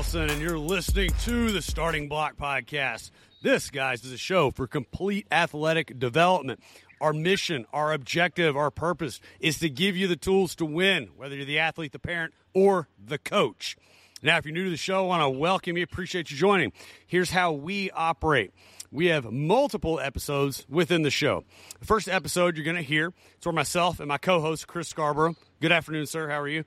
And 0.00 0.40
you're 0.40 0.58
listening 0.58 1.10
to 1.24 1.52
the 1.52 1.60
Starting 1.60 2.08
Block 2.08 2.38
Podcast. 2.38 3.10
This, 3.42 3.68
guys, 3.68 4.02
is 4.02 4.12
a 4.12 4.16
show 4.16 4.50
for 4.50 4.66
complete 4.66 5.26
athletic 5.30 5.98
development. 5.98 6.60
Our 7.02 7.12
mission, 7.12 7.66
our 7.70 7.92
objective, 7.92 8.56
our 8.56 8.70
purpose 8.70 9.20
is 9.40 9.58
to 9.58 9.68
give 9.68 9.98
you 9.98 10.08
the 10.08 10.16
tools 10.16 10.54
to 10.54 10.64
win, 10.64 11.10
whether 11.16 11.36
you're 11.36 11.44
the 11.44 11.58
athlete, 11.58 11.92
the 11.92 11.98
parent, 11.98 12.32
or 12.54 12.88
the 12.98 13.18
coach. 13.18 13.76
Now, 14.22 14.38
if 14.38 14.46
you're 14.46 14.54
new 14.54 14.64
to 14.64 14.70
the 14.70 14.78
show, 14.78 15.04
I 15.04 15.06
want 15.06 15.22
to 15.22 15.38
welcome 15.38 15.76
you. 15.76 15.82
Appreciate 15.82 16.30
you 16.30 16.36
joining. 16.36 16.72
Here's 17.06 17.30
how 17.30 17.52
we 17.52 17.90
operate. 17.90 18.52
We 18.90 19.06
have 19.06 19.30
multiple 19.30 20.00
episodes 20.00 20.64
within 20.70 21.02
the 21.02 21.10
show. 21.10 21.44
The 21.78 21.86
first 21.86 22.08
episode 22.08 22.56
you're 22.56 22.64
going 22.64 22.76
to 22.76 22.82
hear 22.82 23.12
is 23.38 23.44
where 23.44 23.52
myself 23.52 24.00
and 24.00 24.08
my 24.08 24.18
co-host 24.18 24.66
Chris 24.66 24.88
Scarborough. 24.88 25.36
Good 25.60 25.72
afternoon, 25.72 26.06
sir. 26.06 26.30
How 26.30 26.40
are 26.40 26.48
you? 26.48 26.64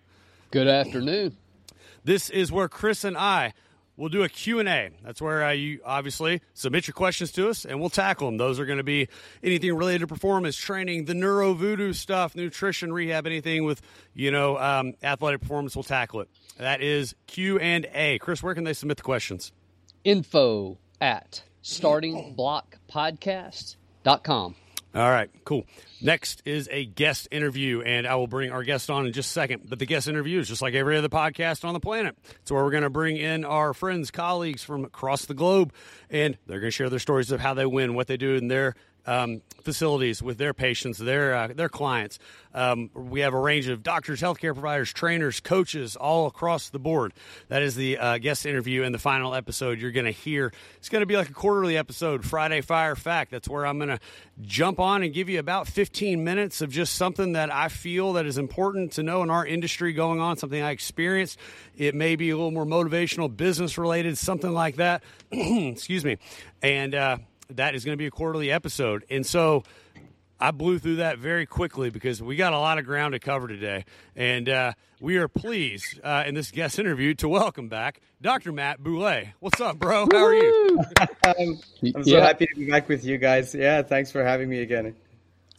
Good 0.52 0.68
afternoon. 0.68 1.36
This 2.04 2.30
is 2.30 2.52
where 2.52 2.68
Chris 2.68 3.04
and 3.04 3.18
I 3.18 3.54
will 3.96 4.10
do 4.10 4.24
a 4.24 4.30
Q&A. 4.30 4.90
That's 5.04 5.22
where 5.22 5.46
uh, 5.46 5.52
you 5.52 5.80
obviously 5.86 6.42
submit 6.54 6.88
your 6.88 6.94
questions 6.94 7.32
to 7.34 7.50
us 7.50 7.64
and 7.66 7.80
we'll 7.80 7.92
tackle 7.92 8.28
them. 8.28 8.38
Those 8.38 8.60
are 8.60 8.66
going 8.66 8.80
to 8.80 8.84
be 8.84 9.08
anything 9.44 9.76
related 9.76 10.00
to 10.00 10.08
performance 10.08 10.58
training, 10.58 11.06
the 11.06 11.14
neuro 11.14 11.54
voodoo 11.54 11.94
stuff, 11.94 12.36
nutrition, 12.36 12.92
rehab, 12.92 13.28
anything 13.28 13.66
with, 13.66 13.84
you 14.14 14.32
know, 14.32 14.58
um, 14.58 14.96
athletic 15.04 15.42
performance, 15.42 15.76
we'll 15.76 15.84
tackle 15.84 16.22
it. 16.22 16.30
That 16.58 16.82
is 16.82 17.14
Q&A. 17.28 18.18
Chris, 18.20 18.42
where 18.42 18.56
can 18.56 18.64
they 18.64 18.74
submit 18.74 18.98
the 18.98 19.04
questions? 19.04 19.52
Info 20.04 20.80
at 21.00 21.44
startingblockpodcast.com. 21.64 24.56
All 24.96 25.10
right, 25.10 25.32
cool. 25.44 25.66
Next 26.02 26.44
is 26.46 26.70
a 26.72 26.86
guest 26.86 27.28
interview, 27.32 27.82
and 27.82 28.06
I 28.06 28.16
will 28.16 28.28
bring 28.28 28.52
our 28.52 28.64
guest 28.64 28.92
on 28.92 29.08
in 29.08 29.14
just 29.14 29.30
a 29.30 29.34
second. 29.34 29.68
But 29.68 29.80
the 29.80 29.88
guest 29.88 30.08
interview 30.08 30.40
is 30.40 30.48
just 30.48 30.62
like 30.62 30.76
every 30.76 30.98
other 30.98 31.10
podcast 31.10 31.66
on 31.66 31.74
the 31.74 31.80
planet. 31.80 32.16
It's 32.42 32.52
where 32.52 32.64
we're 32.64 32.70
going 32.70 32.84
to 32.84 32.92
bring 32.92 33.18
in 33.18 33.44
our 33.44 33.74
friends, 33.74 34.12
colleagues 34.12 34.62
from 34.64 34.86
across 34.86 35.26
the 35.26 35.34
globe, 35.34 35.74
and 36.12 36.38
they're 36.46 36.60
going 36.60 36.70
to 36.70 36.76
share 36.76 36.92
their 36.92 37.00
stories 37.00 37.32
of 37.32 37.40
how 37.40 37.56
they 37.56 37.66
win, 37.66 37.96
what 37.96 38.06
they 38.06 38.18
do 38.18 38.36
in 38.36 38.50
their 38.50 38.76
um, 39.06 39.42
facilities 39.64 40.22
with 40.22 40.38
their 40.38 40.54
patients, 40.54 40.98
their 40.98 41.36
uh, 41.36 41.48
their 41.48 41.70
clients. 41.70 42.20
Um, 42.54 42.92
we 42.94 43.22
have 43.22 43.34
a 43.34 43.40
range 43.40 43.68
of 43.68 43.82
doctors, 43.82 44.22
healthcare 44.22 44.54
providers, 44.54 44.94
trainers, 44.94 45.40
coaches, 45.40 45.96
all 45.96 46.28
across 46.28 46.70
the 46.70 46.80
board. 46.80 47.14
That 47.48 47.64
is 47.64 47.76
the 47.76 47.98
uh, 47.98 48.18
guest 48.20 48.46
interview 48.46 48.84
and 48.84 48.94
the 48.94 49.00
final 49.00 49.34
episode 49.34 49.80
you're 49.80 49.92
going 49.92 50.06
to 50.06 50.12
hear. 50.12 50.54
It's 50.78 50.90
going 50.90 51.02
to 51.02 51.08
be 51.08 51.18
like 51.18 51.30
a 51.30 51.34
quarterly 51.34 51.78
episode, 51.78 52.24
Friday 52.24 52.62
Fire 52.62 52.96
Fact. 52.96 53.32
That's 53.32 53.50
where 53.50 53.66
I'm 53.66 53.78
going 53.78 53.90
to 53.90 54.00
jump 54.42 54.80
on 54.80 55.02
and 55.02 55.14
give 55.14 55.30
you 55.30 55.40
about 55.40 55.68
15 55.68 56.24
minutes 56.24 56.62
of 56.62 56.70
just 56.70 56.96
something 56.96 57.34
that 57.34 57.52
I 57.52 57.70
feel 57.70 58.14
that 58.14 58.26
is 58.26 58.38
important 58.38 58.94
to 58.94 59.04
know 59.04 59.24
in 59.24 59.30
our 59.30 59.46
industry 59.46 59.94
going 59.94 60.20
on, 60.20 60.38
something 60.38 60.62
I 60.62 60.72
experienced. 60.72 61.40
It 61.76 61.96
may 61.96 62.16
be 62.16 62.30
a 62.30 62.36
little 62.36 62.52
more 62.52 62.66
motivational, 62.66 63.36
business 63.36 63.78
related, 63.80 64.18
something 64.18 64.52
like 64.52 64.76
that. 64.76 65.04
Excuse 65.32 66.06
me. 66.06 66.18
And 66.62 66.94
uh, 66.94 67.18
that 67.50 67.76
is 67.76 67.86
going 67.86 67.94
to 67.94 67.98
be 67.98 68.08
a 68.08 68.12
quarterly 68.12 68.52
episode. 68.52 69.06
And 69.10 69.26
so 69.26 69.64
I 70.40 70.52
blew 70.52 70.80
through 70.80 70.98
that 70.98 71.20
very 71.20 71.46
quickly 71.46 71.90
because 71.90 72.22
we 72.22 72.36
got 72.36 72.54
a 72.54 72.60
lot 72.60 72.78
of 72.78 72.86
ground 72.86 73.14
to 73.14 73.20
cover 73.20 73.48
today. 73.48 73.86
And 74.16 74.50
uh, 74.50 74.74
we 75.00 75.18
are 75.18 75.28
pleased 75.28 76.00
uh, 76.04 76.24
in 76.26 76.36
this 76.36 76.52
guest 76.52 76.80
interview 76.80 77.14
to 77.16 77.30
welcome 77.30 77.70
back 77.70 78.02
Dr. 78.22 78.52
Mat 78.52 78.84
Boule. 78.84 79.24
What's 79.40 79.62
up, 79.62 79.78
bro? 79.78 80.08
How 80.12 80.26
are 80.26 80.34
you? 80.34 80.80
um, 81.00 81.06
I'm 81.96 82.04
so 82.04 82.18
yeah. 82.18 82.26
happy 82.26 82.48
to 82.48 82.56
be 82.56 82.70
back 82.70 82.90
with 82.90 83.06
you 83.06 83.18
guys. 83.18 83.54
Yeah, 83.54 83.82
thanks 83.84 84.12
for 84.12 84.24
having 84.24 84.50
me 84.50 84.60
again. 84.60 84.96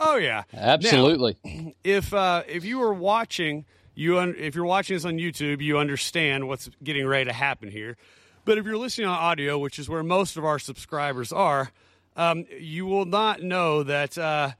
Oh 0.01 0.16
yeah, 0.16 0.43
absolutely. 0.53 1.37
Now, 1.45 1.72
if 1.84 2.12
uh, 2.12 2.43
if 2.49 2.65
you 2.65 2.81
were 2.81 2.93
watching, 2.93 3.65
you 3.95 4.19
un- 4.19 4.34
if 4.37 4.55
you're 4.55 4.65
watching 4.65 4.97
this 4.97 5.05
on 5.05 5.19
YouTube, 5.19 5.62
you 5.62 5.78
understand 5.78 6.49
what's 6.49 6.69
getting 6.83 7.06
ready 7.06 7.27
to 7.27 7.33
happen 7.33 7.71
here. 7.71 7.97
But 8.44 8.59
if 8.59 8.66
you're 8.66 8.77
listening 8.78 9.09
on 9.09 9.19
audio, 9.19 9.59
which 9.59 9.78
is 9.78 9.88
where 9.88 10.03
most 10.03 10.37
of 10.37 10.44
our 10.44 10.59
subscribers 10.59 11.32
are, 11.32 11.71
um, 12.16 12.44
you 12.59 12.87
will 12.87 13.06
not 13.06 13.43
know 13.43 13.82
that 13.82 14.16
uh, 14.19 14.53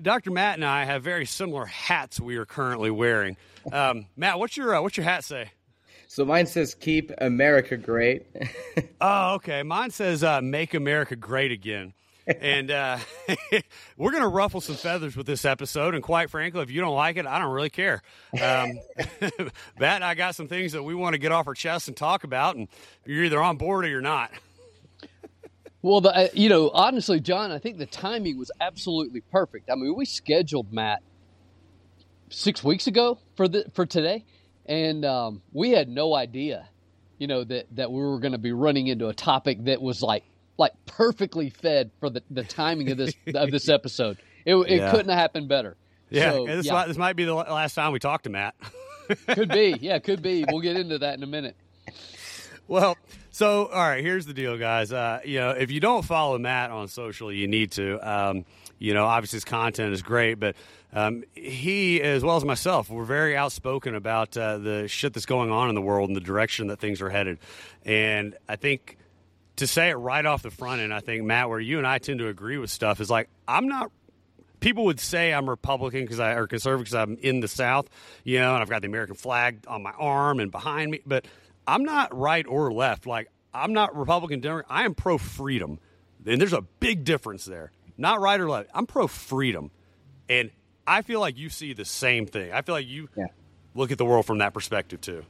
Dr. 0.00 0.30
Mat 0.30 0.54
and 0.54 0.64
I 0.64 0.84
have 0.84 1.02
very 1.02 1.26
similar 1.26 1.66
hats 1.66 2.20
we 2.20 2.36
are 2.36 2.46
currently 2.46 2.90
wearing. 2.90 3.36
Um, 3.72 4.06
Mat, 4.16 4.38
what's 4.38 4.56
your 4.56 4.76
uh, 4.76 4.82
what's 4.82 4.96
your 4.96 5.04
hat 5.04 5.24
say? 5.24 5.50
So 6.08 6.24
mine 6.24 6.46
says 6.46 6.74
"Keep 6.74 7.12
America 7.18 7.76
Great." 7.76 8.26
oh, 9.00 9.34
okay. 9.34 9.62
Mine 9.62 9.90
says 9.90 10.22
uh, 10.22 10.40
"Make 10.40 10.74
America 10.74 11.16
Great 11.16 11.52
Again." 11.52 11.92
And 12.26 12.70
uh, 12.70 12.98
we're 13.96 14.10
going 14.10 14.22
to 14.22 14.28
ruffle 14.28 14.60
some 14.60 14.76
feathers 14.76 15.16
with 15.16 15.26
this 15.26 15.44
episode. 15.44 15.94
And 15.94 16.02
quite 16.02 16.30
frankly, 16.30 16.62
if 16.62 16.70
you 16.70 16.80
don't 16.80 16.94
like 16.94 17.16
it, 17.16 17.26
I 17.26 17.38
don't 17.38 17.52
really 17.52 17.70
care. 17.70 18.02
Um, 18.40 18.72
and 19.80 20.04
I 20.04 20.14
got 20.14 20.34
some 20.34 20.48
things 20.48 20.72
that 20.72 20.82
we 20.82 20.94
want 20.94 21.14
to 21.14 21.18
get 21.18 21.30
off 21.32 21.46
our 21.46 21.54
chest 21.54 21.88
and 21.88 21.96
talk 21.96 22.24
about, 22.24 22.56
and 22.56 22.68
you're 23.04 23.24
either 23.24 23.40
on 23.40 23.56
board 23.56 23.84
or 23.84 23.88
you're 23.88 24.00
not. 24.00 24.32
Well, 25.82 26.00
the, 26.00 26.16
uh, 26.16 26.28
you 26.32 26.48
know, 26.48 26.70
honestly, 26.70 27.20
John, 27.20 27.52
I 27.52 27.58
think 27.58 27.78
the 27.78 27.86
timing 27.86 28.38
was 28.38 28.50
absolutely 28.60 29.20
perfect. 29.20 29.70
I 29.70 29.76
mean, 29.76 29.94
we 29.94 30.04
scheduled 30.04 30.72
Mat 30.72 31.00
six 32.28 32.64
weeks 32.64 32.88
ago 32.88 33.18
for 33.36 33.46
the 33.46 33.66
for 33.72 33.86
today, 33.86 34.24
and 34.64 35.04
um, 35.04 35.42
we 35.52 35.70
had 35.70 35.88
no 35.88 36.12
idea, 36.12 36.68
you 37.18 37.28
know, 37.28 37.44
that 37.44 37.66
that 37.76 37.92
we 37.92 38.00
were 38.00 38.18
going 38.18 38.32
to 38.32 38.38
be 38.38 38.50
running 38.50 38.88
into 38.88 39.06
a 39.06 39.14
topic 39.14 39.64
that 39.66 39.80
was 39.80 40.02
like 40.02 40.24
like 40.58 40.72
perfectly 40.86 41.50
fed 41.50 41.90
for 42.00 42.10
the, 42.10 42.22
the 42.30 42.44
timing 42.44 42.90
of 42.90 42.98
this 42.98 43.14
of 43.34 43.50
this 43.50 43.68
episode. 43.68 44.18
It, 44.44 44.54
it 44.54 44.76
yeah. 44.76 44.90
couldn't 44.90 45.08
have 45.08 45.18
happened 45.18 45.48
better. 45.48 45.76
Yeah, 46.10 46.32
so, 46.32 46.46
this, 46.46 46.66
yeah. 46.66 46.72
Might, 46.72 46.88
this 46.88 46.96
might 46.96 47.16
be 47.16 47.24
the 47.24 47.34
last 47.34 47.74
time 47.74 47.92
we 47.92 47.98
talk 47.98 48.22
to 48.22 48.30
Mat. 48.30 48.54
could 49.28 49.48
be, 49.48 49.76
yeah, 49.80 49.98
could 49.98 50.22
be. 50.22 50.44
We'll 50.48 50.60
get 50.60 50.76
into 50.76 50.98
that 50.98 51.14
in 51.14 51.22
a 51.22 51.26
minute. 51.26 51.56
Well, 52.68 52.96
so 53.30 53.66
all 53.66 53.80
right, 53.80 54.02
here's 54.02 54.26
the 54.26 54.34
deal, 54.34 54.56
guys. 54.56 54.92
Uh, 54.92 55.20
you 55.24 55.38
know, 55.38 55.50
if 55.50 55.70
you 55.70 55.80
don't 55.80 56.04
follow 56.04 56.38
Mat 56.38 56.70
on 56.70 56.88
social, 56.88 57.32
you 57.32 57.48
need 57.48 57.72
to. 57.72 57.98
Um, 58.08 58.44
you 58.78 58.92
know, 58.92 59.06
obviously 59.06 59.38
his 59.38 59.44
content 59.44 59.94
is 59.94 60.02
great, 60.02 60.34
but 60.34 60.54
um, 60.92 61.24
he, 61.32 62.00
as 62.02 62.22
well 62.22 62.36
as 62.36 62.44
myself, 62.44 62.90
we're 62.90 63.04
very 63.04 63.36
outspoken 63.36 63.94
about 63.94 64.36
uh, 64.36 64.58
the 64.58 64.86
shit 64.86 65.14
that's 65.14 65.26
going 65.26 65.50
on 65.50 65.68
in 65.70 65.74
the 65.74 65.80
world 65.80 66.10
and 66.10 66.16
the 66.16 66.20
direction 66.20 66.66
that 66.68 66.78
things 66.78 67.00
are 67.00 67.08
headed. 67.08 67.38
And 67.84 68.36
I 68.48 68.56
think 68.56 68.98
to 69.56 69.66
say 69.66 69.90
it 69.90 69.94
right 69.94 70.24
off 70.24 70.42
the 70.42 70.50
front 70.50 70.80
end, 70.80 70.92
I 70.92 71.00
think 71.00 71.24
Mat, 71.24 71.48
where 71.48 71.60
you 71.60 71.78
and 71.78 71.86
I 71.86 71.98
tend 71.98 72.18
to 72.20 72.28
agree 72.28 72.58
with 72.58 72.70
stuff 72.70 73.00
is 73.00 73.10
like 73.10 73.28
I'm 73.48 73.68
not. 73.68 73.90
People 74.60 74.86
would 74.86 75.00
say 75.00 75.32
I'm 75.32 75.48
Republican 75.48 76.02
because 76.02 76.18
I 76.18 76.32
or 76.32 76.46
conservative 76.46 76.84
because 76.84 76.94
I'm 76.94 77.18
in 77.18 77.40
the 77.40 77.48
South, 77.48 77.88
you 78.24 78.38
know, 78.38 78.54
and 78.54 78.62
I've 78.62 78.70
got 78.70 78.82
the 78.82 78.88
American 78.88 79.14
flag 79.14 79.64
on 79.68 79.82
my 79.82 79.92
arm 79.92 80.40
and 80.40 80.50
behind 80.50 80.90
me, 80.90 81.00
but 81.04 81.26
I'm 81.66 81.84
not 81.84 82.16
right 82.16 82.46
or 82.46 82.72
left. 82.72 83.06
Like 83.06 83.28
I'm 83.52 83.72
not 83.72 83.96
Republican. 83.96 84.40
Democrat. 84.40 84.66
I 84.68 84.84
am 84.84 84.94
pro 84.94 85.18
freedom, 85.18 85.78
and 86.24 86.40
there's 86.40 86.52
a 86.52 86.62
big 86.62 87.04
difference 87.04 87.44
there. 87.44 87.72
Not 87.98 88.20
right 88.20 88.40
or 88.40 88.48
left. 88.48 88.70
I'm 88.74 88.86
pro 88.86 89.06
freedom, 89.06 89.70
and 90.28 90.50
I 90.86 91.02
feel 91.02 91.20
like 91.20 91.38
you 91.38 91.48
see 91.48 91.72
the 91.72 91.84
same 91.84 92.26
thing. 92.26 92.52
I 92.52 92.62
feel 92.62 92.74
like 92.74 92.86
you 92.86 93.08
yeah. 93.16 93.26
look 93.74 93.90
at 93.90 93.98
the 93.98 94.04
world 94.04 94.26
from 94.26 94.38
that 94.38 94.52
perspective 94.52 95.00
too 95.00 95.24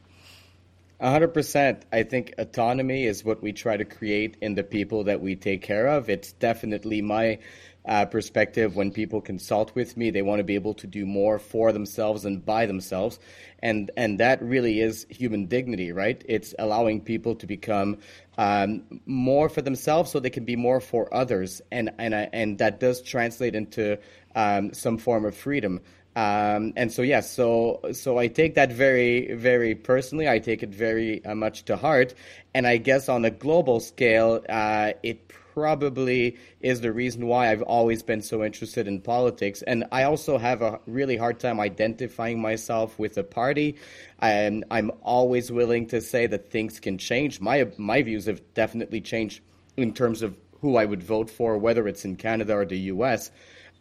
hundred 1.00 1.34
percent. 1.34 1.84
I 1.92 2.02
think 2.02 2.34
autonomy 2.38 3.04
is 3.04 3.24
what 3.24 3.42
we 3.42 3.52
try 3.52 3.76
to 3.76 3.84
create 3.84 4.36
in 4.40 4.54
the 4.54 4.64
people 4.64 5.04
that 5.04 5.20
we 5.20 5.36
take 5.36 5.62
care 5.62 5.86
of. 5.88 6.08
It's 6.08 6.32
definitely 6.32 7.02
my 7.02 7.38
uh, 7.86 8.04
perspective 8.06 8.74
when 8.74 8.90
people 8.90 9.20
consult 9.20 9.74
with 9.74 9.96
me. 9.96 10.10
They 10.10 10.22
want 10.22 10.40
to 10.40 10.44
be 10.44 10.56
able 10.56 10.74
to 10.74 10.86
do 10.86 11.06
more 11.06 11.38
for 11.38 11.72
themselves 11.72 12.24
and 12.24 12.44
by 12.44 12.66
themselves, 12.66 13.18
and 13.60 13.90
and 13.96 14.20
that 14.20 14.42
really 14.42 14.80
is 14.80 15.06
human 15.08 15.46
dignity, 15.46 15.92
right? 15.92 16.22
It's 16.28 16.54
allowing 16.58 17.00
people 17.00 17.36
to 17.36 17.46
become 17.46 17.98
um, 18.38 19.00
more 19.06 19.48
for 19.48 19.62
themselves 19.62 20.10
so 20.10 20.20
they 20.20 20.30
can 20.30 20.44
be 20.44 20.56
more 20.56 20.80
for 20.80 21.12
others, 21.14 21.62
and 21.70 21.90
and 21.98 22.14
and 22.14 22.58
that 22.58 22.80
does 22.80 23.02
translate 23.02 23.54
into 23.54 23.98
um, 24.34 24.72
some 24.72 24.98
form 24.98 25.24
of 25.24 25.36
freedom. 25.36 25.80
Um, 26.16 26.72
and 26.76 26.90
so 26.90 27.02
yes, 27.02 27.30
so 27.30 27.80
so 27.92 28.18
I 28.18 28.28
take 28.28 28.54
that 28.54 28.72
very 28.72 29.34
very 29.34 29.74
personally. 29.74 30.28
I 30.28 30.38
take 30.38 30.62
it 30.62 30.70
very 30.70 31.22
uh, 31.24 31.34
much 31.34 31.66
to 31.66 31.76
heart, 31.76 32.14
and 32.54 32.66
I 32.66 32.78
guess 32.78 33.10
on 33.10 33.26
a 33.26 33.30
global 33.30 33.80
scale, 33.80 34.42
uh, 34.48 34.92
it 35.02 35.28
probably 35.56 36.36
is 36.60 36.82
the 36.82 36.92
reason 36.92 37.26
why 37.26 37.50
I've 37.50 37.62
always 37.62 38.02
been 38.02 38.20
so 38.20 38.44
interested 38.44 38.86
in 38.86 39.00
politics. 39.00 39.62
And 39.62 39.84
I 39.90 40.02
also 40.02 40.36
have 40.36 40.60
a 40.60 40.80
really 40.86 41.16
hard 41.16 41.40
time 41.40 41.60
identifying 41.60 42.40
myself 42.42 42.98
with 42.98 43.16
a 43.16 43.24
party. 43.24 43.76
And 44.18 44.66
I'm 44.70 44.90
always 45.02 45.50
willing 45.50 45.86
to 45.88 46.02
say 46.02 46.26
that 46.26 46.50
things 46.50 46.80
can 46.80 46.96
change. 46.98 47.40
My 47.40 47.68
my 47.76 48.00
views 48.02 48.24
have 48.24 48.40
definitely 48.54 49.02
changed 49.02 49.40
in 49.76 49.92
terms 49.92 50.22
of 50.22 50.34
who 50.62 50.76
I 50.76 50.86
would 50.86 51.02
vote 51.02 51.28
for, 51.28 51.58
whether 51.58 51.86
it's 51.88 52.06
in 52.06 52.16
Canada 52.16 52.54
or 52.54 52.64
the 52.64 52.78
U.S. 52.94 53.30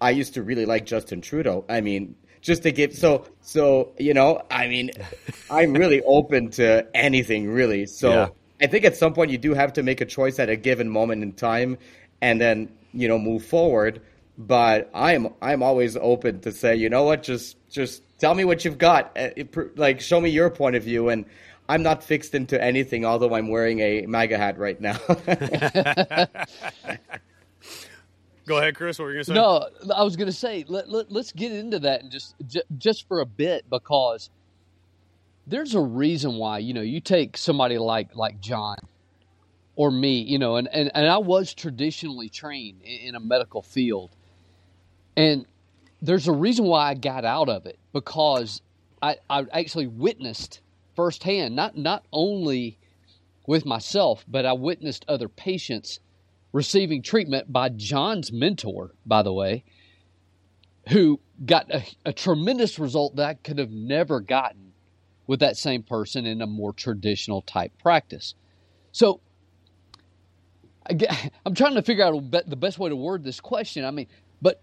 I 0.02 0.10
used 0.10 0.34
to 0.34 0.44
really 0.44 0.66
like 0.66 0.86
Justin 0.86 1.22
Trudeau. 1.22 1.66
I 1.70 1.82
mean, 1.82 2.16
just 2.46 2.62
to 2.62 2.72
give 2.72 2.94
so 2.94 3.26
so 3.42 3.92
you 3.98 4.14
know 4.14 4.40
i 4.52 4.68
mean 4.68 4.92
i'm 5.50 5.74
really 5.74 6.02
open 6.04 6.50
to 6.52 6.86
anything 6.96 7.50
really. 7.50 7.88
So 7.88 8.10
yeah. 8.12 8.28
i 8.62 8.68
think 8.68 8.86
at 8.86 8.96
some 8.96 9.14
point 9.14 9.32
you 9.32 9.40
do 9.40 9.56
have 9.56 9.74
to 9.74 9.84
make 9.84 10.00
a 10.00 10.06
choice 10.06 10.38
at 10.38 10.48
a 10.48 10.56
given 10.56 10.88
moment 10.88 11.24
in 11.24 11.34
time 11.34 11.78
and 12.22 12.40
then 12.40 12.70
you 12.94 13.08
know 13.08 13.18
move 13.18 13.44
forward. 13.44 14.00
But 14.38 14.92
i'm 14.94 15.34
i'm 15.42 15.64
always 15.64 15.98
open 15.98 16.40
to 16.42 16.52
say 16.52 16.76
you 16.76 16.90
know 16.90 17.04
what? 17.04 17.24
Just 17.24 17.58
just 17.70 18.04
tell 18.20 18.36
me 18.36 18.46
what 18.46 18.64
you've 18.64 18.78
got. 18.78 19.18
Uh, 19.18 19.30
like 19.76 20.00
show 20.00 20.22
me 20.22 20.30
your 20.30 20.52
point 20.52 20.76
of 20.76 20.84
view. 20.84 21.10
And 21.10 21.26
I'm 21.68 21.82
not 21.82 22.04
fixed 22.04 22.36
into 22.36 22.62
anything, 22.62 23.06
although 23.06 23.34
I'm 23.34 23.50
wearing 23.50 23.80
a 23.80 24.06
MAGA 24.06 24.38
hat 24.38 24.60
right 24.60 24.80
now. 24.80 25.00
Go 28.48 28.58
ahead, 28.58 28.76
Chris. 28.76 29.00
What 29.00 29.06
were 29.06 29.12
you 29.12 29.24
going 29.24 29.26
to 29.26 29.32
say? 29.32 29.86
No, 29.88 29.94
I 29.96 30.04
was 30.04 30.16
going 30.16 30.28
to 30.28 30.34
say 30.34 30.66
let, 30.68 30.90
let, 30.90 31.12
us 31.12 31.32
get 31.32 31.52
into 31.52 31.80
that 31.80 32.04
and 32.04 32.12
just 32.12 32.36
just 32.78 33.08
for 33.08 33.22
a 33.22 33.26
bit 33.26 33.70
because 33.70 34.30
there's 35.48 35.74
a 35.74 35.82
reason 35.82 36.36
why 36.36 36.60
you 36.60 36.74
know 36.74 36.82
you 36.82 37.02
take 37.02 37.38
somebody 37.38 37.78
like 37.78 38.16
like 38.16 38.40
John 38.40 38.78
or 39.76 39.92
me, 39.92 40.22
you 40.22 40.40
know, 40.40 40.56
and, 40.56 40.70
and, 40.72 40.90
and 40.96 41.06
I 41.06 41.18
was 41.18 41.54
traditionally 41.54 42.30
trained 42.30 42.82
in, 42.82 43.10
in 43.10 43.16
a 43.16 43.20
medical 43.20 43.62
field, 43.62 44.12
and 45.18 45.46
there's 46.02 46.28
a 46.28 46.32
reason 46.32 46.66
why 46.66 46.90
I 46.90 46.94
got 46.94 47.26
out 47.26 47.50
of 47.50 47.66
it 47.66 47.78
because 47.92 48.62
I, 49.02 49.18
I 49.30 49.46
actually 49.52 49.88
witnessed 49.88 50.62
firsthand, 50.96 51.56
not 51.56 51.78
not 51.78 52.06
only 52.14 52.78
with 53.48 53.66
myself, 53.66 54.24
but 54.28 54.46
I 54.46 54.54
witnessed 54.54 55.06
other 55.08 55.28
patients 55.28 56.00
receiving 56.56 57.02
treatment 57.02 57.52
by 57.52 57.68
John's 57.68 58.32
mentor, 58.32 58.96
by 59.06 59.22
the 59.22 59.34
way, 59.34 59.66
who 60.88 61.20
got 61.46 61.70
a, 61.70 61.84
a 62.06 62.14
tremendous 62.14 62.80
result 62.80 63.18
that 63.18 63.28
I 63.28 63.34
could 63.34 63.60
have 63.60 63.72
never 63.72 64.22
gotten 64.22 64.72
with 65.28 65.42
that 65.42 65.58
same 65.58 65.84
person 65.84 66.26
in 66.26 66.42
a 66.42 66.48
more 66.48 66.72
traditional 66.72 67.42
type 67.42 67.74
practice. 67.78 68.36
So 68.94 69.20
I'm 71.46 71.56
trying 71.56 71.76
to 71.76 71.82
figure 71.82 72.06
out 72.06 72.32
the 72.32 72.56
best 72.56 72.80
way 72.80 72.88
to 72.88 72.96
word 72.96 73.26
this 73.26 73.42
question. 73.42 73.84
I 73.84 73.92
mean, 73.92 74.08
but 74.42 74.62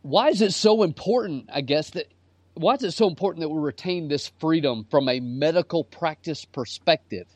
why 0.00 0.28
is 0.28 0.40
it 0.40 0.54
so 0.54 0.84
important, 0.84 1.50
I 1.52 1.60
guess, 1.60 1.90
that 1.90 2.06
why 2.54 2.76
is 2.76 2.82
it 2.82 2.92
so 2.92 3.08
important 3.08 3.42
that 3.42 3.50
we 3.50 3.60
retain 3.60 4.08
this 4.08 4.32
freedom 4.40 4.86
from 4.90 5.10
a 5.10 5.20
medical 5.20 5.84
practice 5.84 6.46
perspective? 6.46 7.26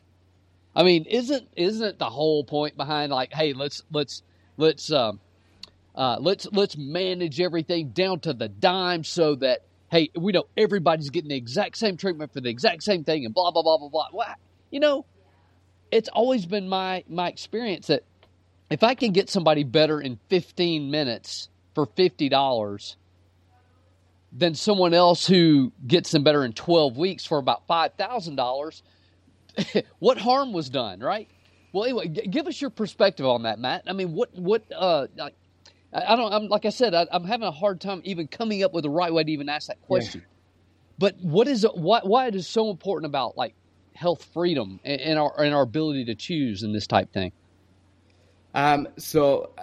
I 0.75 0.83
mean, 0.83 1.05
isn't 1.05 1.47
isn't 1.55 1.87
it 1.87 1.99
the 1.99 2.09
whole 2.09 2.43
point 2.43 2.75
behind 2.75 3.11
like, 3.11 3.33
hey, 3.33 3.53
let's 3.53 3.83
let's 3.91 4.23
let's 4.57 4.91
um, 4.91 5.19
uh, 5.95 6.17
let's 6.19 6.47
let's 6.51 6.75
manage 6.77 7.39
everything 7.39 7.89
down 7.89 8.19
to 8.21 8.33
the 8.33 8.49
dime 8.49 9.03
so 9.03 9.35
that 9.35 9.61
hey, 9.91 10.09
we 10.15 10.31
know 10.31 10.45
everybody's 10.57 11.11
getting 11.11 11.29
the 11.29 11.35
exact 11.35 11.77
same 11.77 11.97
treatment 11.97 12.33
for 12.33 12.41
the 12.41 12.49
exact 12.49 12.81
same 12.81 13.03
thing 13.03 13.25
and 13.25 13.33
blah 13.33 13.51
blah 13.51 13.61
blah 13.61 13.77
blah 13.77 13.89
blah. 13.89 14.07
Well, 14.11 14.35
you 14.71 14.79
know, 14.79 15.05
it's 15.91 16.09
always 16.09 16.45
been 16.47 16.67
my 16.67 17.03
my 17.07 17.27
experience 17.27 17.87
that 17.87 18.03
if 18.71 18.81
I 18.81 18.95
can 18.95 19.11
get 19.11 19.29
somebody 19.29 19.63
better 19.63 20.01
in 20.01 20.19
15 20.29 20.89
minutes 20.89 21.49
for 21.75 21.85
fifty 21.85 22.29
dollars 22.29 22.97
than 24.35 24.55
someone 24.55 24.95
else 24.95 25.27
who 25.27 25.71
gets 25.85 26.09
them 26.09 26.23
better 26.23 26.43
in 26.43 26.53
12 26.53 26.97
weeks 26.97 27.23
for 27.23 27.37
about 27.37 27.67
five 27.67 27.93
thousand 27.93 28.35
dollars 28.35 28.81
what 29.99 30.17
harm 30.17 30.53
was 30.53 30.69
done, 30.69 30.99
right? 30.99 31.27
Well, 31.71 31.85
anyway, 31.85 32.07
g- 32.07 32.27
give 32.27 32.47
us 32.47 32.61
your 32.61 32.69
perspective 32.69 33.25
on 33.25 33.43
that, 33.43 33.59
Mat. 33.59 33.83
I 33.87 33.93
mean, 33.93 34.13
what 34.13 34.33
what 34.35 34.63
uh, 34.75 35.07
I 35.93 36.15
don't. 36.15 36.33
I'm 36.33 36.47
like 36.47 36.65
I 36.65 36.69
said, 36.69 36.93
I, 36.93 37.07
am 37.11 37.23
having 37.23 37.47
a 37.47 37.51
hard 37.51 37.81
time 37.81 38.01
even 38.03 38.27
coming 38.27 38.63
up 38.63 38.73
with 38.73 38.83
the 38.83 38.89
right 38.89 39.13
way 39.13 39.23
to 39.23 39.31
even 39.31 39.49
ask 39.49 39.67
that 39.67 39.81
question. 39.81 40.21
Yeah. 40.21 40.27
But 40.99 41.15
what 41.21 41.47
is 41.47 41.65
why 41.73 42.01
why 42.03 42.27
it 42.27 42.35
is 42.35 42.47
so 42.47 42.69
important 42.69 43.09
about 43.09 43.37
like 43.37 43.55
health 43.95 44.23
freedom 44.33 44.79
and, 44.83 45.01
and 45.01 45.19
our 45.19 45.41
and 45.41 45.53
our 45.53 45.63
ability 45.63 46.05
to 46.05 46.15
choose 46.15 46.63
in 46.63 46.73
this 46.73 46.87
type 46.87 47.11
thing? 47.11 47.31
Um. 48.53 48.87
So. 48.97 49.51
Uh, 49.57 49.61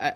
I, 0.00 0.14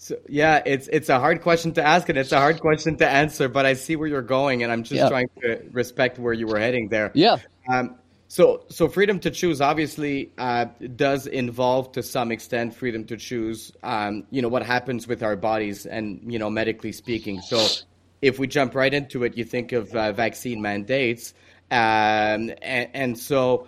so 0.00 0.16
yeah, 0.28 0.62
it's 0.64 0.88
it's 0.92 1.08
a 1.08 1.18
hard 1.18 1.42
question 1.42 1.72
to 1.72 1.84
ask 1.84 2.08
and 2.08 2.16
it's 2.16 2.30
a 2.30 2.38
hard 2.38 2.60
question 2.60 2.96
to 2.98 3.08
answer, 3.08 3.48
but 3.48 3.66
I 3.66 3.74
see 3.74 3.96
where 3.96 4.06
you're 4.06 4.22
going, 4.22 4.62
and 4.62 4.70
I'm 4.70 4.84
just 4.84 4.94
yeah. 4.94 5.08
trying 5.08 5.28
to 5.42 5.60
respect 5.72 6.20
where 6.20 6.32
you 6.32 6.46
were 6.46 6.58
heading 6.58 6.88
there. 6.88 7.10
Yeah. 7.14 7.38
Um, 7.68 7.96
so, 8.30 8.66
so 8.68 8.88
freedom 8.88 9.20
to 9.20 9.30
choose 9.30 9.62
obviously 9.62 10.30
uh, 10.36 10.66
does 10.94 11.26
involve 11.26 11.92
to 11.92 12.02
some 12.02 12.30
extent 12.30 12.74
freedom 12.74 13.04
to 13.06 13.16
choose. 13.16 13.72
Um, 13.82 14.26
you 14.30 14.42
know 14.42 14.48
what 14.48 14.62
happens 14.62 15.08
with 15.08 15.22
our 15.22 15.34
bodies, 15.34 15.86
and 15.86 16.20
you 16.30 16.38
know 16.38 16.50
medically 16.50 16.92
speaking. 16.92 17.40
So, 17.40 17.66
if 18.20 18.38
we 18.38 18.46
jump 18.46 18.74
right 18.74 18.92
into 18.92 19.24
it, 19.24 19.38
you 19.38 19.44
think 19.44 19.72
of 19.72 19.94
uh, 19.94 20.12
vaccine 20.12 20.60
mandates, 20.60 21.32
um, 21.70 22.52
and, 22.60 22.90
and 22.92 23.18
so, 23.18 23.66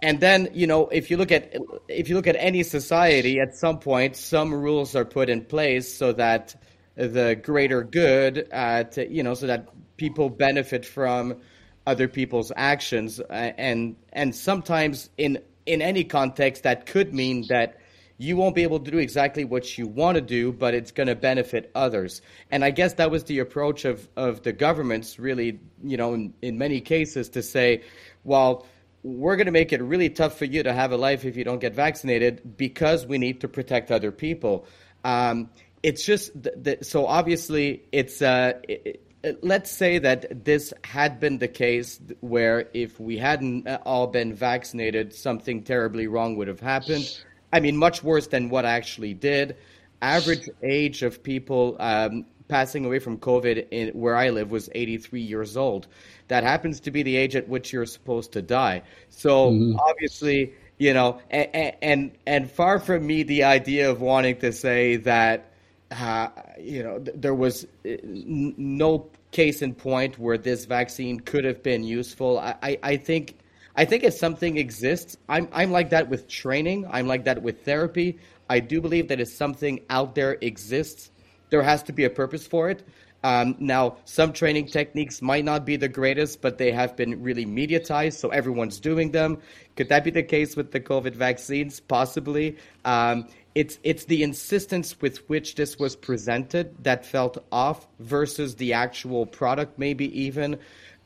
and 0.00 0.20
then 0.20 0.50
you 0.54 0.68
know 0.68 0.86
if 0.86 1.10
you 1.10 1.16
look 1.16 1.32
at 1.32 1.56
if 1.88 2.08
you 2.08 2.14
look 2.14 2.28
at 2.28 2.36
any 2.38 2.62
society, 2.62 3.40
at 3.40 3.56
some 3.56 3.80
point, 3.80 4.14
some 4.14 4.54
rules 4.54 4.94
are 4.94 5.04
put 5.04 5.28
in 5.28 5.44
place 5.44 5.92
so 5.92 6.12
that 6.12 6.54
the 6.94 7.34
greater 7.42 7.82
good, 7.82 8.48
uh, 8.52 8.84
to 8.84 9.12
you 9.12 9.24
know, 9.24 9.34
so 9.34 9.48
that 9.48 9.68
people 9.96 10.30
benefit 10.30 10.86
from 10.86 11.40
other 11.86 12.08
people's 12.08 12.52
actions 12.56 13.20
uh, 13.20 13.32
and 13.32 13.96
and 14.12 14.34
sometimes 14.34 15.10
in 15.16 15.38
in 15.66 15.82
any 15.82 16.04
context 16.04 16.64
that 16.64 16.86
could 16.86 17.14
mean 17.14 17.46
that 17.48 17.78
you 18.18 18.36
won't 18.36 18.54
be 18.54 18.62
able 18.62 18.80
to 18.80 18.90
do 18.90 18.98
exactly 18.98 19.44
what 19.44 19.76
you 19.76 19.86
want 19.86 20.16
to 20.16 20.20
do 20.20 20.52
but 20.52 20.74
it's 20.74 20.90
going 20.90 21.06
to 21.06 21.14
benefit 21.14 21.70
others. 21.74 22.22
And 22.50 22.64
i 22.64 22.70
guess 22.70 22.94
that 22.94 23.10
was 23.10 23.24
the 23.24 23.38
approach 23.38 23.84
of 23.84 24.08
of 24.16 24.42
the 24.42 24.52
governments 24.52 25.18
really 25.18 25.60
you 25.82 25.96
know 25.96 26.14
in, 26.14 26.34
in 26.42 26.58
many 26.58 26.80
cases 26.80 27.30
to 27.30 27.42
say 27.42 27.82
well 28.24 28.66
we're 29.06 29.36
going 29.36 29.46
to 29.46 29.52
make 29.52 29.72
it 29.72 29.80
really 29.80 30.10
tough 30.10 30.36
for 30.36 30.46
you 30.46 30.64
to 30.64 30.72
have 30.72 30.90
a 30.90 30.96
life 30.96 31.24
if 31.24 31.36
you 31.36 31.44
don't 31.44 31.60
get 31.60 31.74
vaccinated 31.74 32.56
because 32.56 33.06
we 33.06 33.18
need 33.18 33.42
to 33.42 33.48
protect 33.48 33.92
other 33.92 34.10
people. 34.10 34.66
Um, 35.04 35.48
it's 35.80 36.04
just 36.04 36.32
th- 36.64 36.82
so 36.82 37.06
obviously 37.06 37.84
it's 37.92 38.20
uh, 38.20 38.54
it, 38.68 39.05
let's 39.42 39.70
say 39.70 39.98
that 39.98 40.44
this 40.44 40.72
had 40.84 41.20
been 41.20 41.38
the 41.38 41.48
case 41.48 42.00
where 42.20 42.68
if 42.74 42.98
we 43.00 43.18
hadn't 43.18 43.66
uh, 43.66 43.78
all 43.84 44.06
been 44.06 44.34
vaccinated, 44.34 45.14
something 45.14 45.62
terribly 45.62 46.06
wrong 46.06 46.36
would 46.36 46.48
have 46.48 46.60
happened. 46.60 47.20
I 47.52 47.60
mean, 47.60 47.76
much 47.76 48.02
worse 48.02 48.26
than 48.26 48.50
what 48.50 48.64
I 48.64 48.72
actually 48.72 49.14
did. 49.14 49.56
Average 50.02 50.48
age 50.62 51.02
of 51.02 51.22
people 51.22 51.76
um, 51.80 52.26
passing 52.48 52.84
away 52.84 52.98
from 52.98 53.18
COVID 53.18 53.68
in 53.70 53.88
where 53.90 54.16
I 54.16 54.30
live 54.30 54.50
was 54.50 54.68
83 54.74 55.20
years 55.20 55.56
old. 55.56 55.86
That 56.28 56.44
happens 56.44 56.80
to 56.80 56.90
be 56.90 57.02
the 57.02 57.16
age 57.16 57.36
at 57.36 57.48
which 57.48 57.72
you're 57.72 57.86
supposed 57.86 58.32
to 58.32 58.42
die. 58.42 58.82
So 59.08 59.50
mm-hmm. 59.50 59.78
obviously, 59.78 60.54
you 60.78 60.92
know, 60.92 61.20
and, 61.30 61.74
and 61.80 62.18
and 62.26 62.50
far 62.50 62.78
from 62.78 63.06
me 63.06 63.22
the 63.22 63.44
idea 63.44 63.90
of 63.90 64.00
wanting 64.00 64.36
to 64.40 64.52
say 64.52 64.96
that 64.96 65.52
uh, 65.90 66.28
you 66.58 66.82
know, 66.82 66.98
th- 66.98 67.16
there 67.16 67.34
was 67.34 67.64
uh, 67.84 67.88
n- 67.88 68.54
no 68.56 69.08
case 69.30 69.62
in 69.62 69.74
point 69.74 70.18
where 70.18 70.38
this 70.38 70.64
vaccine 70.64 71.20
could 71.20 71.44
have 71.44 71.62
been 71.62 71.84
useful. 71.84 72.38
I, 72.38 72.56
I, 72.62 72.78
I, 72.82 72.96
think 72.96 73.38
I 73.76 73.84
think 73.84 74.02
if 74.04 74.14
something 74.14 74.56
exists, 74.56 75.16
I'm 75.28 75.48
I'm 75.52 75.70
like 75.70 75.90
that 75.90 76.08
with 76.08 76.28
training. 76.28 76.86
I'm 76.90 77.06
like 77.06 77.24
that 77.24 77.42
with 77.42 77.64
therapy. 77.64 78.18
I 78.48 78.60
do 78.60 78.80
believe 78.80 79.08
that 79.08 79.20
if 79.20 79.28
something 79.28 79.80
out 79.90 80.14
there 80.14 80.38
exists, 80.40 81.10
there 81.50 81.62
has 81.62 81.82
to 81.84 81.92
be 81.92 82.04
a 82.04 82.10
purpose 82.10 82.46
for 82.46 82.70
it. 82.70 82.82
Um, 83.24 83.56
now, 83.58 83.96
some 84.04 84.32
training 84.32 84.66
techniques 84.66 85.20
might 85.20 85.44
not 85.44 85.64
be 85.64 85.76
the 85.76 85.88
greatest, 85.88 86.42
but 86.42 86.58
they 86.58 86.70
have 86.70 86.96
been 86.96 87.22
really 87.22 87.44
mediatized, 87.44 88.14
so 88.14 88.28
everyone's 88.28 88.78
doing 88.78 89.10
them. 89.10 89.38
Could 89.74 89.88
that 89.88 90.04
be 90.04 90.10
the 90.10 90.22
case 90.22 90.54
with 90.54 90.70
the 90.70 90.80
COVID 90.80 91.14
vaccines? 91.14 91.80
Possibly. 91.80 92.56
Um, 92.84 93.26
it's 93.56 93.78
it's 93.82 94.04
the 94.04 94.22
insistence 94.22 95.00
with 95.00 95.26
which 95.30 95.54
this 95.54 95.78
was 95.78 95.96
presented 95.96 96.84
that 96.84 97.06
felt 97.06 97.42
off 97.50 97.86
versus 97.98 98.56
the 98.56 98.74
actual 98.74 99.24
product, 99.24 99.78
maybe 99.78 100.24
even. 100.24 100.58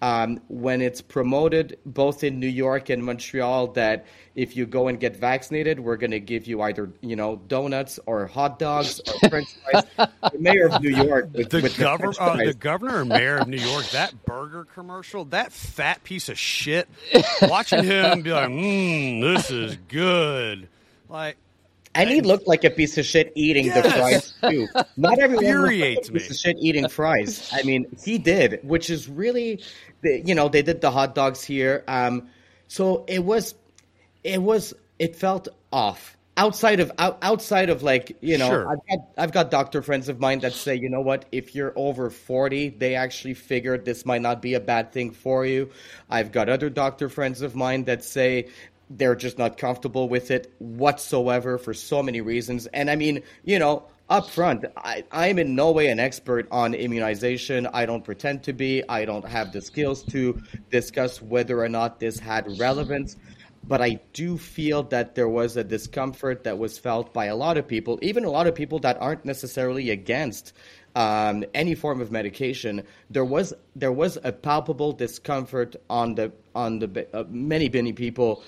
Um, 0.03 0.41
when 0.49 0.81
it's 0.81 1.03
promoted 1.03 1.79
both 1.85 2.25
in 2.25 2.41
New 2.41 2.49
York 2.49 2.89
and 2.89 3.05
Montreal 3.05 3.69
that 3.75 4.07
if 4.35 4.57
you 4.57 4.65
go 4.65 4.89
and 4.89 4.99
get 4.99 5.15
vaccinated, 5.15 5.79
we're 5.79 5.99
going 5.99 6.13
to 6.13 6.19
give 6.19 6.47
you 6.47 6.63
either 6.63 6.91
you 7.03 7.15
know 7.15 7.37
donuts 7.37 8.01
or 8.07 8.27
hot 8.27 8.59
dogs 8.59 9.01
or 9.07 9.29
French 9.29 9.49
fries. 9.71 9.85
the 10.33 10.39
mayor 10.39 10.67
of 10.67 10.83
New 10.83 10.89
York, 10.89 11.29
with, 11.33 11.51
the, 11.51 11.61
with 11.61 11.79
governor, 11.79 12.15
uh, 12.19 12.37
the 12.37 12.55
governor 12.55 13.03
or 13.03 13.05
mayor 13.05 13.37
of 13.37 13.47
New 13.47 13.59
York, 13.59 13.87
that 13.91 14.25
burger 14.25 14.65
commercial, 14.65 15.27
that 15.27 15.53
fat 15.53 16.03
piece 16.03 16.29
of 16.29 16.39
shit. 16.39 16.89
Watching 17.43 17.85
him 17.85 18.23
be 18.23 18.33
like, 18.33 18.49
"Mmm, 18.49 19.21
this 19.21 19.53
is 19.53 19.77
good." 19.87 20.67
Like 21.09 21.37
and 21.95 22.11
he 22.11 22.21
looked 22.21 22.47
like 22.47 22.65
a 22.65 22.71
piece 22.71 22.97
of 22.99 23.05
shit 23.05 23.33
eating 23.35 23.67
yes. 23.67 23.83
the 23.83 23.91
fries 23.91 24.35
too. 24.43 24.69
Not 24.97 25.19
everyone 25.19 25.45
looks 25.45 25.81
like 25.81 26.09
a 26.09 26.13
piece 26.13 26.31
of 26.31 26.37
shit 26.37 26.57
eating 26.61 26.89
fries. 26.89 27.51
I 27.53 27.63
mean, 27.63 27.87
he 28.03 28.19
did, 28.19 28.61
which 28.63 28.91
is 28.91 29.09
really, 29.09 29.63
you 30.03 30.35
know, 30.35 30.49
they 30.49 30.63
did 30.63 30.81
the 30.81 30.91
hot 30.91 31.15
dogs 31.15 31.43
here. 31.43 31.85
Um, 31.89 32.29
so 32.69 33.05
it 33.09 33.25
was, 33.25 33.55
it 34.23 34.41
was, 34.41 34.73
it 34.99 35.17
felt 35.17 35.49
off. 35.73 36.17
Outside 36.37 36.81
of 36.81 36.91
out, 36.97 37.19
outside 37.21 37.69
of 37.69 37.83
like 37.83 38.17
you 38.23 38.39
know, 38.39 38.49
sure. 38.49 38.71
I've 38.71 38.87
got 38.89 39.09
I've 39.19 39.33
got 39.33 39.51
doctor 39.51 39.83
friends 39.83 40.09
of 40.09 40.21
mine 40.21 40.39
that 40.39 40.55
say 40.55 40.75
you 40.75 40.89
know 40.89 41.03
what 41.03 41.27
if 41.33 41.55
you're 41.55 41.75
over 41.77 42.09
forty, 42.09 42.71
they 42.71 42.95
actually 42.95 43.35
figured 43.35 43.85
this 43.85 44.07
might 44.07 44.23
not 44.23 44.41
be 44.41 44.55
a 44.55 44.61
bad 44.61 44.91
thing 44.91 45.11
for 45.11 45.45
you. 45.45 45.71
I've 46.09 46.33
got 46.33 46.49
other 46.49 46.71
doctor 46.71 47.11
friends 47.11 47.43
of 47.43 47.55
mine 47.55 47.85
that 47.85 48.05
say 48.05 48.49
they're 48.91 49.15
just 49.15 49.39
not 49.39 49.57
comfortable 49.57 50.09
with 50.09 50.31
it 50.31 50.53
whatsoever 50.59 51.57
for 51.57 51.73
so 51.73 52.03
many 52.03 52.21
reasons. 52.21 52.67
And 52.67 52.91
I 52.91 52.97
mean, 52.97 53.23
you 53.45 53.59
know, 53.59 53.85
up 54.09 54.29
front, 54.29 54.65
I, 54.77 55.05
I'm 55.13 55.39
in 55.39 55.55
no 55.55 55.71
way 55.71 55.87
an 55.87 56.01
expert 56.01 56.49
on 56.51 56.75
immunization. 56.75 57.69
I 57.73 57.87
don't 57.87 58.05
pretend 58.05 58.43
to 58.45 58.53
be. 58.53 58.83
I 58.89 59.05
don't 59.05 59.27
have 59.27 59.53
the 59.53 59.61
skills 59.61 60.03
to 60.07 60.43
discuss 60.71 61.23
whether 61.23 61.63
or 61.63 61.69
not 61.69 62.01
this 62.01 62.19
had 62.19 62.59
relevance. 62.59 63.17
But 63.63 63.81
I 63.81 64.01
do 64.13 64.37
feel 64.37 64.83
that 64.85 65.15
there 65.15 65.29
was 65.29 65.57
a 65.57 65.63
discomfort 65.63 66.43
that 66.45 66.59
was 66.59 66.79
felt 66.79 67.13
by 67.13 67.27
a 67.27 67.37
lot 67.37 67.57
of 67.57 67.69
people, 67.69 67.99
even 68.03 68.25
a 68.25 68.31
lot 68.31 68.49
of 68.49 68.55
people 68.55 68.81
that 68.81 68.97
aren't 69.01 69.25
necessarily 69.25 69.91
against 69.91 70.55
um, 70.97 71.45
any 71.55 71.75
form 71.75 72.01
of 72.01 72.11
medication. 72.11 72.83
There 73.11 73.25
was 73.25 73.55
there 73.77 73.93
was 73.93 74.19
a 74.25 74.33
palpable 74.33 74.93
discomfort 74.93 75.77
on 75.89 76.17
the 76.17 76.33
on 76.55 76.81
the 76.81 77.07
uh, 77.15 77.25
many 77.29 77.69
many 77.69 77.93
people 77.93 78.43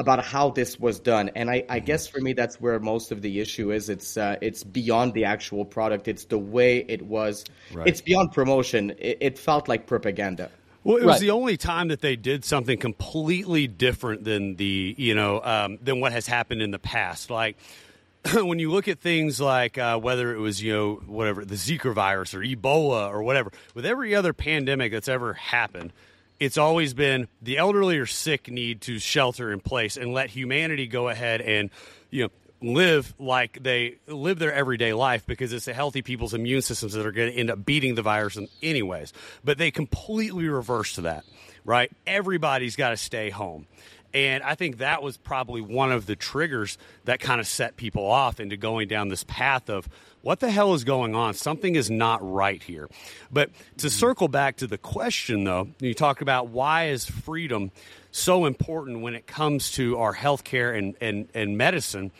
about 0.00 0.24
how 0.24 0.48
this 0.48 0.80
was 0.80 0.98
done. 0.98 1.30
And 1.36 1.50
I, 1.50 1.62
I, 1.68 1.78
guess 1.78 2.08
for 2.08 2.20
me, 2.20 2.32
that's 2.32 2.58
where 2.58 2.80
most 2.80 3.12
of 3.12 3.20
the 3.20 3.38
issue 3.38 3.70
is. 3.70 3.90
It's 3.90 4.16
uh, 4.16 4.36
it's 4.40 4.64
beyond 4.64 5.12
the 5.12 5.26
actual 5.26 5.66
product. 5.66 6.08
It's 6.08 6.24
the 6.24 6.38
way 6.38 6.78
it 6.88 7.02
was. 7.02 7.44
Right. 7.70 7.86
It's 7.86 8.00
beyond 8.00 8.32
promotion. 8.32 8.94
It, 8.98 9.18
it, 9.20 9.38
felt 9.38 9.68
like 9.68 9.86
propaganda. 9.86 10.50
Well, 10.84 10.96
it 10.96 11.04
was 11.04 11.16
right. 11.16 11.20
the 11.20 11.30
only 11.32 11.58
time 11.58 11.88
that 11.88 12.00
they 12.00 12.16
did 12.16 12.46
something 12.46 12.78
completely 12.78 13.66
different 13.66 14.24
than 14.24 14.56
the 14.56 14.94
you 14.96 15.14
know 15.14 15.42
um, 15.44 15.78
than 15.82 16.00
what 16.00 16.12
has 16.12 16.26
happened 16.26 16.62
in 16.62 16.70
the 16.70 16.78
past. 16.78 17.28
Like 17.28 17.58
when 18.32 18.58
you 18.58 18.70
look 18.70 18.88
at 18.88 19.00
things 19.00 19.38
like 19.38 19.76
uh, 19.76 19.98
whether 19.98 20.34
it 20.34 20.38
was 20.38 20.62
you 20.62 20.72
know 20.72 20.94
whatever 21.06 21.44
the 21.44 21.56
Zika 21.56 21.92
virus 21.92 22.32
or 22.32 22.40
Ebola 22.40 23.10
or 23.10 23.22
whatever, 23.22 23.52
with 23.74 23.84
every 23.84 24.14
other 24.14 24.32
pandemic 24.32 24.92
that's 24.92 25.08
ever 25.08 25.34
happened 25.34 25.92
it's 26.40 26.58
always 26.58 26.94
been 26.94 27.28
the 27.42 27.58
elderly 27.58 27.98
or 27.98 28.06
sick 28.06 28.50
need 28.50 28.80
to 28.82 28.98
shelter 28.98 29.52
in 29.52 29.60
place 29.60 29.96
and 29.96 30.12
let 30.12 30.30
humanity 30.30 30.86
go 30.86 31.08
ahead 31.08 31.40
and 31.40 31.70
you 32.10 32.24
know 32.24 32.30
live 32.62 33.14
like 33.18 33.62
they 33.62 33.96
live 34.06 34.38
their 34.38 34.52
everyday 34.52 34.92
life 34.92 35.24
because 35.26 35.52
it's 35.52 35.64
the 35.64 35.72
healthy 35.72 36.02
people's 36.02 36.34
immune 36.34 36.60
systems 36.60 36.92
that 36.94 37.06
are 37.06 37.12
going 37.12 37.32
to 37.32 37.38
end 37.38 37.50
up 37.50 37.64
beating 37.64 37.94
the 37.94 38.02
virus 38.02 38.36
anyways. 38.62 39.12
But 39.44 39.56
they 39.56 39.70
completely 39.70 40.48
reverse 40.48 40.94
to 40.94 41.02
that 41.02 41.24
right? 41.64 41.90
Everybody's 42.06 42.76
got 42.76 42.90
to 42.90 42.96
stay 42.96 43.30
home 43.30 43.66
and 44.12 44.42
I 44.42 44.54
think 44.54 44.78
that 44.78 45.02
was 45.02 45.16
probably 45.16 45.60
one 45.60 45.92
of 45.92 46.06
the 46.06 46.16
triggers 46.16 46.78
that 47.04 47.20
kind 47.20 47.40
of 47.40 47.46
set 47.46 47.76
people 47.76 48.06
off 48.06 48.40
into 48.40 48.56
going 48.56 48.88
down 48.88 49.08
this 49.08 49.24
path 49.24 49.70
of 49.70 49.88
what 50.22 50.40
the 50.40 50.50
hell 50.50 50.74
is 50.74 50.84
going 50.84 51.14
on? 51.14 51.34
Something 51.34 51.76
is 51.76 51.90
not 51.90 52.20
right 52.28 52.62
here. 52.62 52.88
But 53.32 53.50
to 53.78 53.86
mm-hmm. 53.86 53.88
circle 53.88 54.28
back 54.28 54.56
to 54.58 54.66
the 54.66 54.78
question, 54.78 55.44
though, 55.44 55.68
you 55.78 55.94
talk 55.94 56.20
about 56.20 56.48
why 56.48 56.88
is 56.88 57.04
freedom 57.04 57.70
so 58.10 58.44
important 58.44 59.00
when 59.00 59.14
it 59.14 59.26
comes 59.26 59.70
to 59.72 59.98
our 59.98 60.14
healthcare 60.14 60.76
and, 60.76 60.96
and, 61.00 61.28
and 61.32 61.56
medicine. 61.56 62.10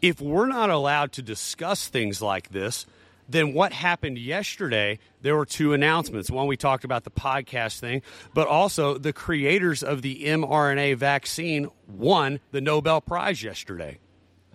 If 0.00 0.20
we're 0.20 0.46
not 0.46 0.70
allowed 0.70 1.12
to 1.12 1.22
discuss 1.22 1.88
things 1.88 2.22
like 2.22 2.50
this, 2.50 2.86
then 3.28 3.52
what 3.52 3.72
happened 3.72 4.18
yesterday? 4.18 4.98
There 5.22 5.36
were 5.36 5.46
two 5.46 5.72
announcements. 5.72 6.30
One, 6.30 6.46
we 6.46 6.56
talked 6.56 6.84
about 6.84 7.04
the 7.04 7.10
podcast 7.10 7.80
thing, 7.80 8.02
but 8.34 8.46
also 8.46 8.98
the 8.98 9.12
creators 9.12 9.82
of 9.82 10.02
the 10.02 10.24
mRNA 10.24 10.96
vaccine 10.96 11.68
won 11.88 12.40
the 12.52 12.60
Nobel 12.60 13.00
Prize 13.00 13.42
yesterday. 13.42 13.98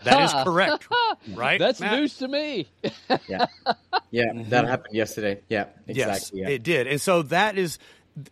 That 0.03 0.23
is 0.23 0.33
correct, 0.43 0.87
right? 1.33 1.59
That's 1.59 1.79
Mat? 1.79 1.99
news 1.99 2.17
to 2.17 2.27
me. 2.27 2.67
yeah, 3.27 3.45
yeah, 4.09 4.25
mm-hmm. 4.25 4.49
that 4.49 4.65
happened 4.65 4.95
yesterday. 4.95 5.41
Yeah, 5.47 5.65
exactly. 5.87 5.93
Yes, 5.95 6.31
yeah. 6.33 6.49
it 6.49 6.63
did, 6.63 6.87
and 6.87 6.99
so 6.99 7.21
that 7.23 7.57
is 7.57 7.77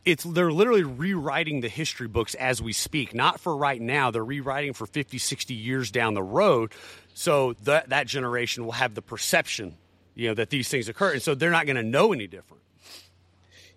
it's 0.04 0.24
they're 0.24 0.52
literally 0.52 0.84
rewriting 0.84 1.62
the 1.62 1.70
history 1.70 2.08
books 2.08 2.36
as 2.36 2.62
we 2.62 2.74
speak 2.74 3.14
not 3.14 3.40
for 3.40 3.56
right 3.56 3.82
now 3.82 4.12
they're 4.12 4.26
rewriting 4.26 4.74
for 4.74 4.86
50 4.86 5.18
60 5.18 5.54
years 5.54 5.90
down 5.90 6.14
the 6.16 6.22
road 6.22 6.74
so 7.14 7.54
that 7.64 7.90
that 7.90 8.06
generation 8.06 8.66
will 8.66 8.74
have 8.74 8.94
the 8.94 9.02
perception 9.02 9.78
you 10.20 10.28
know 10.28 10.34
that 10.34 10.50
these 10.50 10.68
things 10.70 10.90
occur 10.90 11.14
and 11.14 11.22
so 11.22 11.34
they're 11.34 11.50
not 11.50 11.66
going 11.66 11.76
to 11.76 11.84
know 11.84 12.14
any 12.14 12.28
different 12.28 12.62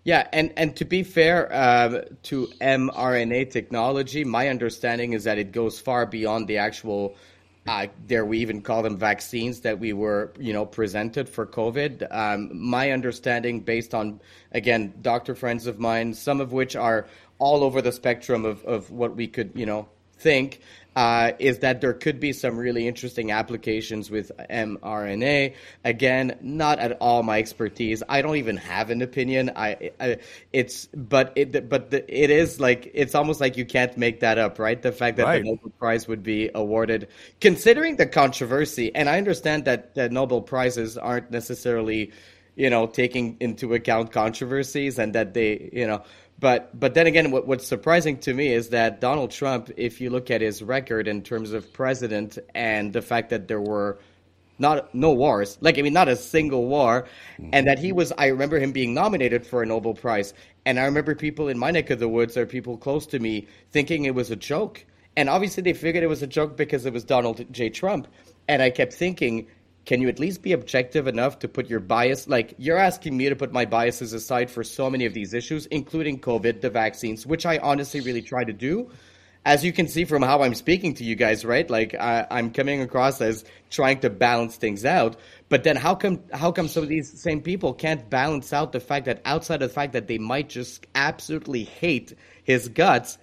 yeah, 0.05 0.27
and, 0.33 0.51
and 0.57 0.75
to 0.75 0.85
be 0.85 1.03
fair 1.03 1.51
uh, 1.51 2.01
to 2.23 2.47
mRNA 2.59 3.51
technology, 3.51 4.25
my 4.25 4.49
understanding 4.49 5.13
is 5.13 5.23
that 5.23 5.37
it 5.37 5.53
goes 5.53 5.79
far 5.79 6.05
beyond 6.05 6.49
the 6.49 6.57
actual 6.57 7.15
uh, 7.65 7.87
dare 8.07 8.25
we 8.25 8.39
even 8.39 8.61
call 8.61 8.83
them 8.83 8.97
vaccines 8.97 9.61
that 9.61 9.79
we 9.79 9.93
were, 9.93 10.33
you 10.37 10.51
know, 10.51 10.65
presented 10.65 11.29
for 11.29 11.45
COVID. 11.45 12.13
Um, 12.13 12.49
my 12.53 12.91
understanding, 12.91 13.61
based 13.61 13.93
on 13.93 14.19
again 14.51 14.93
doctor 15.01 15.35
friends 15.35 15.67
of 15.67 15.79
mine, 15.79 16.13
some 16.13 16.41
of 16.41 16.51
which 16.51 16.75
are 16.75 17.07
all 17.39 17.63
over 17.63 17.81
the 17.81 17.93
spectrum 17.93 18.43
of, 18.43 18.63
of 18.65 18.91
what 18.91 19.15
we 19.15 19.27
could, 19.27 19.51
you 19.55 19.65
know, 19.65 19.87
think, 20.23 20.61
uh, 20.95 21.31
is 21.39 21.59
that 21.59 21.81
there 21.81 21.93
could 21.93 22.19
be 22.19 22.33
some 22.33 22.57
really 22.57 22.87
interesting 22.87 23.31
applications 23.31 24.11
with 24.11 24.31
mRNA. 24.49 25.55
Again, 25.83 26.37
not 26.41 26.79
at 26.79 26.97
all 27.01 27.23
my 27.23 27.39
expertise. 27.39 28.03
I 28.07 28.21
don't 28.21 28.35
even 28.35 28.57
have 28.57 28.89
an 28.89 29.01
opinion. 29.01 29.51
I, 29.55 29.91
I 29.99 30.17
it's 30.51 30.87
but 30.93 31.33
it 31.35 31.67
but 31.69 31.89
the, 31.89 32.23
it 32.23 32.29
is 32.29 32.59
like 32.59 32.91
it's 32.93 33.15
almost 33.15 33.41
like 33.41 33.57
you 33.57 33.65
can't 33.65 33.97
make 33.97 34.19
that 34.19 34.37
up, 34.37 34.59
right? 34.59 34.81
The 34.81 34.91
fact 34.91 35.17
that 35.17 35.25
right. 35.25 35.43
the 35.43 35.49
Nobel 35.49 35.71
Prize 35.79 36.07
would 36.07 36.23
be 36.23 36.51
awarded, 36.53 37.07
considering 37.41 37.95
the 37.95 38.05
controversy, 38.05 38.93
and 38.93 39.09
I 39.09 39.17
understand 39.17 39.65
that 39.65 39.95
the 39.95 40.09
Nobel 40.09 40.41
prizes 40.41 40.97
aren't 40.97 41.31
necessarily, 41.31 42.11
you 42.55 42.69
know, 42.69 42.85
taking 42.85 43.37
into 43.39 43.73
account 43.73 44.11
controversies 44.11 44.99
and 44.99 45.13
that 45.15 45.33
they, 45.33 45.71
you 45.73 45.87
know 45.87 46.03
but 46.43 46.77
but 46.77 46.93
then 46.93 47.07
again, 47.07 47.31
what, 47.31 47.47
what's 47.47 47.65
surprising 47.65 48.17
to 48.17 48.33
me 48.33 48.49
is 48.49 48.67
that 48.69 48.99
Donald 48.99 49.31
Trump, 49.31 49.71
if 49.77 50.01
you 50.01 50.09
look 50.09 50.29
at 50.29 50.41
his 50.41 50.61
record 50.61 51.07
in 51.07 51.21
terms 51.21 51.53
of 51.53 51.71
president 51.71 52.37
and 52.53 52.91
the 52.91 53.01
fact 53.01 53.29
that 53.29 53.47
there 53.47 53.61
were 53.61 53.97
not 54.59 54.93
no 54.93 55.13
wars, 55.13 55.57
like 55.61 55.79
I 55.79 55.81
mean, 55.81 55.93
not 55.93 56.09
a 56.09 56.17
single 56.17 56.67
war, 56.67 57.07
and 57.53 57.65
that 57.65 57.79
he 57.79 57.93
was. 57.93 58.11
I 58.17 58.27
remember 58.27 58.59
him 58.59 58.73
being 58.73 58.93
nominated 58.93 59.47
for 59.47 59.63
a 59.63 59.65
Nobel 59.65 59.93
Prize, 59.93 60.33
and 60.65 60.81
I 60.81 60.83
remember 60.83 61.15
people 61.15 61.47
in 61.47 61.57
my 61.57 61.71
neck 61.71 61.89
of 61.91 61.99
the 61.99 62.09
woods 62.09 62.35
or 62.35 62.45
people 62.45 62.75
close 62.75 63.07
to 63.07 63.19
me 63.19 63.47
thinking 63.71 64.03
it 64.03 64.13
was 64.13 64.29
a 64.29 64.35
joke, 64.35 64.83
and 65.15 65.29
obviously 65.29 65.63
they 65.63 65.71
figured 65.71 66.03
it 66.03 66.07
was 66.07 66.23
a 66.23 66.27
joke 66.27 66.57
because 66.57 66.85
it 66.85 66.91
was 66.91 67.05
Donald 67.05 67.45
J. 67.53 67.69
Trump, 67.69 68.05
and 68.49 68.61
I 68.61 68.69
kept 68.69 68.91
thinking 68.91 69.47
can 69.85 70.01
you 70.01 70.07
at 70.07 70.19
least 70.19 70.41
be 70.41 70.53
objective 70.53 71.07
enough 71.07 71.39
to 71.39 71.47
put 71.47 71.69
your 71.69 71.79
bias 71.79 72.27
like 72.27 72.55
you're 72.57 72.77
asking 72.77 73.15
me 73.15 73.29
to 73.29 73.35
put 73.35 73.51
my 73.51 73.65
biases 73.65 74.13
aside 74.13 74.49
for 74.49 74.63
so 74.63 74.89
many 74.89 75.05
of 75.05 75.13
these 75.13 75.33
issues 75.33 75.65
including 75.67 76.19
covid 76.19 76.61
the 76.61 76.69
vaccines 76.69 77.25
which 77.25 77.45
i 77.45 77.57
honestly 77.57 78.01
really 78.01 78.21
try 78.21 78.43
to 78.43 78.53
do. 78.53 78.89
As 79.45 79.61
you 79.65 79.73
can 79.73 79.89
see 79.89 80.05
from 80.05 80.21
how 80.21 80.41
i'm 80.41 80.55
speaking 80.55 80.93
to 80.95 81.03
you 81.03 81.15
guys 81.15 81.43
right 81.43 81.69
like 81.69 81.93
I, 81.93 82.25
i'm 82.31 82.51
coming 82.51 82.81
across 82.81 83.19
as 83.19 83.43
trying 83.69 83.99
to 84.01 84.09
balance 84.09 84.55
things 84.55 84.85
out. 84.85 85.17
But 85.49 85.63
then 85.63 85.75
how 85.75 85.95
come 85.95 86.23
how 86.31 86.53
come 86.53 86.69
some 86.69 86.83
of 86.83 86.89
these 86.89 87.21
same 87.21 87.41
people 87.41 87.73
can't 87.73 88.09
balance 88.09 88.53
out 88.53 88.71
the 88.71 88.79
fact 88.79 89.05
that 89.05 89.21
outside 89.25 89.61
of 89.61 89.67
the 89.67 89.73
fact 89.73 89.93
that 89.93 90.07
they 90.07 90.17
might 90.17 90.47
just 90.47 90.87
absolutely 90.95 91.65
hate 91.65 92.13
his 92.43 92.69
guts 92.69 93.17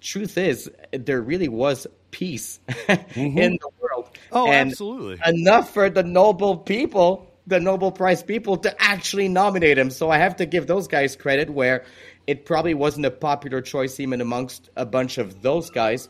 truth 0.00 0.38
is 0.38 0.70
there 0.92 1.20
really 1.20 1.48
was 1.48 1.86
peace 2.10 2.60
mm-hmm. 2.68 3.38
in 3.38 3.58
the 3.60 3.68
world. 3.80 4.08
Oh, 4.32 4.50
and 4.50 4.70
absolutely. 4.70 5.18
Enough 5.26 5.72
for 5.72 5.90
the 5.90 6.02
noble 6.02 6.56
people, 6.56 7.30
the 7.46 7.60
Nobel 7.60 7.92
Prize 7.92 8.22
people, 8.22 8.58
to 8.58 8.82
actually 8.82 9.28
nominate 9.28 9.78
him. 9.78 9.90
So 9.90 10.10
I 10.10 10.18
have 10.18 10.36
to 10.36 10.46
give 10.46 10.66
those 10.66 10.88
guys 10.88 11.16
credit 11.16 11.50
where 11.50 11.84
it 12.26 12.44
probably 12.44 12.74
wasn't 12.74 13.06
a 13.06 13.10
popular 13.10 13.60
choice 13.60 14.00
even 14.00 14.20
amongst 14.20 14.70
a 14.76 14.84
bunch 14.84 15.18
of 15.18 15.42
those 15.42 15.70
guys. 15.70 16.08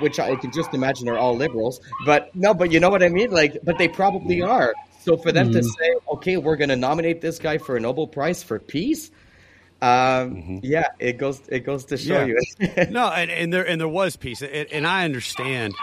Which 0.00 0.18
I 0.18 0.34
can 0.34 0.50
just 0.50 0.74
imagine 0.74 1.08
are 1.08 1.16
all 1.16 1.36
liberals, 1.36 1.80
but 2.04 2.34
no, 2.34 2.54
but 2.54 2.72
you 2.72 2.80
know 2.80 2.90
what 2.90 3.04
I 3.04 3.08
mean. 3.08 3.30
Like, 3.30 3.60
but 3.62 3.78
they 3.78 3.86
probably 3.86 4.42
are. 4.42 4.74
So 5.02 5.16
for 5.16 5.30
them 5.30 5.50
mm-hmm. 5.50 5.60
to 5.60 5.62
say, 5.62 5.94
"Okay, 6.14 6.36
we're 6.38 6.56
going 6.56 6.70
to 6.70 6.76
nominate 6.76 7.20
this 7.20 7.38
guy 7.38 7.58
for 7.58 7.76
a 7.76 7.80
Nobel 7.80 8.08
Prize 8.08 8.42
for 8.42 8.58
peace," 8.58 9.12
Um, 9.86 10.34
mm-hmm. 10.34 10.58
Yeah, 10.62 10.88
it 10.98 11.16
goes 11.16 11.40
it 11.48 11.60
goes 11.60 11.84
to 11.86 11.96
show 11.96 12.24
yeah. 12.24 12.34
you. 12.58 12.86
no, 12.90 13.08
and, 13.08 13.30
and, 13.30 13.52
there 13.52 13.66
and 13.66 13.80
there 13.80 13.86
was 13.86 14.16
peace, 14.16 14.42
and, 14.42 14.66
and 14.72 14.86
I 14.86 15.04
understand. 15.04 15.74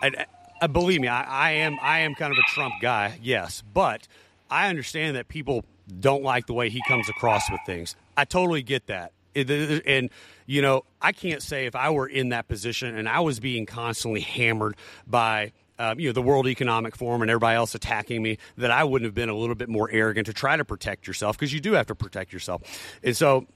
I, 0.00 0.26
I, 0.62 0.68
believe 0.68 1.00
me, 1.00 1.08
I, 1.08 1.22
I 1.22 1.50
am 1.52 1.76
I 1.82 2.00
am 2.00 2.14
kind 2.14 2.32
of 2.32 2.38
a 2.38 2.52
Trump 2.52 2.74
guy, 2.80 3.18
yes, 3.20 3.64
but 3.74 4.06
I 4.48 4.68
understand 4.68 5.16
that 5.16 5.26
people 5.26 5.64
don't 5.98 6.22
like 6.22 6.46
the 6.46 6.52
way 6.52 6.68
he 6.68 6.80
comes 6.86 7.08
across 7.08 7.50
with 7.50 7.60
things. 7.66 7.96
I 8.16 8.26
totally 8.26 8.62
get 8.62 8.86
that, 8.86 9.12
and 9.34 10.10
you 10.46 10.62
know, 10.62 10.84
I 11.02 11.10
can't 11.10 11.42
say 11.42 11.66
if 11.66 11.74
I 11.74 11.90
were 11.90 12.06
in 12.06 12.28
that 12.28 12.46
position 12.46 12.96
and 12.96 13.08
I 13.08 13.20
was 13.20 13.40
being 13.40 13.66
constantly 13.66 14.20
hammered 14.20 14.76
by 15.04 15.52
um, 15.78 16.00
you 16.00 16.08
know, 16.08 16.12
the 16.12 16.22
World 16.22 16.46
Economic 16.46 16.96
Forum 16.96 17.22
and 17.22 17.30
everybody 17.30 17.56
else 17.56 17.74
attacking 17.74 18.22
me, 18.22 18.38
that 18.56 18.70
I 18.70 18.84
wouldn't 18.84 19.06
have 19.06 19.14
been 19.14 19.28
a 19.28 19.36
little 19.36 19.54
bit 19.54 19.68
more 19.68 19.90
arrogant 19.90 20.26
to 20.26 20.32
try 20.32 20.56
to 20.56 20.64
protect 20.64 21.06
yourself 21.06 21.38
because 21.38 21.52
you 21.52 21.60
do 21.60 21.72
have 21.72 21.86
to 21.86 21.94
protect 21.94 22.32
yourself. 22.32 22.62
And 23.02 23.16
so, 23.16 23.46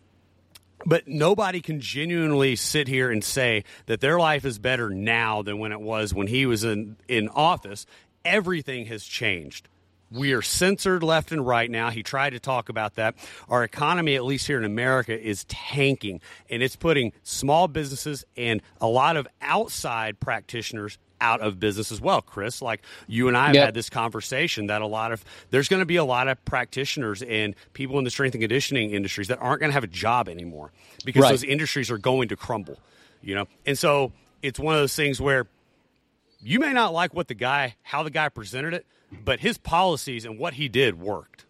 but 0.85 1.07
nobody 1.07 1.61
can 1.61 1.81
genuinely 1.81 2.57
sit 2.57 2.88
here 2.88 3.11
and 3.11 3.23
say 3.23 3.64
that 3.87 4.00
their 4.00 4.19
life 4.19 4.45
is 4.45 4.59
better 4.59 4.91
now 4.91 5.43
than 5.43 5.59
when 5.59 5.73
it 5.73 5.81
was 5.81 6.12
when 6.12 6.26
he 6.26 6.47
was 6.47 6.64
in, 6.64 6.97
in 7.09 7.29
office. 7.29 7.87
Everything 8.25 8.87
has 8.87 9.05
changed. 9.05 9.69
We 10.11 10.33
are 10.35 10.43
censored 10.43 11.02
left 11.02 11.33
and 11.33 11.47
right 11.47 11.71
now. 11.71 11.91
He 11.91 12.02
tried 12.02 12.31
to 12.31 12.41
talk 12.41 12.69
about 12.69 12.97
that. 12.97 13.14
Our 13.49 13.64
economy, 13.64 14.14
at 14.14 14.25
least 14.25 14.47
here 14.47 14.59
in 14.59 14.64
America, 14.64 15.19
is 15.19 15.45
tanking, 15.45 16.21
and 16.50 16.62
it's 16.62 16.76
putting 16.76 17.12
small 17.23 17.67
businesses 17.67 18.25
and 18.37 18.61
a 18.81 18.87
lot 18.87 19.17
of 19.17 19.26
outside 19.41 20.21
practitioners 20.21 20.99
out 21.23 21.41
of 21.41 21.59
business 21.61 21.91
as 21.93 22.00
well, 22.00 22.21
Chris. 22.21 22.61
Like 22.61 22.83
you 23.07 23.29
and 23.29 23.37
I 23.37 23.47
have 23.47 23.55
Yep. 23.55 23.64
had 23.67 23.75
this 23.75 23.88
conversation 23.88 24.67
that 24.67 24.83
a 24.83 24.87
lot 24.87 25.12
of 25.12 25.25
there's 25.50 25.69
going 25.69 25.81
to 25.81 25.87
be 25.87 25.97
a 25.97 26.05
lot 26.05 26.29
of 26.29 26.45
practitioners 26.45 27.23
and 27.23 27.55
people 27.73 27.97
in 27.99 28.05
the 28.05 28.11
strength 28.11 28.35
and 28.35 28.43
conditioning 28.43 28.91
industries 28.91 29.29
that 29.29 29.38
aren't 29.38 29.61
going 29.61 29.71
to 29.71 29.75
have 29.75 29.85
a 29.85 29.88
job 29.88 30.29
anymore 30.29 30.73
because 31.05 31.23
Right. 31.23 31.31
those 31.31 31.45
industries 31.45 31.91
are 31.91 31.99
going 31.99 32.29
to 32.29 32.37
crumble. 32.37 32.79
You 33.23 33.37
know, 33.37 33.47
and 33.64 33.79
so 33.79 34.12
it's 34.43 34.59
one 34.59 34.75
of 34.75 34.81
those 34.81 34.97
things 34.97 35.21
where 35.21 35.47
you 36.43 36.59
may 36.59 36.73
not 36.73 36.93
like 36.93 37.14
what 37.14 37.29
the 37.29 37.35
guy 37.35 37.76
how 37.83 38.02
the 38.02 38.11
guy 38.11 38.29
presented 38.29 38.75
it, 38.75 38.85
but 39.25 39.38
his 39.41 39.59
policies 39.59 40.25
and 40.25 40.38
what 40.38 40.55
he 40.55 40.69
did 40.69 40.99
worked. 41.00 41.47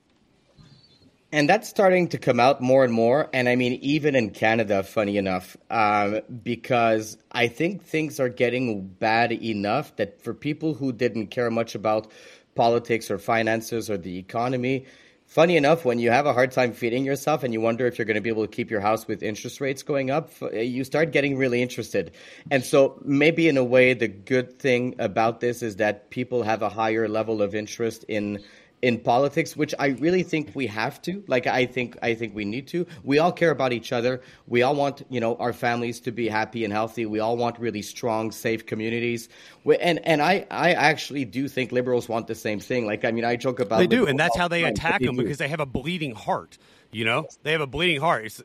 And 1.34 1.48
that's 1.48 1.66
starting 1.66 2.08
to 2.08 2.18
come 2.18 2.38
out 2.38 2.60
more 2.60 2.84
and 2.84 2.92
more. 2.92 3.30
And 3.32 3.48
I 3.48 3.56
mean, 3.56 3.78
even 3.80 4.14
in 4.14 4.30
Canada, 4.30 4.82
funny 4.82 5.16
enough, 5.16 5.56
um, 5.70 6.20
because 6.42 7.16
I 7.32 7.48
think 7.48 7.82
things 7.82 8.20
are 8.20 8.28
getting 8.28 8.86
bad 8.86 9.32
enough 9.32 9.96
that 9.96 10.20
for 10.20 10.34
people 10.34 10.74
who 10.74 10.92
didn't 10.92 11.28
care 11.28 11.50
much 11.50 11.74
about 11.74 12.12
politics 12.54 13.10
or 13.10 13.16
finances 13.16 13.88
or 13.88 13.96
the 13.96 14.18
economy, 14.18 14.84
funny 15.26 15.56
enough, 15.56 15.86
when 15.86 15.98
you 15.98 16.10
have 16.10 16.26
a 16.26 16.34
hard 16.34 16.52
time 16.52 16.74
feeding 16.74 17.02
yourself 17.02 17.42
and 17.42 17.54
you 17.54 17.62
wonder 17.62 17.86
if 17.86 17.96
you're 17.96 18.04
going 18.04 18.16
to 18.16 18.20
be 18.20 18.28
able 18.28 18.46
to 18.46 18.54
keep 18.54 18.70
your 18.70 18.80
house 18.80 19.08
with 19.08 19.22
interest 19.22 19.58
rates 19.58 19.82
going 19.82 20.10
up, 20.10 20.28
you 20.52 20.84
start 20.84 21.12
getting 21.12 21.38
really 21.38 21.62
interested. 21.62 22.12
And 22.50 22.62
so, 22.62 23.00
maybe 23.06 23.48
in 23.48 23.56
a 23.56 23.64
way, 23.64 23.94
the 23.94 24.08
good 24.08 24.58
thing 24.58 24.96
about 24.98 25.40
this 25.40 25.62
is 25.62 25.76
that 25.76 26.10
people 26.10 26.42
have 26.42 26.60
a 26.60 26.68
higher 26.68 27.08
level 27.08 27.40
of 27.40 27.54
interest 27.54 28.04
in 28.06 28.44
in 28.82 28.98
politics, 28.98 29.56
which 29.56 29.74
I 29.78 29.88
really 29.88 30.24
think 30.24 30.50
we 30.54 30.66
have 30.66 31.00
to. 31.02 31.22
Like 31.28 31.46
I 31.46 31.66
think 31.66 31.96
I 32.02 32.14
think 32.14 32.34
we 32.34 32.44
need 32.44 32.66
to. 32.68 32.86
We 33.04 33.18
all 33.18 33.32
care 33.32 33.50
about 33.50 33.72
each 33.72 33.92
other. 33.92 34.20
We 34.46 34.62
all 34.62 34.74
want 34.74 35.04
you 35.08 35.20
know 35.20 35.36
our 35.36 35.52
families 35.52 36.00
to 36.00 36.12
be 36.12 36.28
happy 36.28 36.64
and 36.64 36.72
healthy. 36.72 37.06
We 37.06 37.20
all 37.20 37.36
want 37.36 37.58
really 37.58 37.82
strong, 37.82 38.32
safe 38.32 38.66
communities. 38.66 39.28
We, 39.64 39.76
and 39.78 40.04
and 40.06 40.20
I 40.20 40.46
I 40.50 40.72
actually 40.72 41.24
do 41.24 41.48
think 41.48 41.72
liberals 41.72 42.08
want 42.08 42.26
the 42.26 42.34
same 42.34 42.58
thing. 42.58 42.84
Like 42.84 43.04
I 43.04 43.12
mean 43.12 43.24
I 43.24 43.36
joke 43.36 43.60
about 43.60 43.78
They 43.78 43.86
do, 43.86 44.06
and 44.06 44.18
that's 44.18 44.36
how 44.36 44.48
they 44.48 44.62
time, 44.62 44.72
attack 44.72 45.00
them 45.00 45.16
because 45.16 45.38
they 45.38 45.48
have 45.48 45.60
a 45.60 45.66
bleeding 45.66 46.14
heart. 46.14 46.58
You 46.90 47.06
know, 47.06 47.26
they 47.42 47.52
have 47.52 47.62
a 47.62 47.66
bleeding 47.66 48.00
heart. 48.00 48.26
It's, 48.26 48.42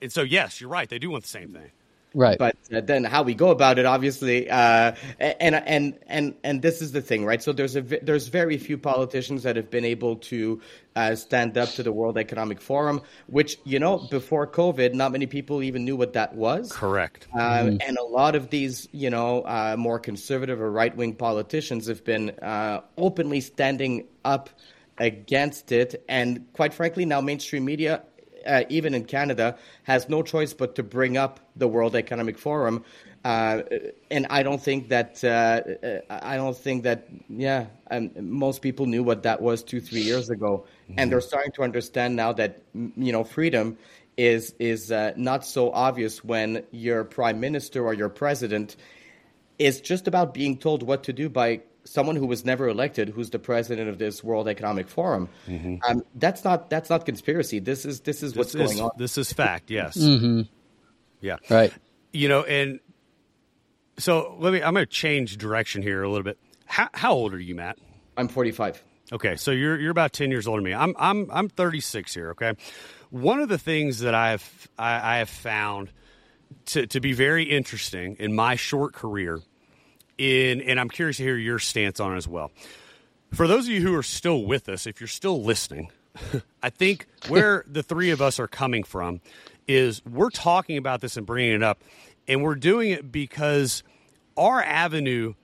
and 0.00 0.12
so, 0.12 0.22
yes, 0.22 0.60
you're 0.60 0.70
right. 0.70 0.88
They 0.88 0.98
do 0.98 1.10
want 1.10 1.24
the 1.24 1.30
same 1.30 1.52
thing. 1.52 1.70
Right. 2.14 2.38
but 2.38 2.56
uh, 2.72 2.80
then 2.80 3.04
how 3.04 3.22
we 3.22 3.34
go 3.34 3.50
about 3.50 3.78
it 3.78 3.86
obviously 3.86 4.48
uh, 4.48 4.92
and 5.18 5.54
and 5.54 5.98
and 6.06 6.34
and 6.42 6.62
this 6.62 6.80
is 6.80 6.92
the 6.92 7.02
thing 7.02 7.24
right 7.24 7.42
so 7.42 7.52
there's 7.52 7.76
a 7.76 7.82
there's 7.82 8.28
very 8.28 8.58
few 8.58 8.78
politicians 8.78 9.42
that 9.42 9.56
have 9.56 9.70
been 9.70 9.84
able 9.84 10.16
to 10.16 10.60
uh, 10.96 11.16
stand 11.16 11.58
up 11.58 11.68
to 11.70 11.82
the 11.82 11.92
World 11.92 12.16
Economic 12.16 12.60
Forum 12.60 13.02
which 13.26 13.58
you 13.64 13.78
know 13.78 13.98
before 13.98 14.46
covid 14.46 14.94
not 14.94 15.12
many 15.12 15.26
people 15.26 15.62
even 15.62 15.84
knew 15.84 15.96
what 15.96 16.12
that 16.12 16.34
was 16.34 16.72
Correct. 16.72 17.26
um, 17.34 17.78
and 17.86 17.98
a 17.98 18.04
lot 18.04 18.34
of 18.34 18.50
these, 18.50 18.88
you 18.92 19.10
know, 19.10 19.42
uh, 19.42 19.76
more 19.78 19.98
conservative 19.98 20.60
or 20.60 20.70
right 20.70 20.94
wing 20.96 21.14
politicians 21.14 21.86
have 21.86 22.04
been 22.04 22.30
uh, 22.30 22.80
openly 22.96 23.40
standing 23.40 24.06
up 24.24 24.50
against 24.98 25.72
it. 25.72 26.04
And 26.08 26.46
quite 26.52 26.72
frankly, 26.74 27.04
now 27.04 27.20
mainstream 27.20 27.64
media, 27.64 28.02
uh, 28.46 28.64
even 28.68 28.94
in 28.94 29.04
Canada, 29.04 29.56
has 29.84 30.08
no 30.08 30.22
choice 30.22 30.52
but 30.52 30.74
to 30.76 30.82
bring 30.82 31.16
up 31.16 31.40
the 31.56 31.68
World 31.68 31.94
Economic 31.94 32.38
Forum. 32.38 32.84
Uh, 33.24 33.62
and 34.10 34.26
I 34.28 34.42
don't 34.42 34.62
think 34.62 34.88
that 34.90 35.24
uh, 35.24 35.62
I 36.10 36.36
don't 36.36 36.56
think 36.56 36.82
that 36.82 37.08
yeah 37.30 37.66
um, 37.90 38.10
most 38.20 38.60
people 38.60 38.84
knew 38.84 39.02
what 39.02 39.22
that 39.22 39.40
was 39.40 39.62
two 39.62 39.80
three 39.80 40.02
years 40.02 40.28
ago, 40.28 40.66
and 40.98 41.10
they're 41.10 41.22
starting 41.22 41.52
to 41.52 41.62
understand 41.62 42.16
now 42.16 42.34
that 42.34 42.60
you 42.74 43.12
know 43.12 43.24
freedom 43.24 43.78
is 44.16 44.54
is 44.58 44.92
uh, 44.92 45.12
not 45.16 45.44
so 45.46 45.70
obvious 45.72 46.22
when 46.22 46.64
your 46.70 47.04
prime 47.04 47.40
minister 47.40 47.84
or 47.84 47.94
your 47.94 48.10
president 48.10 48.76
is 49.58 49.80
just 49.80 50.06
about 50.06 50.34
being 50.34 50.58
told 50.58 50.82
what 50.82 51.04
to 51.04 51.12
do 51.12 51.28
by 51.28 51.60
someone 51.84 52.16
who 52.16 52.26
was 52.26 52.44
never 52.44 52.68
elected, 52.68 53.08
who's 53.10 53.30
the 53.30 53.38
president 53.38 53.88
of 53.88 53.98
this 53.98 54.24
World 54.24 54.48
Economic 54.48 54.88
Forum. 54.88 55.28
Um, 55.48 56.02
that's 56.14 56.44
not 56.44 56.70
that's 56.70 56.90
not 56.90 57.06
conspiracy. 57.06 57.58
This 57.58 57.84
is 57.84 58.00
this 58.00 58.22
is 58.22 58.34
what's 58.34 58.54
is 58.54 58.72
going 58.72 58.80
on. 58.80 58.90
this 58.96 59.18
is 59.18 59.32
fact. 59.32 59.70
Yes. 59.70 59.96
Yeah. 61.20 61.36
Right. 61.48 61.72
You 62.12 62.28
know, 62.28 62.42
and 62.42 62.80
so 63.98 64.36
let 64.38 64.52
me. 64.52 64.62
I'm 64.62 64.74
going 64.74 64.86
to 64.86 64.90
change 64.90 65.36
direction 65.36 65.82
here 65.82 66.02
a 66.02 66.08
little 66.08 66.24
bit. 66.24 66.38
How, 66.66 66.88
how 66.94 67.12
old 67.12 67.34
are 67.34 67.38
you, 67.38 67.54
Mat? 67.54 67.78
I'm 68.16 68.28
45. 68.28 68.82
Okay, 69.12 69.36
so 69.36 69.50
you're 69.50 69.78
you're 69.78 69.90
about 69.90 70.12
ten 70.12 70.30
years 70.30 70.46
older 70.46 70.60
than 70.60 70.70
me. 70.70 70.74
I'm 70.74 70.94
I'm 70.98 71.30
I'm 71.30 71.48
36 71.48 72.14
here. 72.14 72.30
Okay, 72.30 72.54
one 73.10 73.40
of 73.40 73.48
the 73.48 73.58
things 73.58 73.98
that 74.00 74.14
I've 74.14 74.68
I, 74.78 75.16
I 75.16 75.18
have 75.18 75.28
found 75.28 75.90
to 76.66 76.86
to 76.86 77.00
be 77.00 77.12
very 77.12 77.44
interesting 77.44 78.16
in 78.18 78.34
my 78.34 78.56
short 78.56 78.94
career, 78.94 79.40
in 80.18 80.60
and 80.60 80.78
I'm 80.78 80.88
curious 80.88 81.16
to 81.18 81.22
hear 81.22 81.36
your 81.36 81.58
stance 81.58 82.00
on 82.00 82.14
it 82.14 82.16
as 82.16 82.28
well. 82.28 82.50
For 83.32 83.48
those 83.48 83.66
of 83.66 83.72
you 83.72 83.80
who 83.80 83.94
are 83.96 84.02
still 84.02 84.44
with 84.44 84.68
us, 84.68 84.86
if 84.86 85.00
you're 85.00 85.08
still 85.08 85.42
listening, 85.42 85.90
I 86.62 86.70
think 86.70 87.06
where 87.28 87.64
the 87.70 87.82
three 87.82 88.10
of 88.10 88.22
us 88.22 88.38
are 88.38 88.46
coming 88.48 88.84
from 88.84 89.20
is 89.66 90.04
we're 90.04 90.30
talking 90.30 90.76
about 90.76 91.00
this 91.00 91.16
and 91.16 91.26
bringing 91.26 91.54
it 91.54 91.62
up, 91.62 91.82
and 92.28 92.42
we're 92.42 92.54
doing 92.54 92.90
it 92.90 93.10
because 93.10 93.82
our 94.36 94.62
avenue 94.62 95.34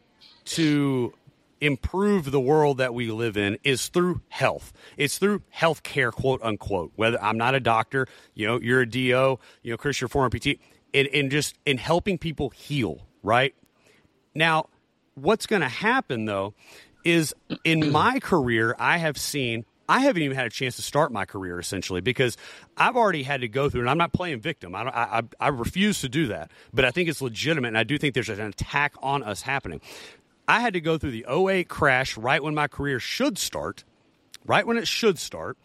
to 0.45 1.15
improve 1.61 2.31
the 2.31 2.41
world 2.41 2.79
that 2.79 2.95
we 2.95 3.11
live 3.11 3.37
in 3.37 3.59
is 3.65 3.89
through 3.89 4.21
health. 4.29 4.73
It's 4.97 5.19
through 5.19 5.43
health 5.51 5.83
care, 5.83 6.11
quote 6.11 6.41
unquote. 6.43 6.93
Whether 6.97 7.23
I'm 7.23 7.37
not 7.37 7.55
a 7.55 7.61
doctor, 7.61 8.07
you 8.35 8.47
know, 8.47 8.61
you're 8.61 8.81
a 8.81 8.89
DO, 8.89 9.39
you 9.63 9.71
know, 9.71 9.77
Chris, 9.77 10.01
you're 10.01 10.07
a 10.07 10.11
former 10.11 10.31
PT, 10.31 10.59
and, 10.95 11.09
and 11.09 11.31
just 11.31 11.59
in 11.67 11.79
helping 11.79 12.19
people 12.19 12.51
heal, 12.51 13.07
right? 13.23 13.55
Now, 14.35 14.69
what's 15.15 15.47
going 15.47 15.63
to 15.63 15.69
happen 15.69 16.25
though 16.25 16.55
is 17.05 17.35
in 17.65 17.91
my 17.93 18.21
career, 18.21 18.75
I 18.79 18.99
have 18.99 19.19
seen. 19.19 19.65
I 19.89 20.01
haven't 20.01 20.23
even 20.23 20.37
had 20.37 20.47
a 20.47 20.51
chance 20.51 20.77
to 20.77 20.83
start 20.83 21.11
my 21.11 21.25
career 21.25 21.59
essentially 21.59 22.01
because 22.01 22.37
I've 22.77 22.97
already 22.97 23.25
had 23.25 23.41
to 23.41 23.49
go 23.49 23.69
through, 23.69 23.81
and 23.81 23.91
I'm 23.91 23.99
not 23.99 24.13
playing 24.13 24.41
victim. 24.41 24.73
I, 24.77 24.85
don't, 24.85 24.95
I, 24.95 25.19
I 25.19 25.23
I 25.41 25.49
refuse 25.49 26.01
to 26.03 26.09
do 26.09 26.29
that, 26.29 26.53
but 26.73 26.85
I 26.85 26.93
think 26.93 27.09
it's 27.09 27.21
legitimate, 27.21 27.69
and 27.69 27.79
I 27.79 27.83
do 27.83 27.99
think 27.99 28.15
there's 28.15 28.29
an 28.29 28.41
attack 28.41 28.95
on 29.03 29.25
us 29.25 29.43
happening. 29.43 29.81
I 30.47 30.61
had 30.61 30.75
to 30.75 30.81
go 30.81 30.97
through 30.97 31.11
the 31.11 31.27
08 31.29 31.69
crash 31.69 32.17
right 32.17 32.43
when 32.43 32.55
my 32.55 32.69
career 32.69 33.01
should 33.01 33.37
start, 33.37 33.83
right 34.45 34.65
when 34.65 34.77
it 34.77 34.87
should 34.87 35.19
start. 35.19 35.57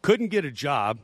Couldn't 0.00 0.28
get 0.28 0.44
a 0.44 0.50
job. 0.50 0.98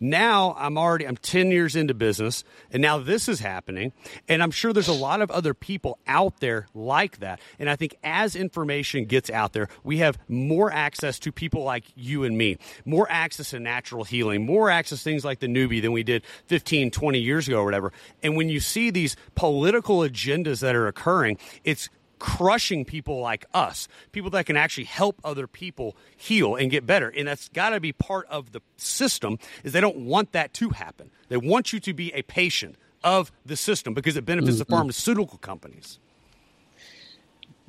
Now 0.00 0.54
I'm 0.58 0.76
already 0.76 1.06
I'm 1.06 1.16
10 1.16 1.50
years 1.50 1.76
into 1.76 1.94
business 1.94 2.44
and 2.70 2.82
now 2.82 2.98
this 2.98 3.28
is 3.28 3.40
happening 3.40 3.92
and 4.28 4.42
I'm 4.42 4.50
sure 4.50 4.72
there's 4.72 4.88
a 4.88 4.92
lot 4.92 5.20
of 5.20 5.30
other 5.30 5.54
people 5.54 5.98
out 6.06 6.40
there 6.40 6.66
like 6.74 7.18
that. 7.18 7.40
And 7.58 7.70
I 7.70 7.76
think 7.76 7.96
as 8.02 8.36
information 8.36 9.04
gets 9.04 9.30
out 9.30 9.52
there, 9.52 9.68
we 9.82 9.98
have 9.98 10.18
more 10.28 10.72
access 10.72 11.18
to 11.20 11.32
people 11.32 11.62
like 11.62 11.84
you 11.94 12.24
and 12.24 12.36
me, 12.36 12.58
more 12.84 13.06
access 13.10 13.50
to 13.50 13.60
natural 13.60 14.04
healing, 14.04 14.44
more 14.44 14.70
access 14.70 14.98
to 14.98 15.04
things 15.04 15.24
like 15.24 15.40
the 15.40 15.46
Neubie 15.46 15.80
than 15.80 15.92
we 15.92 16.02
did 16.02 16.24
15, 16.46 16.90
20 16.90 17.18
years 17.18 17.48
ago 17.48 17.60
or 17.60 17.64
whatever. 17.64 17.92
And 18.22 18.36
when 18.36 18.48
you 18.48 18.60
see 18.60 18.90
these 18.90 19.16
political 19.34 19.98
agendas 19.98 20.60
that 20.60 20.74
are 20.74 20.86
occurring, 20.86 21.38
it's 21.64 21.88
crushing 22.24 22.86
people 22.86 23.20
like 23.20 23.44
us, 23.52 23.86
people 24.12 24.30
that 24.30 24.46
can 24.46 24.56
actually 24.56 24.84
help 24.84 25.20
other 25.22 25.46
people 25.46 25.94
heal 26.16 26.56
and 26.56 26.70
get 26.70 26.86
better. 26.86 27.10
And 27.10 27.28
that's 27.28 27.50
got 27.50 27.70
to 27.70 27.80
be 27.80 27.92
part 27.92 28.26
of 28.28 28.52
the 28.52 28.62
system 28.78 29.38
is 29.62 29.74
they 29.74 29.80
don't 29.82 29.98
want 29.98 30.32
that 30.32 30.54
to 30.54 30.70
happen. 30.70 31.10
They 31.28 31.36
want 31.36 31.74
you 31.74 31.80
to 31.80 31.92
be 31.92 32.14
a 32.14 32.22
patient 32.22 32.76
of 33.02 33.30
the 33.44 33.56
system 33.56 33.92
because 33.92 34.16
it 34.16 34.24
benefits 34.24 34.56
the 34.56 34.64
mm-hmm. 34.64 34.72
pharmaceutical 34.72 35.36
companies. 35.36 35.98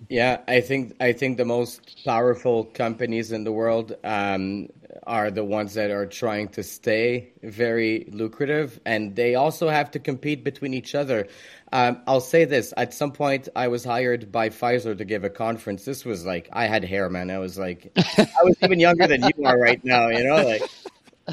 Yeah, 0.10 0.42
I 0.48 0.62
think 0.62 0.96
I 1.00 1.14
think 1.14 1.38
the 1.38 1.46
most 1.46 2.04
powerful 2.06 2.66
companies 2.66 3.32
in 3.32 3.44
the 3.44 3.52
world 3.52 3.96
um, 4.04 4.68
are 5.08 5.32
the 5.32 5.44
ones 5.44 5.74
that 5.76 5.90
are 5.90 6.06
trying 6.06 6.50
to 6.50 6.64
stay 6.64 7.32
very 7.42 8.06
lucrative, 8.12 8.80
and 8.86 9.16
they 9.16 9.36
also 9.36 9.68
have 9.70 9.92
to 9.92 10.00
compete 10.00 10.44
between 10.44 10.74
each 10.74 10.96
other. 10.96 11.28
Um, 11.72 12.02
I'll 12.08 12.22
say 12.22 12.46
this: 12.46 12.74
at 12.78 12.94
some 12.94 13.14
point, 13.14 13.50
I 13.56 13.68
was 13.70 13.84
hired 13.84 14.32
by 14.32 14.50
Pfizer 14.50 14.96
to 14.98 15.06
give 15.06 15.24
a 15.24 15.30
conference. 15.30 15.86
This 15.86 16.06
was 16.06 16.26
like 16.26 16.50
I 16.54 16.68
had 16.68 16.84
hair, 16.84 17.10
man. 17.10 17.32
I 17.32 17.40
was 17.40 17.58
like, 17.58 17.92
I 18.18 18.44
was 18.44 18.58
even 18.62 18.80
younger 18.80 19.08
than 19.08 19.24
you 19.24 19.46
are 19.46 19.58
right 19.58 19.84
now. 19.84 20.10
You 20.10 20.24
know, 20.26 20.36
like 20.46 20.62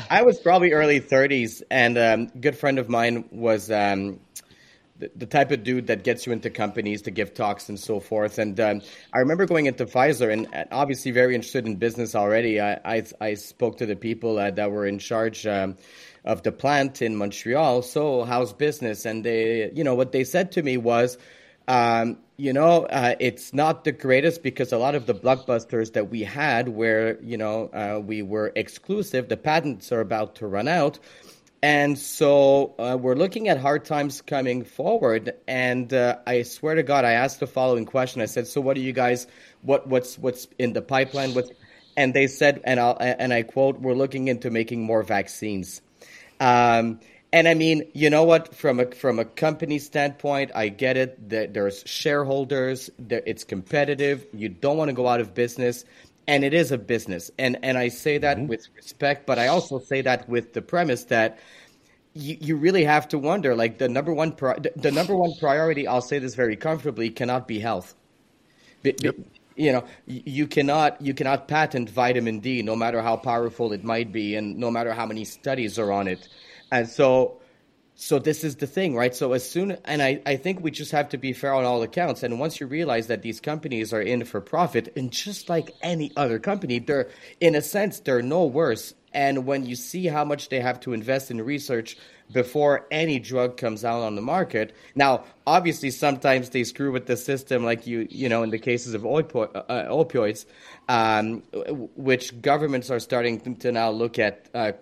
I 0.09 0.23
was 0.23 0.39
probably 0.39 0.73
early 0.73 1.01
thirties, 1.01 1.63
and 1.71 1.99
um, 1.99 2.31
a 2.35 2.39
good 2.39 2.57
friend 2.57 2.79
of 2.79 2.89
mine 2.89 3.25
was. 3.33 3.71
Um, 3.71 4.21
the, 5.15 5.27
type 5.27 5.51
of 5.51 5.65
dude 5.65 5.87
that 5.87 6.05
gets 6.05 6.27
you 6.27 6.33
into 6.33 6.51
companies 6.51 7.03
to 7.03 7.11
give 7.11 7.35
talks 7.35 7.69
and 7.69 7.81
so 7.81 8.01
forth. 8.01 8.39
And 8.39 8.59
um, 8.61 8.83
I 9.13 9.19
remember 9.19 9.47
going 9.47 9.67
into 9.67 9.87
Pfizer 9.87 10.33
and 10.33 10.43
and 10.53 10.69
obviously 10.71 11.11
very 11.11 11.35
interested 11.35 11.67
in 11.67 11.77
business 11.77 12.15
already. 12.15 12.61
I, 12.61 12.81
I, 12.85 13.05
I 13.21 13.35
spoke 13.35 13.79
to 13.79 13.87
the 13.87 13.97
people 13.97 14.39
uh, 14.39 14.51
that 14.53 14.71
were 14.71 14.87
in 14.87 14.99
charge 14.99 15.47
um, 15.47 15.77
of 16.25 16.43
the 16.43 16.53
plant 16.53 17.03
in 17.03 17.17
Montreal. 17.17 17.83
So 17.83 18.25
how's 18.25 18.53
business? 18.53 19.05
And 19.05 19.25
they, 19.25 19.71
you 19.73 19.85
know, 19.85 19.95
what 19.95 20.13
they 20.13 20.25
said 20.25 20.53
to 20.53 20.63
me 20.63 20.77
was, 20.77 21.19
um, 21.69 22.19
you 22.37 22.53
know, 22.53 22.87
uh, 22.87 23.15
it's 23.21 23.55
not 23.55 23.85
the 23.85 23.93
greatest 23.93 24.43
because 24.43 24.73
a 24.73 24.79
lot 24.79 24.95
of 24.95 25.07
the 25.07 25.15
blockbusters 25.15 25.93
that 25.93 26.11
we 26.11 26.23
had, 26.23 26.69
where 26.69 27.21
you 27.23 27.37
know 27.37 27.69
uh, 27.69 28.01
we 28.01 28.23
were 28.23 28.53
exclusive, 28.57 29.29
the 29.29 29.37
patents 29.37 29.93
are 29.93 30.01
about 30.01 30.35
to 30.37 30.47
run 30.47 30.67
out. 30.67 30.99
And 31.63 31.97
so 31.97 32.75
uh, 32.79 32.99
we're 33.01 33.15
looking 33.15 33.49
at 33.49 33.59
hard 33.59 33.85
times 33.85 34.21
coming 34.21 34.65
forward. 34.65 35.35
And 35.47 35.93
uh, 35.95 36.19
I 36.27 36.43
swear 36.43 36.75
to 36.75 36.83
God, 36.83 37.05
I 37.05 37.13
asked 37.13 37.39
the 37.39 37.47
following 37.47 37.85
question. 37.87 38.21
I 38.21 38.27
said, 38.27 38.49
"So 38.49 38.61
what 38.61 38.77
are 38.77 38.81
you 38.81 38.93
guys? 38.93 39.29
What 39.63 39.87
what's 39.87 40.19
what's 40.19 40.49
in 40.59 40.73
the 40.73 40.83
pipeline? 40.83 41.35
What's 41.35 41.51
and 41.97 42.15
they 42.15 42.27
said, 42.27 42.61
and 42.65 42.81
I 42.81 42.93
and 43.19 43.33
I 43.33 43.43
quote, 43.43 43.81
"We're 43.81 43.95
looking 43.95 44.27
into 44.27 44.51
making 44.51 44.83
more 44.83 45.05
vaccines." 45.05 45.81
Um, 46.41 46.99
and 47.33 47.49
I 47.49 47.55
mean, 47.55 47.91
you 47.95 48.11
know 48.11 48.25
what? 48.25 48.55
From 48.55 48.81
a 48.81 48.87
from 48.87 49.19
a 49.19 49.25
company 49.25 49.79
standpoint, 49.79 50.51
I 50.55 50.69
get 50.69 50.97
it. 50.97 51.31
That 51.31 51.55
there's 51.55 51.83
shareholders. 51.87 52.91
It's 53.09 53.45
competitive. 53.45 54.27
You 54.35 54.49
don't 54.49 54.77
want 54.77 54.89
to 54.89 54.95
go 54.95 55.07
out 55.07 55.21
of 55.21 55.33
business, 55.33 55.85
and 56.27 56.45
it 56.45 56.55
is 56.55 56.73
a 56.73 56.79
business. 56.79 57.31
And 57.39 57.59
and 57.63 57.79
I 57.79 57.89
say 57.89 58.19
that 58.19 58.37
mm-hmm. 58.37 58.47
with 58.47 58.67
respect, 58.77 59.27
but 59.27 59.39
I 59.39 59.49
also 59.49 59.79
say 59.79 60.03
that 60.03 60.29
with 60.29 60.53
the 60.53 60.63
premise 60.63 61.05
that 61.05 61.39
you, 62.15 62.37
you 62.41 62.57
really 62.57 62.85
have 62.85 63.09
to 63.09 63.19
wonder. 63.19 63.55
Like 63.55 63.79
the 63.79 63.89
number 63.89 64.13
one 64.13 64.33
pri- 64.33 64.59
the 64.77 64.91
number 64.91 65.17
one 65.17 65.33
priority, 65.41 65.87
I'll 65.87 66.03
say 66.03 66.19
this 66.19 66.35
very 66.35 66.57
comfortably, 66.57 67.11
cannot 67.11 67.49
be 67.49 67.59
health. 67.59 67.95
Be, 68.83 68.95
yep. 69.01 69.17
you 69.57 69.73
know, 69.73 69.85
you 70.07 70.47
cannot 70.47 71.01
you 71.01 71.15
cannot 71.15 71.49
patent 71.49 71.91
vitamin 71.91 72.41
D, 72.41 72.63
no 72.63 72.77
matter 72.77 73.01
how 73.03 73.17
powerful 73.17 73.73
it 73.73 73.85
might 73.85 74.13
be, 74.13 74.37
and 74.37 74.57
no 74.59 74.71
matter 74.71 74.93
how 74.93 75.07
many 75.07 75.25
studies 75.25 75.79
are 75.79 75.93
on 75.93 76.09
it 76.09 76.29
and 76.73 76.89
so, 76.89 77.39
so 78.03 78.19
this 78.19 78.43
is 78.43 78.57
the 78.57 78.67
thing, 78.67 78.97
right? 78.97 79.15
So 79.15 79.33
as 79.33 79.49
soon, 79.49 79.79
and 79.85 80.03
I, 80.03 80.21
I 80.27 80.35
think 80.35 80.61
we 80.61 80.73
just 80.73 80.91
have 80.91 81.11
to 81.11 81.19
be 81.19 81.33
fair 81.33 81.55
on 81.55 81.65
all 81.65 81.85
accounts. 81.85 82.25
And 82.25 82.41
once 82.41 82.59
you 82.59 82.67
realize 82.67 83.07
that 83.07 83.23
these 83.23 83.41
companies 83.41 83.93
are 83.93 84.03
in 84.03 84.25
for 84.25 84.41
profit, 84.41 84.93
and 84.97 85.13
just 85.13 85.49
like 85.49 85.71
any 85.83 86.11
other 86.17 86.41
company, 86.41 86.81
they're 86.81 87.11
in 87.41 87.55
a 87.55 87.63
sense 87.63 88.01
they're 88.01 88.21
no 88.21 88.45
worse. 88.45 88.93
And 89.15 89.47
when 89.47 89.67
you 89.67 89.77
see 89.77 90.09
how 90.09 90.25
much 90.25 90.49
they 90.49 90.59
have 90.59 90.81
to 90.81 90.95
invest 90.95 91.31
in 91.31 91.41
research 91.43 91.97
before 92.33 92.89
any 92.91 93.21
drug 93.21 93.57
comes 93.57 93.85
out 93.85 94.03
on 94.03 94.17
the 94.17 94.23
market, 94.23 94.75
now 94.97 95.23
obviously 95.47 95.93
sometimes 95.93 96.51
they 96.51 96.65
screw 96.65 96.91
with 96.91 97.07
the 97.07 97.17
system, 97.17 97.65
like 97.65 97.87
you 97.87 98.09
you 98.11 98.29
know 98.29 98.43
in 98.43 98.51
the 98.51 98.59
cases 98.59 98.95
of 98.95 99.03
opo- 99.03 99.55
uh, 99.55 99.85
opioids, 99.89 100.45
um, 100.89 101.45
which 101.95 102.43
governments 102.43 102.91
are 102.91 102.99
starting 102.99 103.55
to 103.59 103.71
now 103.71 103.91
look 103.91 104.19
at. 104.19 104.49
Uh, 104.53 104.73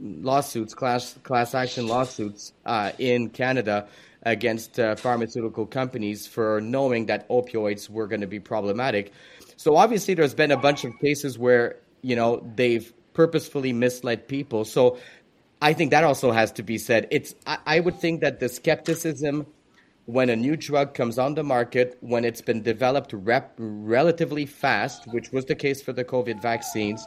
lawsuits, 0.00 0.74
class 0.74 1.14
class 1.22 1.54
action 1.54 1.86
lawsuits 1.86 2.52
uh, 2.66 2.92
in 2.98 3.30
Canada 3.30 3.86
against 4.22 4.78
uh, 4.78 4.96
pharmaceutical 4.96 5.66
companies 5.66 6.26
for 6.26 6.60
knowing 6.60 7.06
that 7.06 7.28
opioids 7.28 7.88
were 7.88 8.06
going 8.06 8.20
to 8.20 8.26
be 8.26 8.40
problematic. 8.40 9.12
So 9.56 9.76
obviously, 9.76 10.14
there's 10.14 10.34
been 10.34 10.50
a 10.50 10.56
bunch 10.56 10.84
of 10.84 10.92
cases 11.00 11.38
where 11.38 11.76
you 12.02 12.16
know 12.16 12.44
they've 12.54 12.92
purposefully 13.12 13.72
misled 13.72 14.28
people. 14.28 14.64
So 14.64 14.98
I 15.60 15.72
think 15.72 15.90
that 15.90 16.04
also 16.04 16.32
has 16.32 16.52
to 16.52 16.62
be 16.62 16.78
said. 16.78 17.06
It's 17.10 17.34
I, 17.46 17.58
I 17.66 17.80
would 17.80 18.00
think 18.00 18.20
that 18.20 18.40
the 18.40 18.48
skepticism 18.48 19.46
when 20.06 20.28
a 20.28 20.36
new 20.36 20.56
drug 20.56 20.94
comes 20.94 21.18
on 21.18 21.34
the 21.34 21.44
market, 21.44 21.96
when 22.00 22.24
it's 22.24 22.40
been 22.40 22.62
developed 22.62 23.12
rep- 23.12 23.54
relatively 23.58 24.44
fast, 24.44 25.06
which 25.12 25.30
was 25.30 25.44
the 25.44 25.54
case 25.54 25.80
for 25.80 25.92
the 25.92 26.04
COVID 26.04 26.42
vaccines 26.42 27.06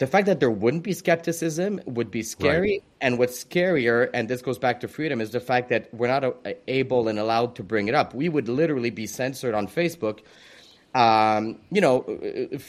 the 0.00 0.06
fact 0.06 0.24
that 0.26 0.40
there 0.40 0.50
wouldn't 0.50 0.82
be 0.82 0.94
skepticism 0.94 1.78
would 1.84 2.10
be 2.10 2.22
scary. 2.22 2.70
Right. 2.70 2.82
And 3.02 3.18
what's 3.18 3.44
scarier, 3.44 4.08
and 4.14 4.30
this 4.30 4.40
goes 4.40 4.58
back 4.58 4.80
to 4.80 4.88
freedom, 4.88 5.20
is 5.20 5.30
the 5.30 5.40
fact 5.40 5.68
that 5.68 5.92
we're 5.92 6.08
not 6.08 6.36
able 6.66 7.08
and 7.08 7.18
allowed 7.18 7.54
to 7.56 7.62
bring 7.62 7.86
it 7.86 7.94
up. 7.94 8.14
We 8.14 8.30
would 8.30 8.48
literally 8.48 8.88
be 8.88 9.06
censored 9.06 9.54
on 9.54 9.68
Facebook. 9.68 10.20
Um, 10.94 11.60
you 11.70 11.82
know, 11.82 12.00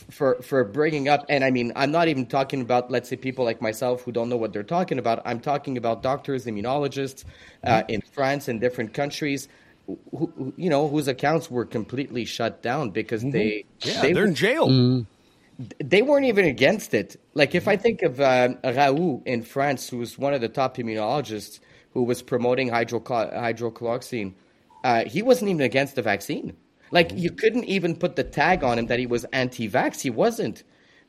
for 0.09 0.41
for 0.41 0.65
bringing 0.65 1.07
up, 1.07 1.25
and 1.29 1.45
I 1.45 1.51
mean, 1.51 1.71
I'm 1.77 1.89
not 1.89 2.09
even 2.09 2.25
talking 2.25 2.61
about, 2.61 2.91
let's 2.91 3.07
say, 3.07 3.15
people 3.15 3.45
like 3.45 3.61
myself 3.61 4.03
who 4.03 4.11
don't 4.11 4.27
know 4.27 4.37
what 4.37 4.51
they're 4.51 4.61
talking 4.61 4.99
about. 4.99 5.21
I'm 5.25 5.39
talking 5.39 5.77
about 5.77 6.03
doctors, 6.03 6.45
immunologists 6.45 7.23
uh, 7.63 7.77
mm-hmm. 7.77 7.91
in 7.91 8.01
France 8.01 8.49
and 8.49 8.59
different 8.59 8.93
countries 8.93 9.47
who, 10.11 10.53
you 10.57 10.69
know, 10.69 10.89
whose 10.89 11.07
accounts 11.07 11.49
were 11.49 11.65
completely 11.65 12.25
shut 12.25 12.61
down 12.61 12.89
because 12.89 13.21
mm-hmm. 13.21 13.31
they 13.31 13.65
yeah, 13.79 14.01
they 14.01 14.13
are 14.13 14.25
in 14.25 14.35
jail. 14.35 14.67
Mm 14.67 15.05
they 15.83 16.01
weren't 16.01 16.25
even 16.25 16.45
against 16.45 16.93
it. 16.93 17.19
Like 17.33 17.55
if 17.55 17.67
I 17.67 17.77
think 17.77 18.01
of 18.01 18.19
uh, 18.19 18.49
Raoult 18.63 19.25
in 19.25 19.43
France, 19.43 19.89
who 19.89 19.97
was 19.97 20.17
one 20.17 20.33
of 20.33 20.41
the 20.41 20.49
top 20.49 20.77
immunologists 20.77 21.59
who 21.93 22.03
was 22.03 22.21
promoting 22.21 22.69
hydrochloroquine, 22.69 24.33
uh, 24.83 25.05
he 25.05 25.21
wasn't 25.21 25.49
even 25.49 25.61
against 25.61 25.95
the 25.95 26.01
vaccine. 26.01 26.55
Like 26.91 27.11
you 27.15 27.31
couldn't 27.31 27.65
even 27.65 27.95
put 27.95 28.15
the 28.15 28.23
tag 28.23 28.63
on 28.63 28.79
him 28.79 28.87
that 28.87 28.99
he 28.99 29.05
was 29.05 29.25
anti-vax. 29.25 30.01
He 30.01 30.09
wasn't. 30.09 30.63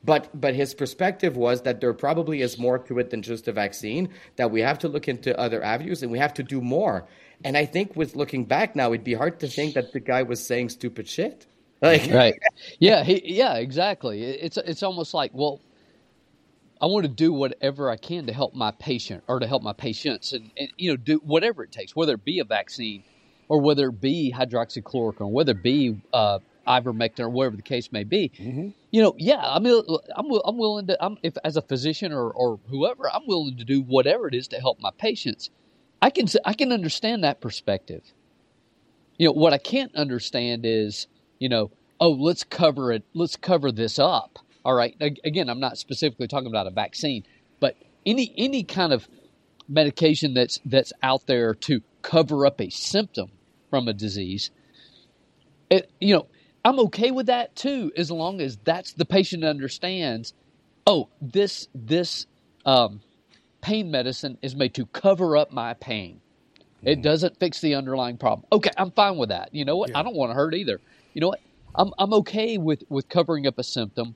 But 0.05 0.29
but 0.39 0.53
his 0.53 0.73
perspective 0.73 1.37
was 1.37 1.61
that 1.61 1.79
there 1.79 1.93
probably 1.93 2.41
is 2.41 2.57
more 2.57 2.77
to 2.77 2.99
it 2.99 3.09
than 3.09 3.21
just 3.21 3.47
a 3.47 3.53
vaccine. 3.53 4.09
That 4.35 4.51
we 4.51 4.61
have 4.61 4.79
to 4.79 4.89
look 4.89 5.07
into 5.07 5.37
other 5.39 5.63
avenues 5.63 6.03
and 6.03 6.11
we 6.11 6.19
have 6.19 6.33
to 6.35 6.43
do 6.43 6.61
more. 6.61 7.07
And 7.43 7.57
I 7.57 7.65
think 7.65 7.95
with 7.95 8.15
looking 8.15 8.45
back 8.45 8.75
now, 8.75 8.87
it'd 8.87 9.03
be 9.03 9.13
hard 9.13 9.39
to 9.39 9.47
think 9.47 9.73
that 9.75 9.93
the 9.93 9.99
guy 9.99 10.23
was 10.23 10.45
saying 10.45 10.69
stupid 10.69 11.07
shit. 11.07 11.47
Like, 11.83 12.11
right. 12.11 12.35
Yeah. 12.79 13.03
He, 13.03 13.21
yeah. 13.35 13.55
Exactly. 13.55 14.23
It's 14.23 14.57
it's 14.57 14.83
almost 14.83 15.13
like 15.13 15.31
well, 15.33 15.61
I 16.81 16.87
want 16.87 17.05
to 17.05 17.09
do 17.11 17.33
whatever 17.33 17.89
I 17.89 17.97
can 17.97 18.27
to 18.27 18.33
help 18.33 18.53
my 18.55 18.71
patient 18.71 19.23
or 19.27 19.39
to 19.39 19.47
help 19.47 19.63
my 19.63 19.73
patients, 19.73 20.33
and, 20.33 20.51
and 20.57 20.69
you 20.77 20.91
know 20.91 20.97
do 20.97 21.17
whatever 21.23 21.63
it 21.63 21.71
takes, 21.71 21.95
whether 21.95 22.15
it 22.15 22.25
be 22.25 22.39
a 22.39 22.43
vaccine 22.45 23.03
or 23.49 23.61
whether 23.61 23.87
it 23.89 24.01
be 24.01 24.33
hydroxychloroquine, 24.35 25.31
whether 25.31 25.53
it 25.53 25.63
be 25.63 26.01
uh, 26.13 26.39
ivermectin 26.67 27.21
or 27.21 27.29
whatever 27.29 27.55
the 27.55 27.61
case 27.61 27.91
may 27.91 28.03
be. 28.03 28.31
Mm-hmm. 28.39 28.69
You 28.91 29.01
know, 29.01 29.15
yeah, 29.17 29.41
I'm 29.41 29.65
I'm 29.65 30.31
I'm 30.45 30.57
willing 30.57 30.87
to. 30.87 31.03
I'm 31.03 31.17
if 31.23 31.35
as 31.45 31.57
a 31.57 31.61
physician 31.61 32.11
or 32.13 32.31
or 32.31 32.59
whoever, 32.69 33.09
I'm 33.13 33.27
willing 33.27 33.57
to 33.57 33.63
do 33.65 33.81
whatever 33.81 34.27
it 34.27 34.35
is 34.35 34.49
to 34.49 34.59
help 34.59 34.79
my 34.81 34.91
patients. 34.97 35.49
I 36.01 36.09
can 36.09 36.27
I 36.45 36.53
can 36.53 36.71
understand 36.73 37.23
that 37.23 37.41
perspective. 37.41 38.03
You 39.17 39.27
know, 39.27 39.33
what 39.33 39.53
I 39.53 39.57
can't 39.57 39.95
understand 39.95 40.65
is 40.65 41.07
you 41.43 41.49
know, 41.49 41.71
oh, 41.99 42.11
let's 42.11 42.45
cover 42.45 42.93
it, 42.93 43.03
let's 43.13 43.35
cover 43.35 43.69
this 43.69 43.99
up. 43.99 44.39
All 44.63 44.73
right. 44.73 44.95
Again, 45.25 45.49
I'm 45.49 45.59
not 45.59 45.77
specifically 45.77 46.29
talking 46.29 46.47
about 46.47 46.67
a 46.67 46.71
vaccine, 46.71 47.25
but 47.59 47.75
any 48.05 48.33
any 48.37 48.63
kind 48.63 48.93
of 48.93 49.09
medication 49.67 50.33
that's 50.33 50.61
that's 50.63 50.93
out 51.03 51.27
there 51.27 51.53
to 51.53 51.81
cover 52.01 52.45
up 52.45 52.61
a 52.61 52.69
symptom 52.69 53.29
from 53.69 53.89
a 53.89 53.93
disease. 53.93 54.51
It, 55.69 55.91
you 55.99 56.15
know, 56.15 56.27
I'm 56.63 56.79
okay 56.79 57.11
with 57.11 57.25
that 57.25 57.57
too, 57.57 57.91
as 57.97 58.09
long 58.09 58.39
as 58.39 58.55
that's 58.63 58.93
the 58.93 59.03
patient 59.03 59.43
understands. 59.43 60.33
Oh, 60.87 61.09
this 61.21 61.67
this 61.75 62.25
um, 62.65 63.01
pain 63.59 63.91
medicine 63.91 64.37
is 64.41 64.55
made 64.55 64.75
to 64.75 64.85
cover 64.85 65.35
up 65.35 65.51
my 65.51 65.73
pain. 65.73 66.21
It 66.83 66.93
mm-hmm. 66.93 67.01
doesn't 67.01 67.37
fix 67.37 67.59
the 67.59 67.75
underlying 67.75 68.15
problem. 68.15 68.45
Okay, 68.49 68.71
I'm 68.77 68.91
fine 68.91 69.17
with 69.17 69.27
that. 69.27 69.53
You 69.53 69.65
know 69.65 69.75
what? 69.75 69.89
Yeah. 69.89 69.99
I 69.99 70.03
don't 70.03 70.15
want 70.15 70.29
to 70.29 70.35
hurt 70.35 70.53
either 70.53 70.79
you 71.13 71.21
know 71.21 71.29
what? 71.29 71.41
I'm 71.75 71.91
I'm 71.97 72.13
okay 72.13 72.57
with 72.57 72.83
with 72.89 73.09
covering 73.09 73.47
up 73.47 73.57
a 73.57 73.63
symptom 73.63 74.15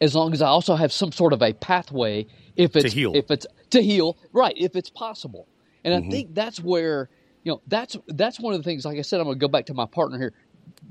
as 0.00 0.14
long 0.14 0.32
as 0.32 0.42
I 0.42 0.48
also 0.48 0.74
have 0.74 0.92
some 0.92 1.12
sort 1.12 1.32
of 1.32 1.42
a 1.42 1.52
pathway 1.52 2.26
if 2.56 2.76
it's 2.76 2.94
if 2.96 3.30
it's 3.30 3.46
to 3.70 3.82
heal 3.82 4.16
right 4.32 4.54
if 4.56 4.76
it's 4.76 4.90
possible. 4.90 5.46
And 5.84 5.94
mm-hmm. 5.94 6.08
I 6.08 6.10
think 6.10 6.34
that's 6.34 6.60
where 6.60 7.08
you 7.44 7.52
know 7.52 7.62
that's 7.66 7.96
that's 8.08 8.40
one 8.40 8.54
of 8.54 8.60
the 8.60 8.64
things. 8.64 8.84
Like 8.84 8.98
I 8.98 9.02
said, 9.02 9.20
I'm 9.20 9.26
going 9.26 9.38
to 9.38 9.40
go 9.40 9.48
back 9.48 9.66
to 9.66 9.74
my 9.74 9.86
partner 9.86 10.18
here. 10.18 10.32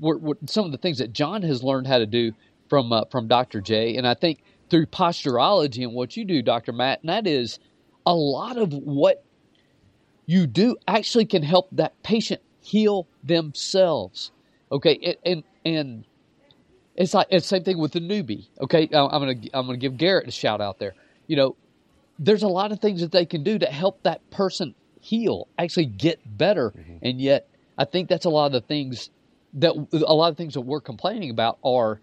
What, 0.00 0.20
what, 0.20 0.50
some 0.50 0.66
of 0.66 0.72
the 0.72 0.78
things 0.78 0.98
that 0.98 1.12
John 1.12 1.42
has 1.42 1.62
learned 1.62 1.86
how 1.86 1.98
to 1.98 2.06
do 2.06 2.32
from 2.68 2.92
uh, 2.92 3.04
from 3.10 3.28
Dr. 3.28 3.60
J, 3.60 3.96
and 3.96 4.06
I 4.06 4.14
think 4.14 4.42
through 4.70 4.86
posturology 4.86 5.82
and 5.82 5.94
what 5.94 6.16
you 6.16 6.24
do, 6.24 6.42
Dr. 6.42 6.72
Mat, 6.72 7.00
and 7.02 7.08
that 7.08 7.26
is 7.26 7.58
a 8.06 8.14
lot 8.14 8.56
of 8.56 8.72
what 8.72 9.24
you 10.26 10.46
do 10.46 10.76
actually 10.86 11.24
can 11.24 11.42
help 11.42 11.68
that 11.72 12.02
patient 12.02 12.42
heal 12.60 13.06
themselves. 13.22 14.30
Okay, 14.70 15.16
and 15.24 15.42
and 15.64 16.04
it's 16.96 17.14
like 17.14 17.28
it's 17.30 17.46
the 17.46 17.56
same 17.56 17.64
thing 17.64 17.78
with 17.78 17.92
the 17.92 18.00
Neubie. 18.00 18.48
Okay, 18.60 18.88
I'm 18.92 19.08
gonna 19.08 19.34
I'm 19.54 19.66
gonna 19.66 19.76
give 19.76 19.96
Garrett 19.96 20.28
a 20.28 20.30
shout 20.30 20.60
out 20.60 20.78
there. 20.78 20.94
You 21.26 21.36
know, 21.36 21.56
there's 22.18 22.42
a 22.42 22.48
lot 22.48 22.72
of 22.72 22.80
things 22.80 23.00
that 23.00 23.12
they 23.12 23.24
can 23.24 23.42
do 23.42 23.58
to 23.58 23.66
help 23.66 24.02
that 24.02 24.28
person 24.30 24.74
heal, 25.00 25.48
actually 25.58 25.86
get 25.86 26.20
better, 26.24 26.70
mm-hmm. 26.70 26.96
and 27.02 27.20
yet 27.20 27.48
I 27.76 27.84
think 27.84 28.08
that's 28.08 28.24
a 28.24 28.30
lot 28.30 28.46
of 28.46 28.52
the 28.52 28.60
things 28.60 29.10
that 29.54 29.72
a 29.92 30.14
lot 30.14 30.30
of 30.30 30.36
things 30.36 30.54
that 30.54 30.62
we're 30.62 30.80
complaining 30.80 31.30
about 31.30 31.58
are 31.64 32.00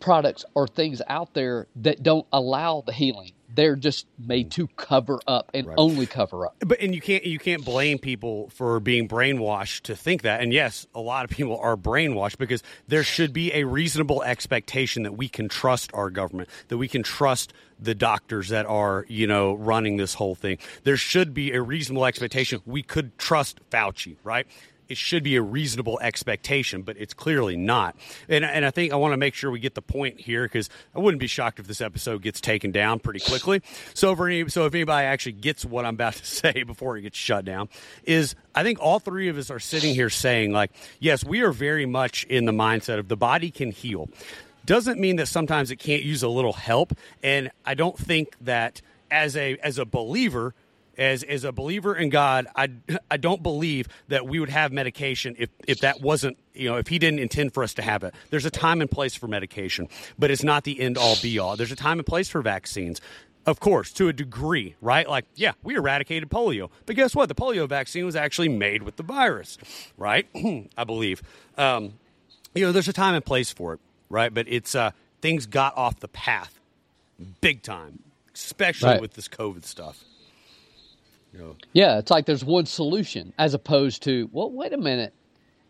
products 0.00 0.44
or 0.54 0.68
things 0.68 1.02
out 1.08 1.34
there 1.34 1.66
that 1.76 2.02
don't 2.02 2.26
allow 2.32 2.82
the 2.86 2.92
healing 2.92 3.32
they're 3.54 3.76
just 3.76 4.06
made 4.18 4.48
mm. 4.48 4.52
to 4.52 4.66
cover 4.76 5.20
up 5.26 5.50
and 5.54 5.66
right. 5.66 5.74
only 5.78 6.06
cover 6.06 6.46
up. 6.46 6.56
But 6.60 6.80
and 6.80 6.94
you 6.94 7.00
can't 7.00 7.24
you 7.24 7.38
can't 7.38 7.64
blame 7.64 7.98
people 7.98 8.50
for 8.50 8.78
being 8.80 9.08
brainwashed 9.08 9.82
to 9.82 9.96
think 9.96 10.22
that. 10.22 10.40
And 10.40 10.52
yes, 10.52 10.86
a 10.94 11.00
lot 11.00 11.24
of 11.24 11.30
people 11.30 11.58
are 11.58 11.76
brainwashed 11.76 12.38
because 12.38 12.62
there 12.86 13.02
should 13.02 13.32
be 13.32 13.52
a 13.54 13.64
reasonable 13.64 14.22
expectation 14.22 15.02
that 15.04 15.12
we 15.12 15.28
can 15.28 15.48
trust 15.48 15.90
our 15.94 16.10
government, 16.10 16.48
that 16.68 16.78
we 16.78 16.88
can 16.88 17.02
trust 17.02 17.52
the 17.80 17.94
doctors 17.94 18.48
that 18.48 18.66
are, 18.66 19.06
you 19.08 19.26
know, 19.26 19.54
running 19.54 19.96
this 19.96 20.14
whole 20.14 20.34
thing. 20.34 20.58
There 20.84 20.96
should 20.96 21.32
be 21.32 21.52
a 21.52 21.62
reasonable 21.62 22.04
expectation 22.04 22.60
we 22.66 22.82
could 22.82 23.16
trust 23.18 23.60
Fauci, 23.70 24.16
right? 24.24 24.46
It 24.88 24.96
should 24.96 25.22
be 25.22 25.36
a 25.36 25.42
reasonable 25.42 25.98
expectation, 26.00 26.82
but 26.82 26.96
it's 26.98 27.12
clearly 27.14 27.56
not. 27.56 27.96
And, 28.28 28.44
and 28.44 28.64
I 28.64 28.70
think 28.70 28.92
I 28.92 28.96
want 28.96 29.12
to 29.12 29.16
make 29.16 29.34
sure 29.34 29.50
we 29.50 29.60
get 29.60 29.74
the 29.74 29.82
point 29.82 30.20
here 30.20 30.44
because 30.44 30.70
I 30.94 31.00
wouldn't 31.00 31.20
be 31.20 31.26
shocked 31.26 31.58
if 31.58 31.66
this 31.66 31.80
episode 31.80 32.22
gets 32.22 32.40
taken 32.40 32.72
down 32.72 32.98
pretty 32.98 33.20
quickly. 33.20 33.62
So, 33.94 34.16
for 34.16 34.28
any, 34.28 34.48
so 34.48 34.64
if 34.66 34.74
anybody 34.74 35.06
actually 35.06 35.32
gets 35.32 35.64
what 35.64 35.84
I'm 35.84 35.94
about 35.94 36.14
to 36.14 36.24
say 36.26 36.62
before 36.62 36.96
it 36.96 37.02
gets 37.02 37.18
shut 37.18 37.44
down, 37.44 37.68
is 38.04 38.34
I 38.54 38.62
think 38.62 38.78
all 38.80 38.98
three 38.98 39.28
of 39.28 39.36
us 39.36 39.50
are 39.50 39.60
sitting 39.60 39.94
here 39.94 40.10
saying, 40.10 40.52
like, 40.52 40.72
yes, 41.00 41.24
we 41.24 41.42
are 41.42 41.52
very 41.52 41.86
much 41.86 42.24
in 42.24 42.46
the 42.46 42.52
mindset 42.52 42.98
of 42.98 43.08
the 43.08 43.16
body 43.16 43.50
can 43.50 43.70
heal. 43.70 44.08
Doesn't 44.64 45.00
mean 45.00 45.16
that 45.16 45.28
sometimes 45.28 45.70
it 45.70 45.76
can't 45.76 46.02
use 46.02 46.22
a 46.22 46.28
little 46.28 46.52
help. 46.52 46.92
And 47.22 47.50
I 47.64 47.74
don't 47.74 47.96
think 47.96 48.36
that 48.42 48.82
as 49.10 49.36
a 49.36 49.56
as 49.62 49.78
a 49.78 49.84
believer, 49.84 50.54
as 50.98 51.22
as 51.22 51.44
a 51.44 51.52
believer 51.52 51.94
in 51.94 52.10
God, 52.10 52.46
I 52.56 52.68
I 53.10 53.16
don't 53.16 53.42
believe 53.42 53.88
that 54.08 54.26
we 54.26 54.40
would 54.40 54.50
have 54.50 54.72
medication 54.72 55.36
if 55.38 55.48
if 55.66 55.80
that 55.80 56.00
wasn't 56.02 56.36
you 56.54 56.68
know 56.68 56.76
if 56.76 56.88
He 56.88 56.98
didn't 56.98 57.20
intend 57.20 57.54
for 57.54 57.62
us 57.62 57.72
to 57.74 57.82
have 57.82 58.02
it. 58.04 58.14
There's 58.30 58.44
a 58.44 58.50
time 58.50 58.80
and 58.80 58.90
place 58.90 59.14
for 59.14 59.28
medication, 59.28 59.88
but 60.18 60.30
it's 60.30 60.42
not 60.42 60.64
the 60.64 60.80
end 60.80 60.98
all 60.98 61.16
be 61.22 61.38
all. 61.38 61.56
There's 61.56 61.72
a 61.72 61.76
time 61.76 61.98
and 61.98 62.06
place 62.06 62.28
for 62.28 62.42
vaccines. 62.42 63.00
Of 63.46 63.60
course, 63.60 63.92
to 63.94 64.08
a 64.08 64.12
degree, 64.12 64.74
right? 64.82 65.08
Like, 65.08 65.24
yeah, 65.34 65.52
we 65.62 65.74
eradicated 65.76 66.28
polio, 66.28 66.68
but 66.84 66.96
guess 66.96 67.14
what? 67.14 67.30
The 67.30 67.34
polio 67.34 67.66
vaccine 67.66 68.04
was 68.04 68.14
actually 68.14 68.50
made 68.50 68.82
with 68.82 68.96
the 68.96 69.02
virus, 69.02 69.56
right? 69.96 70.26
I 70.76 70.84
believe. 70.84 71.22
Um, 71.56 71.94
you 72.54 72.66
know, 72.66 72.72
there's 72.72 72.88
a 72.88 72.92
time 72.92 73.14
and 73.14 73.24
place 73.24 73.50
for 73.50 73.72
it, 73.74 73.80
right? 74.10 74.34
But 74.34 74.48
it's 74.48 74.74
uh, 74.74 74.90
things 75.22 75.46
got 75.46 75.74
off 75.78 76.00
the 76.00 76.08
path 76.08 76.60
big 77.40 77.62
time, 77.62 78.00
especially 78.34 78.90
Right. 78.90 79.00
with 79.00 79.14
this 79.14 79.28
COVID 79.28 79.64
stuff. 79.64 80.04
You 81.32 81.38
know, 81.40 81.56
Yeah, 81.72 81.98
it's 81.98 82.10
like 82.10 82.26
there's 82.26 82.44
one 82.44 82.66
solution 82.66 83.32
as 83.38 83.54
opposed 83.54 84.02
to, 84.04 84.28
well, 84.32 84.50
wait 84.50 84.72
a 84.72 84.78
minute. 84.78 85.14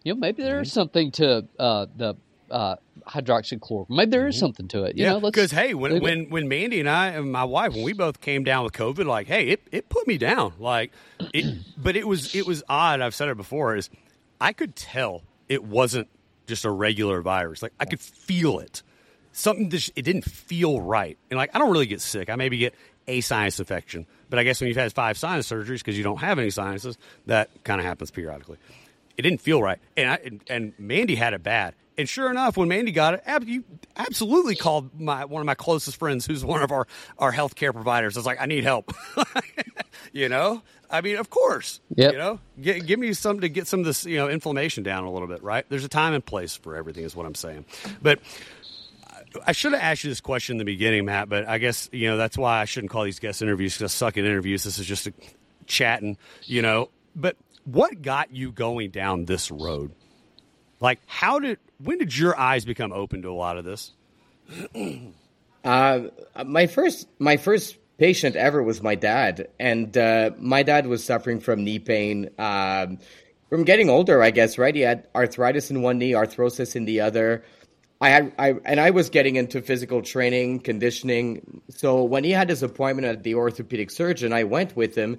You 0.05 0.14
know, 0.14 0.21
maybe 0.21 0.42
there 0.42 0.61
is 0.61 0.73
something 0.73 1.11
to 1.12 1.47
uh, 1.59 1.87
the 1.97 2.14
uh, 2.51 2.77
hydroxychloroquine. 3.07 3.90
Maybe 3.90 4.11
there 4.11 4.29
is 4.29 4.38
something 4.38 4.68
to 4.68 4.85
it. 4.85 4.97
You 4.97 5.05
yeah, 5.05 5.18
because 5.18 5.51
hey, 5.51 5.75
when, 5.75 5.97
it. 5.97 6.03
when 6.03 6.31
when 6.31 6.49
Mandy 6.49 6.81
and 6.81 6.88
I 6.88 7.09
and 7.09 7.33
my 7.33 7.44
wife 7.44 7.75
when 7.75 7.83
we 7.83 7.92
both 7.92 8.21
came 8.21 8.44
down 8.44 8.64
with 8.64 8.73
COVID, 8.73 9.07
like, 9.07 9.27
hey, 9.27 9.49
it, 9.49 9.62
it 9.73 9.88
put 9.88 10.07
me 10.07 10.18
down. 10.18 10.55
Like, 10.59 10.92
it, 11.35 11.59
but 11.77 11.97
it 11.97 12.07
was 12.07 12.35
it 12.35 12.47
was 12.47 12.62
odd. 12.68 13.01
I've 13.01 13.14
said 13.14 13.29
it 13.29 13.37
before. 13.37 13.77
Is 13.77 13.90
I 14.40 14.53
could 14.53 14.77
tell 14.77 15.23
it 15.49 15.64
wasn't 15.64 16.09
just 16.47 16.64
a 16.64 16.71
regular 16.71 17.21
virus. 17.23 17.62
Like 17.62 17.75
I 17.81 17.85
could 17.85 18.01
feel 18.01 18.59
it. 18.61 18.83
Something 19.33 19.71
just 19.71 19.92
it 19.97 20.03
didn't 20.03 20.25
feel 20.25 20.81
right. 20.81 21.18
And 21.31 21.38
like 21.38 21.55
I 21.55 21.59
don't 21.59 21.71
really 21.71 21.87
get 21.87 22.01
sick. 22.01 22.31
I 22.31 22.37
maybe 22.37 22.59
get 22.59 22.75
a 23.07 23.21
sinus 23.21 23.59
infection, 23.59 24.07
but 24.30 24.38
I 24.38 24.44
guess 24.44 24.60
when 24.60 24.68
you've 24.68 24.76
had 24.76 24.92
five 24.92 25.18
sinus 25.18 25.50
surgeries 25.50 25.78
because 25.78 25.96
you 25.96 26.04
don't 26.04 26.18
have 26.18 26.38
any 26.38 26.50
sinuses, 26.50 26.98
that 27.26 27.50
kind 27.64 27.80
of 27.80 27.86
happens 27.86 28.10
periodically. 28.10 28.58
It 29.16 29.22
didn't 29.22 29.40
feel 29.40 29.62
right, 29.62 29.78
and 29.96 30.10
I 30.10 30.18
and, 30.24 30.40
and 30.48 30.72
Mandy 30.78 31.14
had 31.16 31.34
it 31.34 31.42
bad. 31.42 31.74
And 31.96 32.08
sure 32.08 32.30
enough, 32.30 32.56
when 32.56 32.68
Mandy 32.68 32.92
got 32.92 33.14
it, 33.14 33.22
ab- 33.26 33.42
you 33.48 33.64
absolutely 33.96 34.54
called 34.54 34.98
my 35.00 35.24
one 35.24 35.40
of 35.40 35.46
my 35.46 35.56
closest 35.56 35.96
friends, 35.96 36.24
who's 36.24 36.44
one 36.44 36.62
of 36.62 36.70
our 36.70 36.86
our 37.18 37.32
healthcare 37.32 37.72
providers. 37.72 38.16
I 38.16 38.20
was 38.20 38.26
like, 38.26 38.40
I 38.40 38.46
need 38.46 38.62
help. 38.62 38.92
you 40.12 40.28
know, 40.28 40.62
I 40.88 41.00
mean, 41.00 41.16
of 41.16 41.28
course. 41.28 41.80
Yep. 41.96 42.12
You 42.12 42.18
know, 42.18 42.40
Gi- 42.60 42.80
give 42.80 43.00
me 43.00 43.12
something 43.14 43.40
to 43.40 43.48
get 43.48 43.66
some 43.66 43.80
of 43.80 43.86
this 43.86 44.04
you 44.06 44.16
know 44.16 44.28
inflammation 44.28 44.84
down 44.84 45.02
a 45.02 45.10
little 45.10 45.26
bit. 45.26 45.42
Right? 45.42 45.66
There's 45.68 45.84
a 45.84 45.88
time 45.88 46.14
and 46.14 46.24
place 46.24 46.56
for 46.56 46.76
everything, 46.76 47.02
is 47.02 47.16
what 47.16 47.26
I'm 47.26 47.34
saying. 47.34 47.64
But 48.00 48.20
I 49.46 49.52
should 49.52 49.72
have 49.72 49.82
asked 49.82 50.04
you 50.04 50.10
this 50.10 50.20
question 50.20 50.54
in 50.54 50.58
the 50.58 50.64
beginning, 50.64 51.04
Mat, 51.04 51.28
but 51.28 51.46
I 51.46 51.58
guess 51.58 51.88
you 51.92 52.08
know 52.08 52.16
that's 52.16 52.38
why 52.38 52.60
I 52.60 52.64
shouldn't 52.64 52.90
call 52.90 53.04
these 53.04 53.18
guest 53.18 53.42
interviews 53.42 53.74
because 53.74 53.92
I 53.92 53.94
suck 53.94 54.16
at 54.16 54.24
interviews. 54.24 54.64
This 54.64 54.78
is 54.78 54.86
just 54.86 55.06
a 55.06 55.12
chatting, 55.66 56.16
you 56.44 56.62
know. 56.62 56.90
But 57.14 57.36
what 57.64 58.02
got 58.02 58.32
you 58.32 58.52
going 58.52 58.90
down 58.90 59.26
this 59.26 59.50
road? 59.50 59.92
Like, 60.80 61.00
how 61.06 61.38
did 61.38 61.58
when 61.78 61.98
did 61.98 62.16
your 62.16 62.38
eyes 62.38 62.64
become 62.64 62.92
open 62.92 63.22
to 63.22 63.30
a 63.30 63.34
lot 63.34 63.58
of 63.58 63.64
this? 63.64 63.92
Uh, 65.64 66.08
my 66.46 66.66
first 66.66 67.08
my 67.18 67.36
first 67.36 67.76
patient 67.98 68.36
ever 68.36 68.62
was 68.62 68.80
my 68.80 68.94
dad, 68.94 69.48
and 69.58 69.94
uh, 69.98 70.30
my 70.38 70.62
dad 70.62 70.86
was 70.86 71.04
suffering 71.04 71.40
from 71.40 71.64
knee 71.64 71.80
pain 71.80 72.30
um, 72.38 72.98
from 73.50 73.64
getting 73.64 73.90
older. 73.90 74.22
I 74.22 74.30
guess 74.30 74.56
right. 74.56 74.74
He 74.74 74.82
had 74.82 75.06
arthritis 75.14 75.70
in 75.70 75.82
one 75.82 75.98
knee, 75.98 76.12
arthrosis 76.12 76.76
in 76.76 76.84
the 76.84 77.00
other. 77.00 77.44
I 78.00 78.11
had 78.11 78.32
I 78.38 78.54
and 78.64 78.78
I 78.78 78.90
was 78.90 79.11
getting 79.11 79.37
into 79.37 79.61
physical 79.61 80.02
training, 80.02 80.61
conditioning. 80.61 81.62
So 81.68 82.04
when 82.04 82.22
he 82.24 82.30
had 82.30 82.48
his 82.48 82.62
appointment 82.62 83.08
at 83.08 83.22
the 83.24 83.34
orthopedic 83.34 83.90
surgeon, 83.90 84.32
I 84.32 84.44
went 84.44 84.76
with 84.76 84.94
him. 84.94 85.18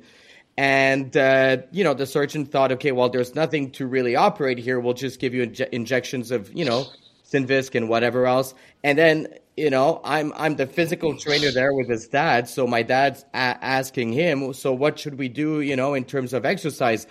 And 0.58 1.16
uh, 1.16 1.58
you 1.72 1.84
know, 1.84 1.94
the 1.94 2.06
surgeon 2.06 2.46
thought, 2.46 2.72
okay, 2.74 2.92
well, 2.92 3.10
there's 3.10 3.36
nothing 3.36 3.72
to 3.72 3.86
really 3.86 4.16
operate 4.16 4.58
here. 4.58 4.80
We'll 4.80 4.94
just 4.94 5.20
give 5.20 5.34
you 5.34 5.46
inje- 5.48 5.70
injections 5.70 6.32
of, 6.32 6.54
you 6.54 6.66
know, 6.66 6.86
Synvisc 7.30 7.76
and 7.76 7.90
whatever 7.90 8.26
else. 8.26 8.54
And 8.84 8.98
then, 8.98 9.28
you 9.58 9.70
know, 9.70 10.02
I'm 10.04 10.34
I'm 10.36 10.56
the 10.56 10.68
physical 10.68 11.18
trainer 11.18 11.52
there 11.52 11.74
with 11.74 11.90
his 11.90 12.08
dad. 12.08 12.48
So 12.48 12.66
my 12.66 12.82
dad's 12.84 13.24
a- 13.34 13.38
asking 13.38 14.14
him, 14.14 14.54
so 14.54 14.74
what 14.74 14.98
should 15.00 15.18
we 15.18 15.28
do, 15.30 15.60
you 15.62 15.76
know, 15.76 15.94
in 15.94 16.06
terms 16.06 16.34
of 16.34 16.46
exercise? 16.46 17.08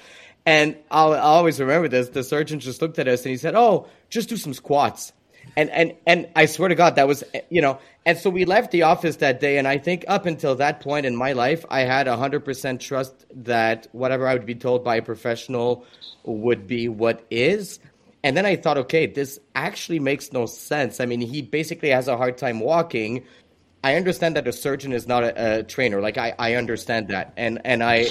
And 0.47 0.77
I'll, 0.91 1.13
I'll 1.13 1.21
always 1.21 1.61
remember 1.61 1.89
this. 1.89 2.09
The 2.09 2.25
surgeon 2.25 2.59
just 2.61 2.81
looked 2.81 2.99
at 2.99 3.07
us 3.07 3.23
and 3.23 3.31
he 3.31 3.37
said, 3.37 3.55
"Oh, 3.55 3.87
just 4.09 4.31
do 4.31 4.37
some 4.37 4.55
squats." 4.55 5.13
And 5.59 5.71
and 5.71 5.95
and 6.07 6.29
I 6.37 6.47
swear 6.47 6.69
to 6.69 6.77
God, 6.77 6.95
that 6.95 7.09
was 7.09 7.25
you 7.51 7.61
know. 7.61 7.81
And 8.07 8.17
so 8.17 8.31
we 8.31 8.45
left 8.45 8.71
the 8.71 8.83
office 8.83 9.17
that 9.17 9.41
day, 9.41 9.59
and 9.59 9.67
I 9.67 9.77
think 9.77 10.05
up 10.07 10.25
until 10.25 10.55
that 10.55 10.79
point 10.79 11.05
in 11.05 11.17
my 11.17 11.33
life, 11.33 11.65
I 11.69 11.81
had 11.81 12.07
hundred 12.07 12.45
percent 12.45 12.81
trust 12.81 13.27
that 13.35 13.89
whatever 13.91 14.29
I 14.29 14.35
would 14.35 14.47
be 14.47 14.55
told 14.55 14.85
by 14.85 14.97
a 14.97 15.03
professional 15.03 15.85
would 16.23 16.69
be 16.69 16.89
what 16.89 17.27
is. 17.29 17.81
And 18.23 18.37
then 18.37 18.47
I 18.47 18.55
thought, 18.55 18.79
okay, 18.79 19.07
this 19.07 19.41
actually 19.57 19.99
makes 19.99 20.33
no 20.33 20.47
sense. 20.47 21.01
I 21.01 21.07
mean, 21.07 21.21
he 21.21 21.43
basically 21.43 21.91
has 21.91 22.07
a 22.07 22.17
hard 22.17 22.39
time 22.39 22.61
walking. 22.61 23.25
I 23.83 23.97
understand 23.97 24.37
that 24.37 24.47
a 24.47 24.53
surgeon 24.53 24.93
is 24.93 25.09
not 25.09 25.25
a, 25.25 25.59
a 25.59 25.63
trainer. 25.65 26.01
Like 26.01 26.19
I, 26.19 26.35
I 26.39 26.55
understand 26.55 27.09
that, 27.09 27.33
and 27.37 27.61
and 27.65 27.83
I, 27.83 28.07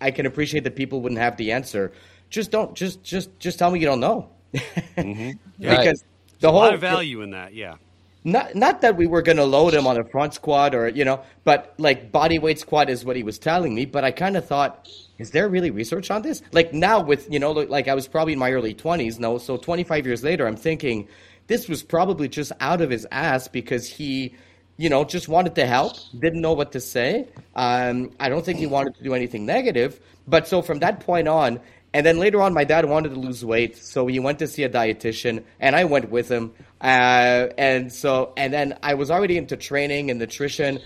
I 0.00 0.12
can 0.12 0.26
appreciate 0.26 0.62
that 0.62 0.76
people 0.76 1.00
wouldn't 1.00 1.20
have 1.20 1.38
the 1.38 1.50
answer. 1.50 1.90
Just 2.30 2.52
don't. 2.52 2.76
Just 2.76 3.02
just 3.02 3.36
just 3.40 3.58
tell 3.58 3.72
me 3.72 3.80
you 3.80 3.86
don't 3.86 4.00
know. 4.00 4.30
Mm-hmm. 4.98 5.30
Yeah. 5.58 5.76
Because 5.76 6.04
the 6.40 6.48
a 6.48 6.50
whole 6.50 6.60
lot 6.60 6.74
of 6.74 6.80
value 6.80 7.22
in 7.22 7.30
that. 7.30 7.54
Yeah. 7.54 7.76
not 8.24 8.54
not 8.54 8.80
that 8.82 8.96
we 8.96 9.06
were 9.06 9.22
going 9.22 9.36
to 9.38 9.44
load 9.44 9.74
him 9.74 9.86
on 9.86 9.96
a 9.98 10.04
front 10.04 10.34
squat 10.34 10.74
or 10.74 10.88
you 10.88 11.04
know 11.04 11.22
but 11.44 11.74
like 11.78 12.10
body 12.12 12.38
weight 12.38 12.58
squat 12.58 12.90
is 12.90 13.04
what 13.04 13.16
he 13.16 13.22
was 13.22 13.38
telling 13.38 13.74
me 13.74 13.84
but 13.86 14.04
i 14.04 14.10
kind 14.10 14.36
of 14.36 14.44
thought 14.44 14.88
is 15.18 15.30
there 15.30 15.48
really 15.48 15.70
research 15.70 16.10
on 16.10 16.22
this 16.22 16.42
like 16.52 16.72
now 16.74 17.00
with 17.00 17.30
you 17.32 17.38
know 17.38 17.52
like 17.52 17.86
i 17.88 17.94
was 17.94 18.08
probably 18.08 18.32
in 18.32 18.38
my 18.38 18.52
early 18.52 18.74
20s 18.74 19.18
no 19.18 19.38
so 19.38 19.56
25 19.56 20.04
years 20.06 20.24
later 20.24 20.46
i'm 20.46 20.56
thinking 20.56 21.08
this 21.46 21.68
was 21.68 21.82
probably 21.82 22.28
just 22.28 22.52
out 22.60 22.80
of 22.80 22.90
his 22.90 23.06
ass 23.12 23.48
because 23.48 23.86
he 23.88 24.34
you 24.76 24.88
know 24.90 25.04
just 25.04 25.28
wanted 25.28 25.54
to 25.54 25.64
help 25.66 25.96
didn't 26.18 26.40
know 26.40 26.52
what 26.52 26.72
to 26.72 26.80
say 26.80 27.26
um, 27.56 28.10
i 28.20 28.28
don't 28.28 28.44
think 28.44 28.58
he 28.58 28.66
wanted 28.66 28.94
to 28.96 29.02
do 29.02 29.14
anything 29.14 29.46
negative 29.46 30.00
but 30.26 30.46
so 30.48 30.60
from 30.60 30.80
that 30.80 31.00
point 31.00 31.28
on 31.28 31.60
and 31.94 32.04
then 32.04 32.18
later 32.18 32.40
on, 32.42 32.52
my 32.54 32.64
dad 32.64 32.84
wanted 32.84 33.10
to 33.10 33.16
lose 33.20 33.44
weight, 33.44 33.76
so 33.76 34.06
he 34.06 34.18
went 34.20 34.38
to 34.40 34.46
see 34.46 34.62
a 34.64 34.68
dietitian, 34.68 35.44
and 35.58 35.74
I 35.74 35.84
went 35.84 36.10
with 36.10 36.28
him. 36.30 36.52
Uh, 36.80 37.48
and 37.56 37.92
so, 37.92 38.32
and 38.36 38.52
then 38.52 38.78
I 38.82 38.94
was 38.94 39.10
already 39.10 39.38
into 39.38 39.56
training 39.56 40.10
and 40.10 40.18
nutrition. 40.20 40.80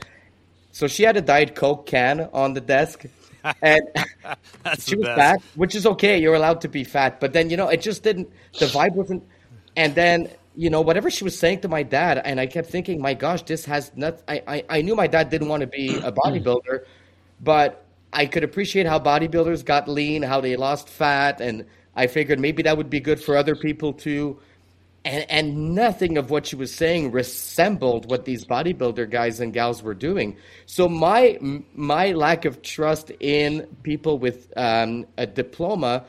So 0.70 0.86
she 0.86 1.02
had 1.02 1.16
a 1.16 1.20
Diet 1.20 1.54
Coke 1.54 1.86
can 1.86 2.20
on 2.32 2.54
the 2.54 2.60
desk, 2.60 3.04
and 3.62 3.82
That's 4.64 4.86
she 4.86 4.96
was 4.96 5.06
best. 5.06 5.16
fat, 5.16 5.38
which 5.54 5.74
is 5.74 5.86
okay. 5.86 6.18
You're 6.20 6.34
allowed 6.34 6.60
to 6.62 6.68
be 6.68 6.84
fat, 6.84 7.20
but 7.20 7.32
then 7.32 7.50
you 7.50 7.56
know 7.56 7.68
it 7.68 7.82
just 7.82 8.02
didn't. 8.02 8.30
The 8.58 8.66
vibe 8.66 8.94
wasn't. 8.94 9.24
And 9.76 9.94
then 9.94 10.30
you 10.54 10.70
know 10.70 10.80
whatever 10.80 11.10
she 11.10 11.24
was 11.24 11.38
saying 11.38 11.60
to 11.62 11.68
my 11.68 11.82
dad, 11.82 12.18
and 12.24 12.38
I 12.40 12.46
kept 12.46 12.68
thinking, 12.70 13.00
my 13.00 13.14
gosh, 13.14 13.42
this 13.42 13.64
has 13.66 13.90
not. 13.96 14.22
I 14.28 14.42
I, 14.46 14.64
I 14.68 14.82
knew 14.82 14.94
my 14.94 15.08
dad 15.08 15.30
didn't 15.30 15.48
want 15.48 15.62
to 15.62 15.66
be 15.66 15.96
a 15.96 16.12
bodybuilder, 16.12 16.84
but 17.40 17.81
I 18.12 18.26
could 18.26 18.44
appreciate 18.44 18.86
how 18.86 18.98
bodybuilders 18.98 19.64
got 19.64 19.88
lean, 19.88 20.22
how 20.22 20.40
they 20.40 20.56
lost 20.56 20.88
fat, 20.88 21.40
and 21.40 21.64
I 21.96 22.06
figured 22.06 22.38
maybe 22.38 22.62
that 22.64 22.76
would 22.76 22.90
be 22.90 23.00
good 23.00 23.20
for 23.20 23.36
other 23.36 23.56
people 23.56 23.92
too. 23.92 24.38
And, 25.04 25.26
and 25.28 25.74
nothing 25.74 26.16
of 26.16 26.30
what 26.30 26.46
she 26.46 26.54
was 26.54 26.72
saying 26.72 27.10
resembled 27.10 28.08
what 28.08 28.24
these 28.24 28.44
bodybuilder 28.44 29.10
guys 29.10 29.40
and 29.40 29.52
gals 29.52 29.82
were 29.82 29.94
doing. 29.94 30.36
So 30.66 30.88
my 30.88 31.38
my 31.74 32.12
lack 32.12 32.44
of 32.44 32.62
trust 32.62 33.10
in 33.18 33.66
people 33.82 34.18
with 34.18 34.52
um, 34.56 35.06
a 35.16 35.26
diploma 35.26 36.04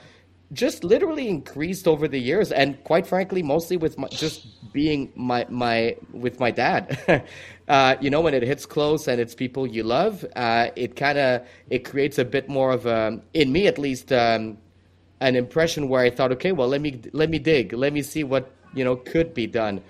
just 0.53 0.83
literally 0.83 1.27
increased 1.27 1.87
over 1.87 2.07
the 2.07 2.19
years, 2.19 2.51
and 2.51 2.81
quite 2.83 3.07
frankly, 3.07 3.43
mostly 3.43 3.77
with 3.77 3.97
my, 3.97 4.07
just 4.09 4.45
being 4.73 5.11
my 5.15 5.45
my 5.49 5.95
with 6.13 6.39
my 6.39 6.51
dad. 6.51 7.23
uh, 7.67 7.95
you 8.01 8.09
know, 8.09 8.21
when 8.21 8.33
it 8.33 8.43
hits 8.43 8.65
close 8.65 9.07
and 9.07 9.19
it's 9.19 9.35
people 9.35 9.65
you 9.67 9.83
love, 9.83 10.25
uh, 10.35 10.69
it 10.75 10.95
kind 10.95 11.17
of 11.17 11.41
it 11.69 11.83
creates 11.85 12.17
a 12.19 12.25
bit 12.25 12.49
more 12.49 12.71
of 12.71 12.85
a 12.85 13.19
in 13.33 13.51
me 13.51 13.67
at 13.67 13.77
least. 13.77 14.11
Um, 14.11 14.57
an 15.21 15.35
impression 15.37 15.87
where 15.87 16.01
I 16.03 16.09
thought, 16.09 16.33
okay, 16.33 16.51
well, 16.51 16.67
let 16.67 16.81
me 16.81 16.99
let 17.13 17.29
me 17.29 17.39
dig, 17.39 17.71
let 17.71 17.93
me 17.93 18.01
see 18.01 18.25
what 18.25 18.51
you 18.73 18.83
know 18.83 18.97
could 18.97 19.33
be 19.33 19.47
done, 19.47 19.81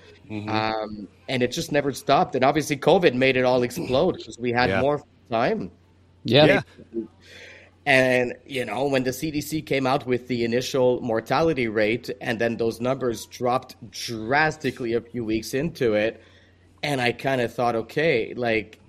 um, 0.48 1.08
and 1.28 1.42
it 1.42 1.52
just 1.52 1.72
never 1.72 1.92
stopped. 1.92 2.36
And 2.36 2.44
obviously, 2.46 2.78
COVID 2.78 3.16
made 3.16 3.36
it 3.36 3.44
all 3.44 3.64
explode 3.64 4.18
because 4.18 4.38
we 4.38 4.52
had 4.52 4.70
Yeah. 4.70 4.82
more 4.82 5.02
time. 5.32 5.72
yeah. 6.24 6.46
Yeah. 6.46 6.62
And, 7.86 8.36
you 8.46 8.64
know, 8.64 8.88
when 8.88 9.04
the 9.04 9.12
CDC 9.12 9.66
came 9.66 9.86
out 9.86 10.06
with 10.06 10.28
the 10.28 10.46
initial 10.46 11.02
mortality 11.02 11.68
rate 11.68 12.10
and 12.22 12.40
then 12.40 12.56
those 12.56 12.80
numbers 12.80 13.26
dropped 13.26 13.76
drastically 13.92 14.94
a 14.94 15.02
few 15.02 15.26
weeks 15.26 15.54
into 15.54 15.94
it, 15.94 16.22
and 16.82 17.02
I 17.02 17.12
kind 17.12 17.42
of 17.42 17.54
thought, 17.54 17.76
okay, 17.76 18.34
like, 18.36 18.80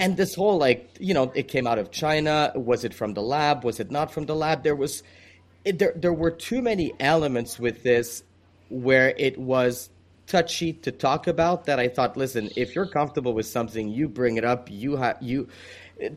and 0.00 0.16
this 0.16 0.34
whole, 0.34 0.58
like, 0.58 0.90
you 0.98 1.14
know, 1.14 1.30
it 1.34 1.48
came 1.48 1.66
out 1.66 1.78
of 1.78 1.90
China. 1.90 2.52
Was 2.54 2.84
it 2.84 2.94
from 2.94 3.14
the 3.14 3.22
lab? 3.22 3.62
Was 3.62 3.78
it 3.78 3.90
not 3.90 4.12
from 4.12 4.26
the 4.26 4.34
lab? 4.34 4.62
There 4.64 4.74
was, 4.74 5.02
it, 5.64 5.78
there, 5.78 5.92
there 5.94 6.12
were 6.12 6.30
too 6.30 6.62
many 6.62 6.94
elements 6.98 7.58
with 7.58 7.82
this 7.82 8.24
where 8.70 9.14
it 9.16 9.38
was 9.38 9.90
touchy 10.26 10.72
to 10.72 10.90
talk 10.90 11.26
about 11.26 11.66
that 11.66 11.78
I 11.78 11.88
thought, 11.88 12.16
listen, 12.16 12.50
if 12.56 12.74
you're 12.74 12.86
comfortable 12.86 13.34
with 13.34 13.46
something, 13.46 13.88
you 13.88 14.08
bring 14.08 14.38
it 14.38 14.44
up. 14.44 14.68
You 14.70 14.96
have, 14.96 15.18
you, 15.20 15.48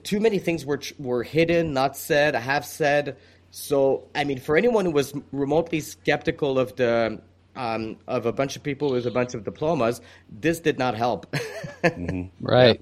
too 0.03 0.19
many 0.19 0.39
things 0.39 0.65
were 0.65 0.81
were 0.97 1.23
hidden, 1.23 1.73
not 1.73 1.97
said, 1.97 2.35
half 2.35 2.65
said. 2.65 3.17
So, 3.51 4.07
I 4.13 4.25
mean, 4.25 4.39
for 4.39 4.57
anyone 4.57 4.85
who 4.85 4.91
was 4.91 5.13
remotely 5.31 5.79
skeptical 5.79 6.59
of 6.59 6.75
the 6.75 7.21
um, 7.55 7.97
of 8.07 8.25
a 8.25 8.33
bunch 8.33 8.55
of 8.55 8.63
people 8.63 8.91
with 8.91 9.05
a 9.05 9.11
bunch 9.11 9.33
of 9.33 9.43
diplomas, 9.43 10.01
this 10.29 10.59
did 10.59 10.77
not 10.77 10.95
help. 10.95 11.31
mm-hmm. 11.83 12.23
Right. 12.45 12.81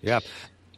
Yeah. 0.00 0.20
yeah. 0.22 0.28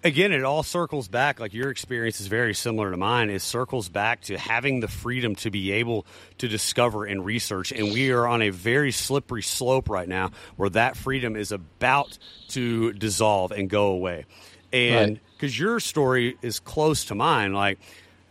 Again, 0.03 0.33
it 0.33 0.45
all 0.45 0.63
circles 0.63 1.09
back. 1.09 1.41
Like 1.41 1.53
your 1.53 1.71
experience 1.71 2.23
is 2.23 2.27
very 2.27 2.55
similar 2.55 2.91
to 2.91 2.97
mine. 2.97 3.29
It 3.29 3.43
circles 3.43 3.91
back 3.91 4.23
to 4.23 4.39
having 4.39 4.81
the 4.81 4.89
freedom 4.89 5.35
to 5.37 5.51
be 5.51 5.73
able 5.73 6.07
to 6.39 6.49
discover 6.49 7.05
and 7.05 7.23
research. 7.25 7.71
And 7.71 7.93
we 7.93 8.11
are 8.11 8.27
on 8.27 8.41
a 8.41 8.49
very 8.49 8.93
slippery 8.93 9.43
slope 9.43 9.91
right 9.91 10.09
now 10.09 10.31
where 10.57 10.71
that 10.71 10.97
freedom 10.97 11.37
is 11.37 11.53
about 11.53 12.17
to 12.49 12.95
dissolve 12.95 13.53
and 13.53 13.69
go 13.69 13.89
away. 13.89 14.25
And 14.73 15.21
because 15.37 15.55
right. 15.55 15.65
your 15.65 15.81
story 15.81 16.37
is 16.43 16.61
close 16.61 17.07
to 17.07 17.15
mine, 17.15 17.53
like, 17.53 17.79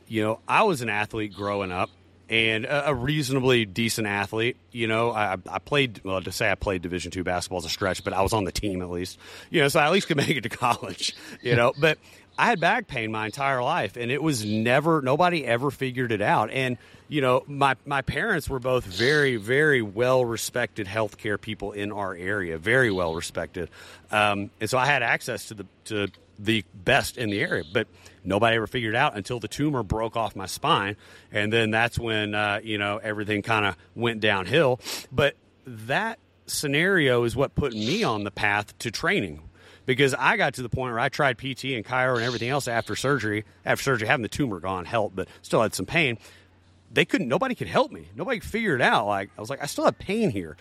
you 0.07 0.23
know, 0.23 0.39
I 0.47 0.63
was 0.63 0.81
an 0.81 0.89
athlete 0.89 1.33
growing 1.33 1.71
up 1.71 1.89
and 2.29 2.65
a, 2.69 2.93
reasonably 2.93 3.65
decent 3.65 4.07
athlete. 4.07 4.55
You 4.71 4.87
know, 4.87 5.11
I, 5.11 5.37
I 5.49 5.59
played 5.59 6.01
well 6.03 6.21
to 6.21 6.31
say 6.31 6.49
I 6.49 6.55
played 6.55 6.81
Division 6.81 7.11
two 7.11 7.23
basketball 7.23 7.59
as 7.59 7.65
a 7.65 7.69
stretch, 7.69 8.03
but 8.03 8.13
I 8.13 8.21
was 8.21 8.33
on 8.33 8.43
the 8.43 8.51
team 8.51 8.81
at 8.81 8.89
least. 8.89 9.17
You 9.49 9.61
know, 9.61 9.67
so 9.67 9.79
I 9.79 9.85
at 9.85 9.91
least 9.91 10.07
could 10.07 10.17
make 10.17 10.29
it 10.29 10.41
to 10.41 10.49
college. 10.49 11.15
You 11.41 11.55
know, 11.55 11.73
but 11.79 11.97
I 12.37 12.45
had 12.45 12.59
back 12.59 12.87
pain 12.87 13.11
my 13.11 13.25
entire 13.25 13.61
life, 13.61 13.97
and 13.97 14.11
it 14.11 14.21
was 14.21 14.45
never 14.45 15.01
nobody 15.01 15.45
ever 15.45 15.71
figured 15.71 16.11
it 16.11 16.21
out. 16.21 16.51
And 16.51 16.77
you 17.07 17.21
know, 17.21 17.43
my 17.47 17.75
my 17.85 18.01
parents 18.01 18.47
were 18.47 18.59
both 18.59 18.85
very 18.85 19.35
very 19.37 19.81
well 19.81 20.23
respected 20.23 20.87
healthcare 20.87 21.39
people 21.39 21.71
in 21.71 21.91
our 21.91 22.13
area, 22.13 22.57
very 22.57 22.91
well 22.91 23.15
respected, 23.15 23.69
um, 24.11 24.51
and 24.61 24.69
so 24.69 24.77
I 24.77 24.85
had 24.85 25.01
access 25.01 25.47
to 25.47 25.55
the 25.55 25.65
to 25.85 26.07
the 26.39 26.63
best 26.73 27.17
in 27.17 27.29
the 27.29 27.41
area, 27.41 27.63
but 27.71 27.87
nobody 28.23 28.55
ever 28.55 28.67
figured 28.67 28.95
out 28.95 29.17
until 29.17 29.39
the 29.39 29.47
tumor 29.47 29.83
broke 29.83 30.15
off 30.15 30.35
my 30.35 30.45
spine, 30.45 30.95
and 31.31 31.51
then 31.51 31.69
that's 31.69 31.99
when 31.99 32.33
uh, 32.33 32.61
you 32.63 32.77
know 32.77 32.97
everything 32.97 33.41
kind 33.41 33.65
of 33.65 33.75
went 33.93 34.21
downhill. 34.21 34.79
But 35.11 35.35
that 35.65 36.17
scenario 36.47 37.23
is 37.23 37.35
what 37.35 37.53
put 37.55 37.73
me 37.73 38.03
on 38.03 38.23
the 38.23 38.31
path 38.31 38.77
to 38.79 38.89
training 38.89 39.41
because 39.85 40.13
I 40.13 40.37
got 40.37 40.55
to 40.55 40.61
the 40.61 40.69
point 40.69 40.91
where 40.91 40.99
I 40.99 41.09
tried 41.09 41.37
PT 41.37 41.65
and 41.65 41.85
chiro 41.85 42.15
and 42.15 42.23
everything 42.23 42.49
else 42.49 42.67
after 42.67 42.95
surgery. 42.95 43.43
After 43.65 43.83
surgery, 43.83 44.07
having 44.07 44.23
the 44.23 44.29
tumor 44.29 44.59
gone 44.59 44.85
helped, 44.85 45.15
but 45.15 45.27
still 45.41 45.61
had 45.61 45.73
some 45.73 45.85
pain. 45.85 46.17
They 46.91 47.05
couldn't. 47.05 47.27
Nobody 47.27 47.55
could 47.55 47.67
help 47.67 47.91
me. 47.91 48.07
Nobody 48.15 48.39
could 48.39 48.49
figure 48.49 48.75
it 48.75 48.81
out. 48.81 49.07
Like 49.07 49.29
I 49.37 49.41
was 49.41 49.49
like, 49.49 49.61
I 49.61 49.65
still 49.65 49.85
have 49.85 49.99
pain 49.99 50.31
here, 50.31 50.57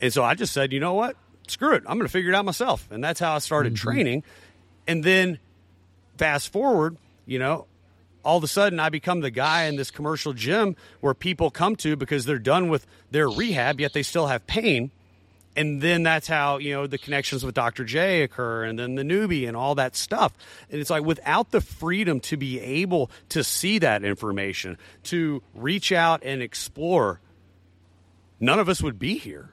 and 0.00 0.12
so 0.12 0.24
I 0.24 0.34
just 0.34 0.52
said, 0.52 0.72
you 0.72 0.80
know 0.80 0.94
what? 0.94 1.16
Screw 1.46 1.74
it. 1.74 1.82
I'm 1.86 1.98
going 1.98 2.06
to 2.06 2.12
figure 2.12 2.30
it 2.30 2.34
out 2.34 2.44
myself, 2.44 2.86
and 2.90 3.02
that's 3.02 3.20
how 3.20 3.34
I 3.34 3.38
started 3.38 3.74
mm-hmm. 3.74 3.90
training. 3.90 4.22
And 4.90 5.04
then 5.04 5.38
fast 6.16 6.52
forward, 6.52 6.96
you 7.24 7.38
know, 7.38 7.66
all 8.24 8.38
of 8.38 8.42
a 8.42 8.48
sudden 8.48 8.80
I 8.80 8.88
become 8.88 9.20
the 9.20 9.30
guy 9.30 9.66
in 9.66 9.76
this 9.76 9.88
commercial 9.88 10.32
gym 10.32 10.74
where 10.98 11.14
people 11.14 11.48
come 11.48 11.76
to 11.76 11.94
because 11.94 12.24
they're 12.24 12.40
done 12.40 12.70
with 12.70 12.88
their 13.12 13.30
rehab, 13.30 13.78
yet 13.78 13.92
they 13.92 14.02
still 14.02 14.26
have 14.26 14.48
pain. 14.48 14.90
And 15.54 15.80
then 15.80 16.02
that's 16.02 16.26
how, 16.26 16.58
you 16.58 16.72
know, 16.72 16.88
the 16.88 16.98
connections 16.98 17.44
with 17.44 17.54
Dr. 17.54 17.84
J 17.84 18.24
occur 18.24 18.64
and 18.64 18.80
then 18.80 18.96
the 18.96 19.04
Neubie 19.04 19.46
and 19.46 19.56
all 19.56 19.76
that 19.76 19.94
stuff. 19.94 20.32
And 20.72 20.80
it's 20.80 20.90
like 20.90 21.04
without 21.04 21.52
the 21.52 21.60
freedom 21.60 22.18
to 22.22 22.36
be 22.36 22.58
able 22.58 23.12
to 23.28 23.44
see 23.44 23.78
that 23.78 24.02
information, 24.02 24.76
to 25.04 25.40
reach 25.54 25.92
out 25.92 26.24
and 26.24 26.42
explore, 26.42 27.20
none 28.40 28.58
of 28.58 28.68
us 28.68 28.82
would 28.82 28.98
be 28.98 29.18
here. 29.18 29.50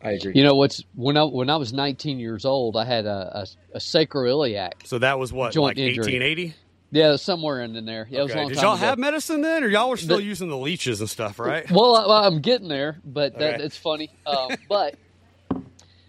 Yeah. 0.00 0.08
I 0.08 0.12
agree. 0.12 0.32
You 0.34 0.44
know 0.44 0.54
what's 0.54 0.82
when 0.94 1.16
I 1.16 1.24
when 1.24 1.50
I 1.50 1.56
was 1.56 1.72
19 1.72 2.18
years 2.18 2.44
old, 2.44 2.76
I 2.76 2.84
had 2.84 3.06
a, 3.06 3.46
a, 3.72 3.76
a 3.76 3.78
sacroiliac. 3.78 4.86
So 4.86 4.98
that 4.98 5.18
was 5.18 5.32
what 5.32 5.52
joint 5.52 5.76
like 5.78 5.96
1880. 5.96 6.54
Yeah, 6.94 7.16
somewhere 7.16 7.60
in 7.60 7.84
there. 7.84 8.06
Yeah, 8.08 8.20
okay. 8.20 8.46
Did 8.46 8.58
y'all 8.58 8.74
ago. 8.74 8.86
have 8.86 8.98
medicine 8.98 9.40
then, 9.40 9.64
or 9.64 9.68
y'all 9.68 9.90
were 9.90 9.96
still 9.96 10.18
the, 10.18 10.22
using 10.22 10.48
the 10.48 10.56
leeches 10.56 11.00
and 11.00 11.10
stuff, 11.10 11.40
right? 11.40 11.68
Well, 11.68 11.96
I, 11.96 12.28
am 12.28 12.40
getting 12.40 12.68
there, 12.68 13.00
but 13.04 13.36
that, 13.36 13.54
okay. 13.54 13.64
it's 13.64 13.76
funny. 13.76 14.12
Um, 14.24 14.50
but 14.68 14.94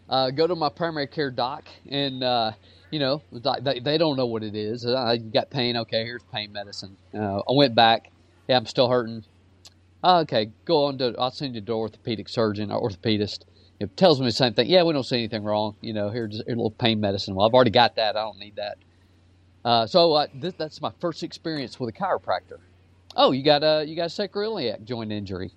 uh, 0.07 0.29
go 0.29 0.45
to 0.45 0.53
my 0.53 0.69
primary 0.69 1.07
care 1.07 1.31
doc, 1.31 1.67
and 1.89 2.23
uh, 2.23 2.51
you 2.91 2.99
know 2.99 3.23
they, 3.31 3.79
they, 3.79 3.97
don't 3.97 4.15
know 4.15 4.27
what 4.27 4.43
it 4.43 4.55
is. 4.55 4.85
I 4.85 5.17
got 5.17 5.49
pain. 5.49 5.75
Okay, 5.75 6.03
here's 6.03 6.21
pain 6.31 6.53
medicine. 6.53 6.95
Uh, 7.15 7.37
I 7.39 7.51
went 7.55 7.73
back. 7.73 8.11
Yeah, 8.47 8.57
I'm 8.57 8.67
still 8.67 8.87
hurting. 8.87 9.23
okay, 10.03 10.51
go 10.65 10.85
on 10.85 10.99
to. 10.99 11.15
I'll 11.17 11.31
send 11.31 11.55
you 11.55 11.61
to 11.61 11.71
orthopedic 11.71 12.29
surgeon 12.29 12.71
or 12.71 12.87
orthopedist 12.87 13.45
it 13.79 13.97
tells 13.97 14.19
me 14.19 14.25
the 14.27 14.31
same 14.31 14.53
thing. 14.53 14.67
Yeah, 14.67 14.83
we 14.83 14.93
don't 14.93 15.03
see 15.03 15.17
anything 15.17 15.43
wrong. 15.43 15.75
You 15.81 15.93
know, 15.93 16.09
here's 16.09 16.39
a 16.39 16.43
little 16.47 16.71
pain 16.71 16.99
medicine. 16.99 17.35
Well, 17.35 17.45
I've 17.45 17.53
already 17.53 17.71
got 17.71 17.95
that. 17.97 18.15
I 18.15 18.21
don't 18.21 18.39
need 18.39 18.55
that. 18.55 18.77
Uh, 19.63 19.87
so 19.87 20.13
uh, 20.13 20.27
th- 20.39 20.55
that's 20.57 20.81
my 20.81 20.91
first 21.01 21.23
experience 21.23 21.79
with 21.79 21.89
a 21.89 21.97
chiropractor. 21.97 22.59
Oh, 23.15 23.31
you 23.31 23.43
got 23.43 23.63
a 23.63 23.83
you 23.85 23.95
got 23.95 24.05
a 24.05 24.27
sacroiliac 24.27 24.83
joint 24.83 25.11
injury. 25.11 25.51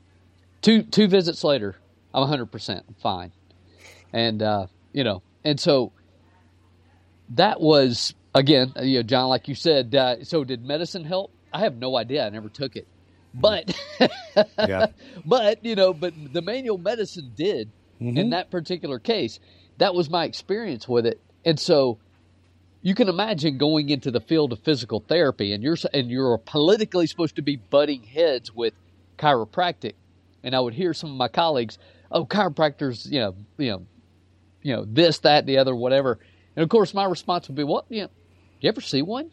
Two 0.63 0.83
two 0.83 1.07
visits 1.09 1.45
later, 1.45 1.77
I'm 2.15 2.23
100 2.23 2.47
percent 2.47 2.85
fine, 3.01 3.33
and 4.13 4.43
uh, 4.43 4.67
you 4.93 5.05
know, 5.05 5.23
and 5.45 5.61
so 5.61 5.93
that 7.31 7.61
was 7.61 8.15
again, 8.35 8.73
you 8.83 8.99
know, 8.99 9.03
John, 9.03 9.29
like 9.29 9.49
you 9.49 9.55
said. 9.55 9.95
Uh, 9.95 10.25
so 10.25 10.45
did 10.45 10.65
medicine 10.65 11.05
help? 11.05 11.33
I 11.53 11.61
have 11.61 11.77
no 11.77 11.97
idea. 11.97 12.27
I 12.27 12.31
never 12.31 12.49
took 12.49 12.77
it, 12.77 12.89
but 13.35 13.77
yeah. 14.59 14.87
but 15.27 15.65
you 15.65 15.75
know, 15.75 15.93
but 15.93 16.15
the 16.33 16.43
manual 16.43 16.79
medicine 16.79 17.33
did 17.37 17.71
mm-hmm. 18.01 18.17
in 18.17 18.31
that 18.31 18.51
particular 18.51 18.99
case. 18.99 19.39
That 19.79 19.95
was 19.95 20.11
my 20.11 20.25
experience 20.25 20.89
with 20.89 21.07
it. 21.07 21.21
And 21.45 21.59
so 21.59 21.99
you 22.83 22.95
can 22.95 23.09
imagine 23.09 23.59
going 23.59 23.89
into 23.89 24.11
the 24.11 24.21
field 24.21 24.53
of 24.53 24.61
physical 24.61 25.01
therapy 25.01 25.53
and 25.53 25.63
you're 25.63 25.77
and 25.93 26.11
you're 26.11 26.39
politically 26.39 27.07
supposed 27.07 27.37
to 27.37 27.43
be 27.43 27.57
butting 27.57 28.03
heads 28.03 28.55
with 28.55 28.75
chiropractic. 29.19 29.95
And 30.43 30.55
I 30.55 30.61
would 30.61 30.75
hear 30.75 30.95
some 30.95 31.11
of 31.11 31.17
my 31.17 31.29
colleagues, 31.29 31.79
"Oh, 32.11 32.25
chiropractors, 32.25 33.11
you 33.11 33.21
know, 33.21 33.35
you 33.57 33.71
know, 33.71 33.87
you 34.63 34.77
know, 34.77 34.85
this, 34.87 35.19
that, 35.21 35.47
the 35.47 35.59
other, 35.59 35.75
whatever." 35.75 36.19
And 36.55 36.63
of 36.63 36.69
course, 36.69 36.95
my 36.95 37.05
response 37.05 37.49
would 37.49 37.57
be, 37.57 37.65
"What? 37.65 37.87
You 37.89 38.03
know, 38.03 38.11
you 38.61 38.69
ever 38.69 38.81
see 38.81 39.03
one? 39.03 39.31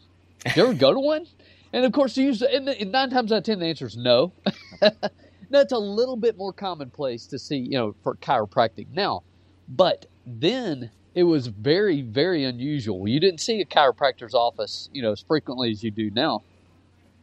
You 0.54 0.64
ever 0.64 0.74
go 0.74 0.92
to 0.92 1.00
one?" 1.00 1.26
And 1.72 1.84
of 1.84 1.92
course, 1.92 2.16
usually, 2.16 2.54
and 2.54 2.92
nine 2.92 3.10
times 3.10 3.32
out 3.32 3.38
of 3.38 3.44
ten, 3.44 3.58
the 3.58 3.66
answer 3.66 3.86
is 3.86 3.98
no. 3.98 4.32
That's 5.50 5.72
a 5.72 5.78
little 5.78 6.16
bit 6.16 6.36
more 6.36 6.52
commonplace 6.52 7.26
to 7.26 7.38
see, 7.38 7.56
you 7.56 7.78
know, 7.78 7.94
for 8.02 8.16
chiropractic 8.16 8.88
now. 8.92 9.22
But 9.68 10.06
then 10.26 10.90
it 11.14 11.24
was 11.24 11.46
very, 11.46 12.02
very 12.02 12.44
unusual. 12.44 13.06
You 13.06 13.20
didn't 13.20 13.40
see 13.40 13.60
a 13.60 13.64
chiropractor's 13.64 14.34
office, 14.34 14.88
you 14.92 15.02
know, 15.02 15.12
as 15.12 15.22
frequently 15.22 15.70
as 15.70 15.82
you 15.82 15.90
do 15.90 16.10
now. 16.10 16.42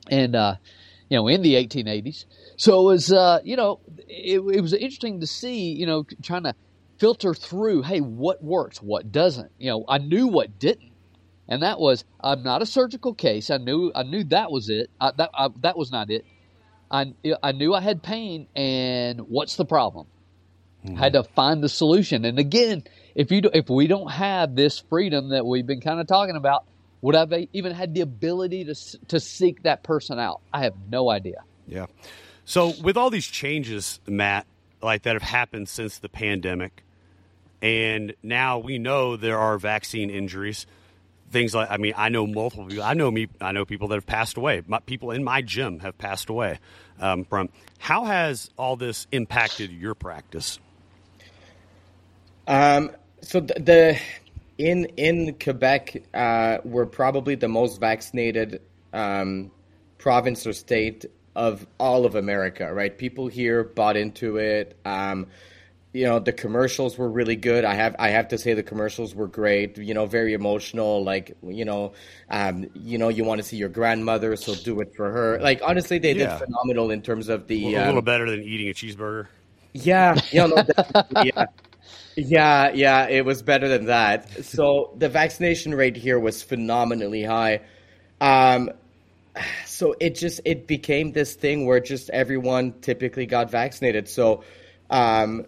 And, 0.09 0.35
uh, 0.35 0.55
you 1.09 1.17
know, 1.17 1.27
in 1.27 1.41
the 1.41 1.55
1880s. 1.55 2.25
So 2.57 2.81
it 2.81 2.93
was, 2.93 3.11
uh, 3.11 3.39
you 3.43 3.55
know, 3.55 3.79
it, 4.07 4.39
it 4.39 4.61
was 4.61 4.73
interesting 4.73 5.19
to 5.19 5.27
see, 5.27 5.73
you 5.73 5.85
know, 5.85 6.05
trying 6.21 6.43
to 6.43 6.55
filter 6.97 7.33
through, 7.33 7.83
hey, 7.83 7.99
what 7.99 8.43
works, 8.43 8.81
what 8.81 9.11
doesn't. 9.11 9.51
You 9.59 9.71
know, 9.71 9.85
I 9.87 9.97
knew 9.97 10.27
what 10.27 10.59
didn't 10.59 10.93
and 11.47 11.61
that 11.63 11.79
was 11.79 12.05
I'm 12.19 12.43
not 12.43 12.61
a 12.61 12.65
surgical 12.65 13.13
case. 13.13 13.49
I 13.49 13.57
knew 13.57 13.91
I 13.93 14.03
knew 14.03 14.23
that 14.25 14.51
was 14.51 14.69
it. 14.69 14.89
I, 14.99 15.11
that 15.17 15.29
I, 15.33 15.49
that 15.61 15.77
was 15.77 15.91
not 15.91 16.09
it. 16.09 16.25
I, 16.93 17.13
I 17.41 17.53
knew 17.53 17.73
I 17.73 17.81
had 17.81 18.03
pain, 18.03 18.47
and 18.55 19.21
what's 19.21 19.55
the 19.55 19.65
problem? 19.65 20.05
Mm-hmm. 20.85 20.97
I 20.97 20.99
had 20.99 21.13
to 21.13 21.23
find 21.23 21.63
the 21.63 21.69
solution. 21.69 22.23
And 22.23 22.37
again, 22.37 22.83
if 23.15 23.31
you 23.31 23.41
do, 23.41 23.49
if 23.51 23.67
we 23.67 23.87
don't 23.87 24.11
have 24.11 24.55
this 24.55 24.77
freedom 24.77 25.29
that 25.29 25.43
we've 25.43 25.65
been 25.65 25.81
kind 25.81 25.99
of 25.99 26.05
talking 26.05 26.35
about, 26.35 26.65
would 27.01 27.15
I 27.15 27.21
have 27.21 27.33
even 27.51 27.73
had 27.73 27.95
the 27.95 28.01
ability 28.01 28.65
to 28.65 28.75
to 29.07 29.19
seek 29.19 29.63
that 29.63 29.81
person 29.81 30.19
out? 30.19 30.41
I 30.53 30.63
have 30.63 30.75
no 30.89 31.09
idea. 31.09 31.43
Yeah. 31.67 31.87
So 32.45 32.73
with 32.83 32.95
all 32.95 33.09
these 33.09 33.25
changes, 33.25 33.99
Mat, 34.05 34.45
like 34.81 35.01
that 35.03 35.13
have 35.13 35.23
happened 35.23 35.69
since 35.69 35.97
the 35.97 36.09
pandemic, 36.09 36.83
and 37.61 38.13
now 38.21 38.59
we 38.59 38.77
know 38.77 39.17
there 39.17 39.39
are 39.39 39.57
vaccine 39.57 40.11
injuries 40.11 40.67
things 41.33 41.53
like 41.53 41.69
I 41.69 41.77
mean 41.77 41.93
I 41.97 42.07
know 42.07 42.25
multiple 42.25 42.67
people 42.67 42.83
I 42.83 42.93
know 42.93 43.11
me 43.11 43.27
I 43.41 43.51
know 43.51 43.65
people 43.65 43.89
that 43.89 43.95
have 43.95 44.05
passed 44.05 44.37
away 44.37 44.61
my, 44.67 44.79
people 44.79 45.11
in 45.11 45.23
my 45.23 45.41
gym 45.41 45.79
have 45.79 45.97
passed 45.97 46.29
away 46.29 46.59
um, 46.99 47.25
from 47.25 47.49
how 47.77 48.05
has 48.05 48.49
all 48.57 48.75
this 48.75 49.07
impacted 49.11 49.71
your 49.71 49.95
practice 49.95 50.59
um, 52.47 52.91
so 53.21 53.39
the, 53.39 53.53
the, 53.53 53.99
in 54.57 54.85
in 54.97 55.35
Quebec 55.39 56.03
uh, 56.13 56.57
we're 56.63 56.85
probably 56.85 57.35
the 57.35 57.47
most 57.47 57.79
vaccinated 57.79 58.61
um, 58.91 59.51
province 59.97 60.45
or 60.45 60.53
state 60.53 61.05
of 61.35 61.65
all 61.79 62.05
of 62.05 62.15
America, 62.15 62.71
right? 62.73 62.95
People 62.97 63.27
here 63.27 63.63
bought 63.63 63.97
into 63.97 64.37
it. 64.37 64.77
Um, 64.85 65.27
you 65.93 66.05
know, 66.05 66.19
the 66.19 66.33
commercials 66.33 66.97
were 66.97 67.09
really 67.09 67.35
good. 67.35 67.65
I 67.65 67.75
have 67.75 67.95
I 67.99 68.09
have 68.09 68.29
to 68.29 68.37
say 68.37 68.53
the 68.53 68.63
commercials 68.63 69.15
were 69.15 69.27
great. 69.27 69.77
You 69.77 69.93
know, 69.93 70.05
very 70.07 70.33
emotional. 70.33 71.03
Like 71.03 71.37
you 71.43 71.65
know, 71.65 71.93
um, 72.29 72.65
you 72.73 72.97
know, 72.97 73.09
you 73.09 73.23
want 73.23 73.39
to 73.39 73.43
see 73.47 73.57
your 73.57 73.69
grandmother, 73.69 74.35
so 74.35 74.55
do 74.55 74.81
it 74.81 74.89
for 74.95 75.11
her. 75.11 75.39
Like 75.41 75.61
honestly, 75.63 75.99
they 75.99 76.13
Yeah. 76.13 76.15
did 76.15 76.33
phenomenal 76.33 76.91
in 76.91 77.01
terms 77.03 77.29
of 77.29 77.47
the 77.47 77.75
a 77.75 77.79
um, 77.79 77.81
little 77.81 78.01
better 78.01 78.29
than 78.29 78.41
eating 78.43 78.69
a 78.69 78.73
cheeseburger. 78.73 79.27
yeah, 79.73 80.21
yeah, 80.31 80.45
no, 80.47 80.57
definitely, 80.67 81.17
yeah. 81.35 81.45
Yeah, 82.15 82.71
yeah, 82.73 83.07
it 83.09 83.25
was 83.25 83.41
better 83.43 83.67
than 83.69 83.85
that. 83.87 84.45
So 84.45 84.95
the 84.97 85.09
vaccination 85.09 85.73
rate 85.73 85.97
here 85.97 86.19
was 86.19 86.43
phenomenally 86.43 87.23
high. 87.23 87.61
Um, 88.21 88.71
so 89.65 89.95
it 89.99 90.15
just 90.15 90.41
it 90.45 90.67
became 90.67 91.13
this 91.13 91.35
thing 91.35 91.65
where 91.65 91.79
just 91.79 92.09
everyone 92.11 92.81
typically 92.81 93.25
got 93.27 93.51
vaccinated. 93.51 94.09
So, 94.09 94.43
um, 94.89 95.45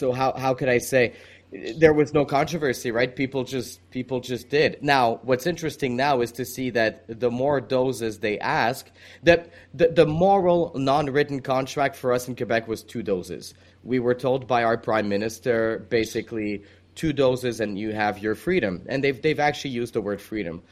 so 0.00 0.12
how 0.12 0.32
how 0.32 0.54
could 0.54 0.68
I 0.68 0.78
say? 0.78 1.12
There 1.52 1.92
was 1.92 2.14
no 2.14 2.24
controversy, 2.24 2.90
right? 2.90 3.14
People 3.14 3.44
just 3.44 3.78
people 3.90 4.20
just 4.20 4.48
did. 4.48 4.82
Now, 4.82 5.20
what's 5.22 5.46
interesting 5.46 5.94
now 5.94 6.22
is 6.22 6.32
to 6.32 6.44
see 6.44 6.70
that 6.70 7.04
the 7.20 7.30
more 7.30 7.60
doses 7.60 8.20
they 8.20 8.38
ask, 8.38 8.88
that 9.24 9.52
the, 9.74 9.88
the 9.88 10.06
moral 10.06 10.72
non-written 10.76 11.40
contract 11.40 11.96
for 11.96 12.12
us 12.12 12.28
in 12.28 12.36
Quebec 12.36 12.66
was 12.66 12.82
two 12.82 13.02
doses. 13.02 13.52
We 13.82 13.98
were 13.98 14.14
told 14.14 14.46
by 14.46 14.62
our 14.64 14.78
prime 14.78 15.08
minister 15.08 15.86
basically 15.90 16.62
two 16.94 17.12
doses 17.12 17.60
and 17.60 17.78
you 17.78 17.92
have 17.92 18.20
your 18.20 18.34
freedom, 18.34 18.82
and 18.88 19.04
they've 19.04 19.20
they've 19.20 19.40
actually 19.40 19.72
used 19.72 19.92
the 19.92 20.00
word 20.00 20.20
freedom. 20.20 20.62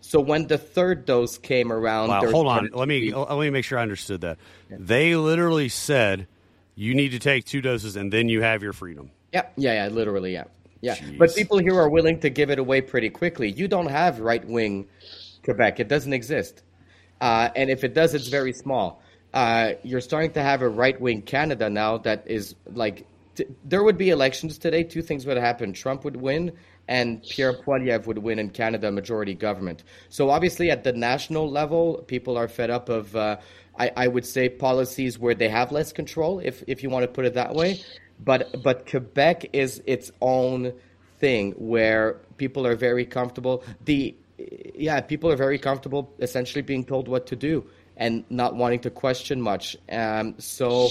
So 0.00 0.18
when 0.18 0.48
the 0.48 0.58
third 0.58 1.04
dose 1.04 1.38
came 1.38 1.70
around, 1.70 2.08
Wow, 2.08 2.28
hold 2.30 2.48
on. 2.48 2.70
Let 2.72 2.88
me 2.88 3.14
let 3.14 3.38
me 3.38 3.50
make 3.50 3.64
sure 3.64 3.78
I 3.78 3.82
understood 3.82 4.22
that. 4.22 4.38
They 4.70 5.14
literally 5.14 5.68
said 5.68 6.26
you 6.74 6.94
need 6.94 7.10
to 7.10 7.18
take 7.18 7.44
two 7.44 7.60
doses 7.60 7.96
and 7.96 8.12
then 8.12 8.28
you 8.28 8.42
have 8.42 8.62
your 8.62 8.72
freedom. 8.72 9.10
Yeah, 9.32 9.46
yeah, 9.56 9.84
yeah, 9.84 9.88
literally, 9.88 10.32
yeah. 10.32 10.44
Yeah. 10.80 10.96
Jeez. 10.96 11.18
But 11.18 11.34
people 11.34 11.58
here 11.58 11.78
are 11.78 11.88
willing 11.88 12.20
to 12.20 12.30
give 12.30 12.50
it 12.50 12.58
away 12.58 12.80
pretty 12.80 13.08
quickly. 13.08 13.50
You 13.50 13.68
don't 13.68 13.86
have 13.86 14.18
right 14.20 14.44
wing 14.44 14.88
Quebec, 15.44 15.80
it 15.80 15.88
doesn't 15.88 16.12
exist. 16.12 16.62
Uh, 17.20 17.50
and 17.54 17.70
if 17.70 17.84
it 17.84 17.94
does, 17.94 18.14
it's 18.14 18.28
very 18.28 18.52
small. 18.52 19.00
Uh, 19.32 19.72
you're 19.82 20.00
starting 20.00 20.32
to 20.32 20.42
have 20.42 20.60
a 20.60 20.68
right 20.68 21.00
wing 21.00 21.22
Canada 21.22 21.70
now 21.70 21.98
that 21.98 22.24
is 22.26 22.54
like, 22.66 23.06
t- 23.34 23.46
there 23.64 23.82
would 23.82 23.96
be 23.96 24.10
elections 24.10 24.58
today. 24.58 24.82
Two 24.82 25.02
things 25.02 25.24
would 25.24 25.36
happen 25.36 25.72
Trump 25.72 26.04
would 26.04 26.16
win, 26.16 26.52
and 26.88 27.22
Pierre 27.22 27.54
Poilievre 27.54 28.06
would 28.06 28.18
win 28.18 28.38
in 28.38 28.50
Canada 28.50 28.90
majority 28.90 29.34
government. 29.34 29.84
So 30.08 30.30
obviously, 30.30 30.70
at 30.70 30.84
the 30.84 30.92
national 30.92 31.48
level, 31.48 32.04
people 32.08 32.36
are 32.36 32.48
fed 32.48 32.70
up 32.70 32.88
of, 32.88 33.14
uh, 33.14 33.36
I, 33.78 33.90
I 33.96 34.08
would 34.08 34.26
say, 34.26 34.48
policies 34.48 35.18
where 35.18 35.34
they 35.34 35.48
have 35.48 35.72
less 35.72 35.92
control, 35.92 36.40
if, 36.40 36.62
if 36.66 36.82
you 36.82 36.90
want 36.90 37.04
to 37.04 37.08
put 37.08 37.24
it 37.24 37.34
that 37.34 37.54
way. 37.54 37.80
But 38.24 38.62
but 38.62 38.88
Quebec 38.88 39.50
is 39.52 39.82
its 39.86 40.12
own 40.20 40.72
thing 41.18 41.52
where 41.52 42.20
people 42.36 42.66
are 42.66 42.76
very 42.76 43.04
comfortable. 43.04 43.64
The 43.84 44.14
yeah, 44.74 45.00
people 45.00 45.30
are 45.30 45.36
very 45.36 45.58
comfortable 45.58 46.12
essentially 46.18 46.62
being 46.62 46.84
told 46.84 47.08
what 47.08 47.26
to 47.28 47.36
do 47.36 47.64
and 47.96 48.24
not 48.30 48.54
wanting 48.54 48.80
to 48.80 48.90
question 48.90 49.40
much. 49.40 49.76
Um, 49.90 50.34
so 50.38 50.88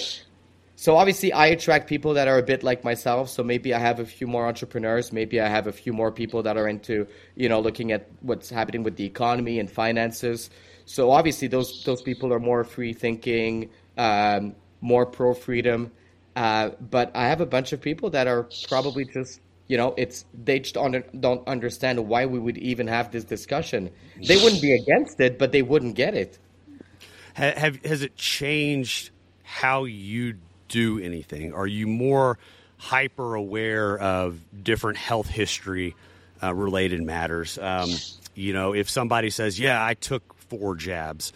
so 0.76 0.98
obviously 0.98 1.32
I 1.32 1.48
attract 1.48 1.88
people 1.88 2.16
that 2.16 2.28
are 2.28 2.38
a 2.38 2.44
bit 2.44 2.64
like 2.64 2.84
myself. 2.84 3.30
So 3.30 3.44
maybe 3.44 3.74
I 3.74 3.80
have 3.80 4.00
a 4.00 4.06
few 4.06 4.28
more 4.28 4.48
entrepreneurs. 4.48 5.12
Maybe 5.12 5.40
I 5.40 5.48
have 5.48 5.68
a 5.68 5.72
few 5.72 5.94
more 5.94 6.12
people 6.12 6.44
that 6.44 6.58
are 6.58 6.68
into 6.68 7.08
you 7.36 7.50
know 7.50 7.60
looking 7.60 7.92
at 7.92 8.08
what's 8.22 8.50
happening 8.50 8.84
with 8.84 8.96
the 8.96 9.06
economy 9.06 9.60
and 9.60 9.70
finances. 9.70 10.50
So 10.92 11.10
obviously 11.10 11.48
those 11.48 11.86
those 11.86 12.02
people 12.02 12.34
are 12.34 12.40
more 12.40 12.66
free 12.66 12.92
thinking, 12.92 13.70
um, 13.98 14.54
more 14.82 15.06
pro 15.06 15.34
freedom. 15.34 15.90
Uh, 16.36 16.72
but 16.82 17.16
I 17.16 17.28
have 17.30 17.40
a 17.40 17.46
bunch 17.46 17.72
of 17.72 17.80
people 17.80 18.10
that 18.10 18.28
are 18.28 18.50
probably 18.68 19.06
just 19.06 19.40
you 19.70 19.78
know 19.78 19.94
it's 19.96 20.26
they 20.34 20.60
just 20.60 20.76
don't, 20.76 21.48
understand 21.48 22.06
why 22.10 22.26
we 22.26 22.40
would 22.40 22.58
even 22.58 22.88
have 22.88 23.10
this 23.10 23.24
discussion. 23.24 23.90
They 24.22 24.36
wouldn't 24.36 24.62
be 24.62 24.74
against 24.74 25.22
it, 25.22 25.40
but 25.40 25.54
they 25.54 25.62
wouldn't 25.62 25.96
get 25.96 26.14
it. 26.14 26.38
Ha- 27.38 27.54
have 27.56 27.78
has 27.86 28.02
it 28.02 28.18
changed 28.18 29.12
how 29.44 29.86
you 29.86 30.36
do 30.68 31.00
anything? 31.00 31.54
Are 31.54 31.68
you 31.68 31.88
more 31.88 32.38
hyper 32.76 33.36
aware 33.36 33.98
of 33.98 34.42
different 34.62 34.98
health 34.98 35.30
history 35.30 35.96
uh, 36.44 36.54
related 36.54 37.02
matters? 37.02 37.58
Um, 37.58 37.92
you 38.36 38.52
know, 38.52 38.74
if 38.74 38.90
somebody 38.90 39.30
says, 39.30 39.58
"Yeah, 39.58 39.82
I 39.82 39.94
took 39.94 40.36
four 40.52 40.76
jabs," 40.76 41.32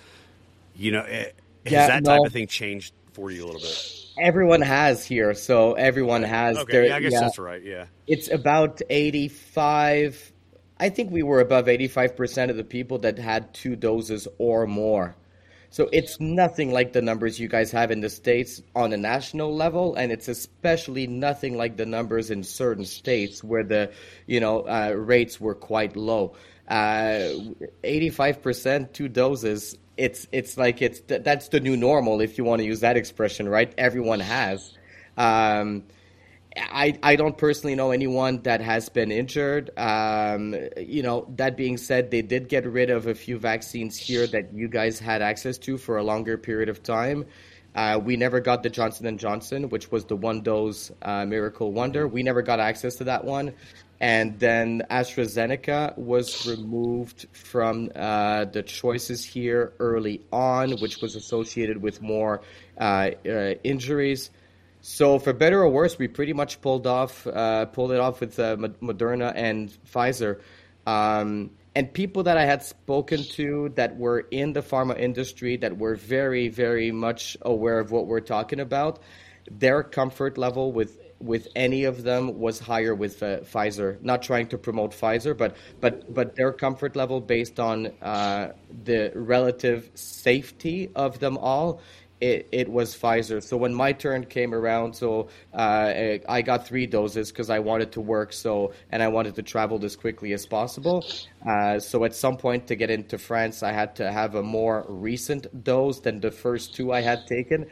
you 0.76 0.92
know, 0.92 1.02
eh, 1.02 1.32
has 1.66 1.72
Yeah, 1.72 1.88
that 1.88 2.04
type 2.06 2.22
of 2.26 2.34
thing 2.34 2.48
changed 2.48 2.94
for 3.14 3.32
you 3.32 3.44
a 3.44 3.48
little 3.48 3.62
bit? 3.62 3.96
Everyone 4.20 4.62
has 4.62 5.06
here, 5.06 5.34
so 5.34 5.74
everyone 5.74 6.24
has. 6.24 6.58
Okay, 6.58 6.72
their- 6.72 6.86
yeah, 6.86 6.96
I 6.98 7.00
guess 7.00 7.20
that's 7.20 7.40
right. 7.40 7.64
Yeah. 7.64 7.86
it's 8.08 8.30
about 8.30 8.82
85 8.90 10.32
i 10.80 10.90
think 10.90 11.10
we 11.12 11.24
were 11.24 11.40
above 11.40 11.66
85% 11.68 12.50
of 12.52 12.58
the 12.58 12.64
people 12.64 12.98
that 13.00 13.18
had 13.18 13.54
two 13.54 13.76
doses 13.76 14.28
or 14.38 14.68
more 14.68 15.16
so 15.72 15.90
it's 15.92 16.20
nothing 16.20 16.72
like 16.72 16.94
the 16.94 17.02
numbers 17.02 17.40
you 17.40 17.48
guys 17.48 17.72
have 17.72 17.92
in 17.92 18.02
the 18.02 18.10
states 18.10 18.62
on 18.76 18.94
a 18.94 18.98
national 18.98 19.56
level 19.56 19.96
and 19.96 20.12
it's 20.12 20.28
especially 20.28 21.08
nothing 21.08 21.58
like 21.58 21.78
the 21.78 21.86
numbers 21.86 22.30
in 22.30 22.44
certain 22.44 22.86
states 22.86 23.44
where 23.44 23.64
the 23.64 23.92
you 24.28 24.40
know 24.40 24.62
uh, 24.68 24.92
rates 24.96 25.40
were 25.42 25.56
quite 25.56 25.96
low 25.96 26.36
uh, 26.68 27.30
85% 27.84 28.94
two 28.94 29.08
doses 29.08 29.78
it's 29.98 30.28
it's 30.32 30.58
like 30.58 30.82
it's 30.82 31.00
th- 31.02 31.24
that's 31.24 31.50
the 31.50 31.60
new 31.60 31.78
normal 31.78 32.22
if 32.22 32.38
you 32.38 32.44
want 32.44 32.60
to 32.60 32.66
use 32.66 32.82
that 32.82 32.98
expression 32.98 33.48
right 33.48 33.74
everyone 33.78 34.20
has 34.20 34.78
um, 35.18 35.84
I, 36.58 36.98
I 37.04 37.16
don't 37.16 37.38
personally 37.38 37.76
know 37.76 37.92
anyone 37.92 38.42
that 38.44 38.62
has 38.62 38.88
been 38.90 39.12
injured. 39.12 39.72
Um, 39.78 40.56
you 40.78 41.04
know, 41.04 41.28
that 41.36 41.58
being 41.58 41.78
said, 41.78 42.12
they 42.12 42.22
did 42.22 42.48
get 42.48 42.66
rid 42.66 42.90
of 42.90 43.08
a 43.08 43.16
few 43.16 43.38
vaccines 43.38 43.98
here 43.98 44.26
that 44.28 44.54
you 44.54 44.68
guys 44.70 45.00
had 45.00 45.22
access 45.22 45.58
to 45.60 45.78
for 45.78 45.98
a 45.98 46.04
longer 46.04 46.38
period 46.38 46.70
of 46.70 46.82
time. 46.82 47.26
Uh, 47.76 48.00
we 48.02 48.16
never 48.16 48.40
got 48.40 48.64
the 48.64 48.70
Johnson 48.70 49.06
and 49.06 49.20
Johnson, 49.20 49.68
which 49.68 49.92
was 49.92 50.06
the 50.06 50.16
one 50.16 50.42
dose 50.42 50.92
uh, 51.02 51.26
Miracle 51.26 51.74
Wonder. 51.74 52.08
We 52.08 52.24
never 52.24 52.42
got 52.42 52.62
access 52.62 52.96
to 52.96 53.04
that 53.06 53.26
one. 53.26 53.54
And 54.00 54.38
then 54.40 54.84
AstraZeneca 54.92 55.98
was 55.98 56.46
removed 56.48 57.28
from 57.32 57.92
uh, 57.96 58.46
the 58.46 58.62
choices 58.62 59.24
here 59.24 59.74
early 59.80 60.22
on, 60.32 60.72
which 60.80 61.02
was 61.02 61.16
associated 61.16 61.82
with 61.82 62.02
more 62.02 62.42
uh, 62.78 63.12
uh, 63.26 63.54
injuries. 63.64 64.32
So 64.82 65.18
for 65.18 65.34
better 65.34 65.62
or 65.62 65.70
worse, 65.70 65.98
we 65.98 66.08
pretty 66.08 66.34
much 66.34 66.62
pulled 66.62 66.86
off 66.86 67.26
uh, 67.26 67.66
pulled 67.66 67.92
it 67.92 68.00
off 68.00 68.20
with 68.20 68.38
uh, 68.38 68.58
Moderna 68.58 69.34
and 69.36 69.72
Pfizer. 69.92 70.42
Um, 70.86 71.52
and 71.74 71.92
people 71.92 72.24
that 72.24 72.38
I 72.38 72.46
had 72.46 72.64
spoken 72.64 73.24
to 73.24 73.70
that 73.76 73.98
were 73.98 74.20
in 74.30 74.54
the 74.54 74.62
pharma 74.62 74.98
industry 75.00 75.58
that 75.58 75.78
were 75.78 75.96
very 75.96 76.50
very 76.50 76.92
much 76.92 77.36
aware 77.42 77.80
of 77.80 77.92
what 77.92 78.06
we're 78.08 78.20
talking 78.20 78.60
about, 78.60 79.00
their 79.50 79.82
comfort 79.84 80.38
level 80.38 80.72
with 80.72 81.00
with 81.20 81.48
any 81.56 81.86
of 81.86 82.04
them 82.04 82.40
was 82.40 82.60
higher 82.60 82.94
with 82.94 83.24
uh, 83.24 83.40
Pfizer. 83.40 84.02
Not 84.02 84.22
trying 84.22 84.48
to 84.48 84.58
promote 84.58 84.92
Pfizer, 84.92 85.38
but 85.38 85.56
but 85.80 86.14
but 86.14 86.36
their 86.36 86.52
comfort 86.52 86.96
level 86.96 87.22
based 87.22 87.60
on 87.60 87.88
uh, 88.02 88.54
the 88.84 89.12
relative 89.16 89.90
safety 89.96 90.92
of 90.96 91.20
them 91.20 91.38
all 91.38 91.82
it, 92.22 92.48
it 92.52 92.70
was 92.70 92.96
Pfizer. 92.96 93.44
So 93.44 93.58
when 93.58 93.74
my 93.74 93.92
turn 93.92 94.26
came 94.26 94.54
around, 94.54 94.96
so 94.96 95.28
uh, 95.54 96.18
I 96.28 96.42
got 96.42 96.66
three 96.66 96.86
doses 96.86 97.32
because 97.32 97.50
I 97.50 97.60
wanted 97.60 97.92
to 97.94 98.02
work. 98.02 98.32
So 98.32 98.74
and 98.92 99.04
I 99.04 99.08
wanted 99.10 99.36
to 99.36 99.44
travel 99.44 99.84
as 99.84 99.96
quickly 99.96 100.32
as 100.34 100.46
possible. 100.46 101.06
Uh, 101.46 101.80
so 101.80 102.04
at 102.06 102.16
some 102.16 102.38
point 102.38 102.68
to 102.68 102.76
get 102.76 102.90
into 102.90 103.18
France, 103.18 103.64
I 103.64 103.74
had 103.74 103.96
to 103.98 104.12
have 104.12 104.36
a 104.36 104.44
more 104.44 104.86
recent 104.88 105.64
dose 105.64 106.00
than 106.00 106.22
the 106.22 106.32
first 106.32 106.74
two 106.74 106.94
I 106.94 107.02
had 107.02 107.28
taken. 107.28 107.68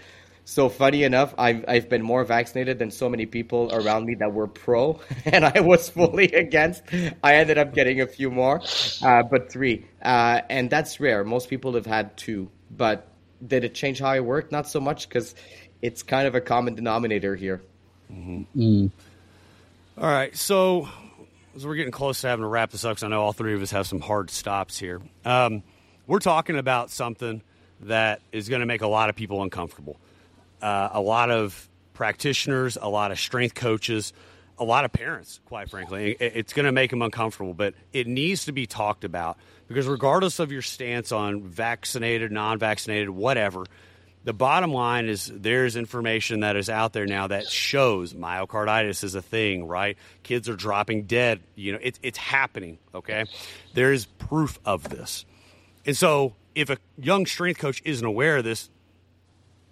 So 0.45 0.67
funny 0.67 1.03
enough, 1.03 1.33
I've 1.37 1.63
I've 1.67 1.89
been 1.89 2.01
more 2.01 2.23
vaccinated 2.25 2.77
than 2.77 2.91
so 2.91 3.07
many 3.07 3.25
people 3.25 3.69
around 3.73 4.05
me 4.05 4.15
that 4.15 4.33
were 4.33 4.47
pro, 4.47 4.99
and 5.25 5.45
I 5.45 5.61
was 5.61 5.87
fully 5.89 6.25
against. 6.33 6.83
I 7.23 7.35
ended 7.35 7.57
up 7.57 7.73
getting 7.73 8.01
a 8.01 8.07
few 8.07 8.29
more, 8.29 8.61
uh, 9.01 9.23
but 9.23 9.49
three, 9.51 9.85
uh, 10.01 10.41
and 10.49 10.69
that's 10.69 10.99
rare. 10.99 11.23
Most 11.23 11.49
people 11.49 11.73
have 11.75 11.85
had 11.85 12.17
two, 12.17 12.49
but 12.69 13.07
did 13.45 13.63
it 13.63 13.73
change 13.73 13.99
how 13.99 14.09
I 14.09 14.19
work? 14.19 14.51
Not 14.51 14.67
so 14.67 14.79
much 14.81 15.07
because 15.07 15.33
it's 15.81 16.03
kind 16.03 16.27
of 16.27 16.35
a 16.35 16.41
common 16.41 16.75
denominator 16.75 17.35
here. 17.35 17.61
All 19.97 20.09
right, 20.09 20.35
so 20.35 20.89
as 21.55 21.65
we're 21.65 21.75
getting 21.75 21.91
close 21.91 22.19
to 22.21 22.27
having 22.27 22.43
to 22.43 22.47
wrap 22.47 22.71
this 22.71 22.83
up, 22.83 22.97
'cause 22.97 23.03
I 23.03 23.07
know 23.07 23.21
all 23.21 23.33
three 23.33 23.53
of 23.53 23.61
us 23.61 23.71
have 23.71 23.87
some 23.87 24.01
hard 24.01 24.29
stops 24.29 24.77
here. 24.77 25.01
Um, 25.23 25.63
we're 26.07 26.19
talking 26.19 26.57
about 26.57 26.89
something 26.89 27.41
that 27.81 28.21
is 28.31 28.49
going 28.49 28.59
to 28.59 28.65
make 28.65 28.81
a 28.81 28.87
lot 28.87 29.09
of 29.09 29.15
people 29.15 29.41
uncomfortable. 29.41 29.97
Uh, 30.63 30.89
a 30.93 31.01
lot 31.01 31.29
of 31.29 31.69
practitioners, 31.93 32.77
a 32.81 32.87
lot 32.87 33.11
of 33.11 33.19
strength 33.19 33.53
coaches, 33.53 34.13
a 34.57 34.63
lot 34.63 34.85
of 34.85 34.93
parents, 34.93 35.41
quite 35.45 35.69
frankly. 35.69 36.15
It's 36.17 36.53
going 36.53 36.65
to 36.65 36.71
make 36.71 36.89
them 36.89 37.01
uncomfortable, 37.01 37.53
but 37.53 37.73
it 37.91 38.07
needs 38.07 38.45
to 38.45 38.53
be 38.53 38.65
talked 38.65 39.03
about 39.03 39.37
because 39.67 39.87
regardless 39.87 40.39
of 40.39 40.53
your 40.53 40.61
stance 40.61 41.11
on 41.11 41.43
vaccinated, 41.43 42.31
non-vaccinated, 42.31 43.09
whatever, 43.09 43.65
the 44.23 44.31
bottom 44.31 44.71
line 44.71 45.07
is 45.07 45.29
there's 45.33 45.75
information 45.75 46.41
that 46.41 46.55
is 46.55 46.69
out 46.69 46.93
there 46.93 47.05
now 47.05 47.27
that 47.27 47.47
shows 47.47 48.13
myocarditis 48.13 49.03
is 49.03 49.15
a 49.15 49.21
thing, 49.21 49.67
right? 49.67 49.97
Kids 50.23 50.47
are 50.47 50.55
dropping 50.55 51.03
dead. 51.03 51.41
You 51.55 51.73
know, 51.73 51.79
it, 51.81 51.99
it's 52.01 52.17
happening. 52.17 52.77
Okay, 52.95 53.25
there 53.73 53.91
is 53.91 54.05
proof 54.05 54.59
of 54.63 54.87
this, 54.87 55.25
and 55.85 55.97
so 55.97 56.35
if 56.55 56.69
a 56.69 56.77
young 56.97 57.25
strength 57.25 57.59
coach 57.59 57.81
isn't 57.83 58.05
aware 58.05 58.37
of 58.37 58.45
this, 58.45 58.69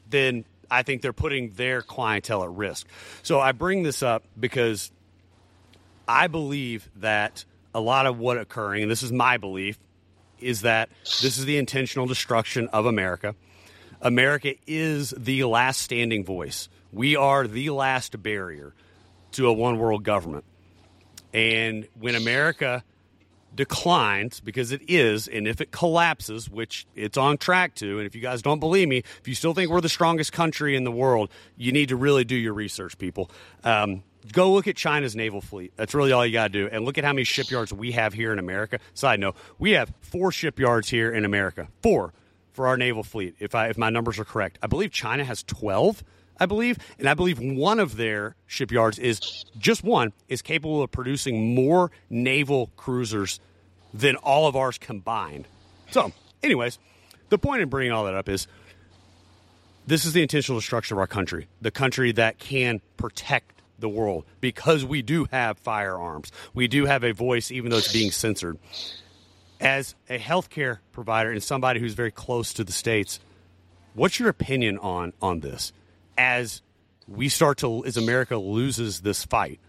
then 0.09 0.43
I 0.71 0.83
think 0.83 1.01
they're 1.01 1.13
putting 1.13 1.51
their 1.51 1.81
clientele 1.81 2.43
at 2.43 2.49
risk. 2.49 2.87
So 3.21 3.39
I 3.41 3.51
bring 3.51 3.83
this 3.83 4.01
up 4.01 4.23
because 4.39 4.89
I 6.07 6.27
believe 6.27 6.89
that 6.95 7.43
a 7.75 7.81
lot 7.81 8.05
of 8.05 8.17
what 8.17 8.37
occurring, 8.37 8.83
and 8.83 8.91
this 8.91 9.03
is 9.03 9.11
my 9.11 9.37
belief, 9.37 9.77
is 10.39 10.61
that 10.61 10.89
this 11.21 11.37
is 11.37 11.45
the 11.45 11.57
intentional 11.57 12.07
destruction 12.07 12.69
of 12.69 12.85
America. 12.85 13.35
America 14.01 14.55
is 14.65 15.13
the 15.15 15.43
last 15.43 15.81
standing 15.81 16.25
voice. 16.25 16.69
We 16.91 17.15
are 17.15 17.47
the 17.47 17.69
last 17.69 18.23
barrier 18.23 18.73
to 19.33 19.47
a 19.47 19.53
one 19.53 19.77
world 19.77 20.03
government. 20.03 20.45
And 21.33 21.87
when 21.99 22.15
America 22.15 22.83
declines, 23.55 24.39
because 24.39 24.71
it 24.71 24.81
is, 24.87 25.27
and 25.27 25.47
if 25.47 25.61
it 25.61 25.71
collapses, 25.71 26.49
which 26.49 26.85
it's 26.95 27.17
on 27.17 27.37
track 27.37 27.75
to, 27.75 27.97
and 27.97 28.07
if 28.07 28.15
you 28.15 28.21
guys 28.21 28.41
don't 28.41 28.59
believe 28.59 28.87
me, 28.87 28.99
if 29.19 29.27
you 29.27 29.35
still 29.35 29.53
think 29.53 29.69
we're 29.69 29.81
the 29.81 29.89
strongest 29.89 30.31
country 30.31 30.75
in 30.75 30.83
the 30.83 30.91
world, 30.91 31.29
you 31.57 31.71
need 31.71 31.89
to 31.89 31.95
really 31.95 32.23
do 32.23 32.35
your 32.35 32.53
research, 32.53 32.97
people. 32.97 33.29
Um, 33.63 34.03
go 34.31 34.53
look 34.53 34.67
at 34.67 34.75
China's 34.75 35.15
naval 35.15 35.41
fleet. 35.41 35.73
That's 35.75 35.93
really 35.93 36.11
all 36.11 36.25
you 36.25 36.33
got 36.33 36.51
to 36.51 36.53
do. 36.53 36.69
And 36.71 36.85
look 36.85 36.97
at 36.97 37.03
how 37.03 37.13
many 37.13 37.23
shipyards 37.23 37.73
we 37.73 37.91
have 37.91 38.13
here 38.13 38.31
in 38.31 38.39
America. 38.39 38.79
Side 38.93 39.19
note, 39.19 39.35
we 39.59 39.71
have 39.71 39.93
four 40.01 40.31
shipyards 40.31 40.89
here 40.89 41.11
in 41.11 41.25
America. 41.25 41.67
Four 41.81 42.13
for 42.53 42.67
our 42.67 42.77
naval 42.77 43.03
fleet, 43.03 43.35
if 43.39 43.55
I 43.55 43.67
if 43.67 43.77
my 43.77 43.89
numbers 43.89 44.19
are 44.19 44.25
correct. 44.25 44.59
I 44.61 44.67
believe 44.67 44.91
China 44.91 45.23
has 45.23 45.43
12. 45.43 46.03
I 46.39 46.45
believe, 46.45 46.77
and 46.97 47.07
I 47.07 47.13
believe 47.13 47.39
one 47.39 47.79
of 47.79 47.97
their 47.97 48.35
shipyards 48.47 48.97
is 48.97 49.45
just 49.57 49.83
one 49.83 50.13
is 50.27 50.41
capable 50.41 50.81
of 50.81 50.91
producing 50.91 51.53
more 51.53 51.91
naval 52.09 52.71
cruisers 52.77 53.39
than 53.93 54.15
all 54.17 54.47
of 54.47 54.55
ours 54.55 54.77
combined. 54.77 55.47
So, 55.91 56.11
anyways, 56.41 56.79
the 57.29 57.37
point 57.37 57.61
in 57.61 57.69
bringing 57.69 57.91
all 57.91 58.05
that 58.05 58.15
up 58.15 58.29
is 58.29 58.47
this 59.85 60.05
is 60.05 60.13
the 60.13 60.21
intentional 60.21 60.59
destruction 60.59 60.95
of 60.95 60.99
our 60.99 61.07
country, 61.07 61.47
the 61.61 61.71
country 61.71 62.11
that 62.13 62.39
can 62.39 62.81
protect 62.97 63.61
the 63.79 63.89
world 63.89 64.25
because 64.39 64.85
we 64.85 65.01
do 65.01 65.27
have 65.31 65.57
firearms. 65.57 66.31
We 66.53 66.67
do 66.67 66.85
have 66.85 67.03
a 67.03 67.11
voice, 67.11 67.51
even 67.51 67.71
though 67.71 67.77
it's 67.77 67.91
being 67.91 68.11
censored. 68.11 68.57
As 69.59 69.95
a 70.09 70.17
healthcare 70.17 70.79
provider 70.91 71.31
and 71.31 71.43
somebody 71.43 71.79
who's 71.79 71.93
very 71.93 72.11
close 72.11 72.53
to 72.53 72.63
the 72.63 72.71
states, 72.71 73.19
what's 73.93 74.19
your 74.19 74.29
opinion 74.29 74.77
on 74.79 75.13
on 75.21 75.41
this? 75.41 75.73
As 76.17 76.61
we 77.07 77.29
start 77.29 77.59
to, 77.59 77.85
as 77.85 77.97
America 77.97 78.37
loses 78.37 79.01
this 79.01 79.25
fight, 79.25 79.59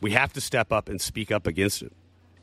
we 0.00 0.12
have 0.12 0.32
to 0.34 0.40
step 0.40 0.72
up 0.72 0.88
and 0.88 1.00
speak 1.00 1.32
up 1.32 1.46
against 1.46 1.82
it. 1.82 1.92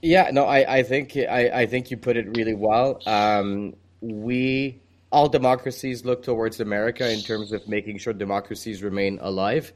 Yeah, 0.02 0.30
no, 0.32 0.46
I, 0.46 0.78
I 0.78 0.84
think 0.84 1.16
I, 1.16 1.50
I 1.50 1.66
think 1.66 1.89
you 1.89 1.98
put 1.98 2.18
it 2.18 2.38
really 2.38 2.54
well. 2.54 3.02
Um, 3.08 3.76
we 4.02 4.80
all 5.12 5.30
democracies 5.30 6.06
look 6.06 6.24
towards 6.24 6.60
America 6.60 7.10
in 7.12 7.22
terms 7.22 7.52
of 7.52 7.68
making 7.68 7.98
sure 7.98 8.14
democracies 8.14 8.84
remain 8.84 9.18
alive. 9.22 9.72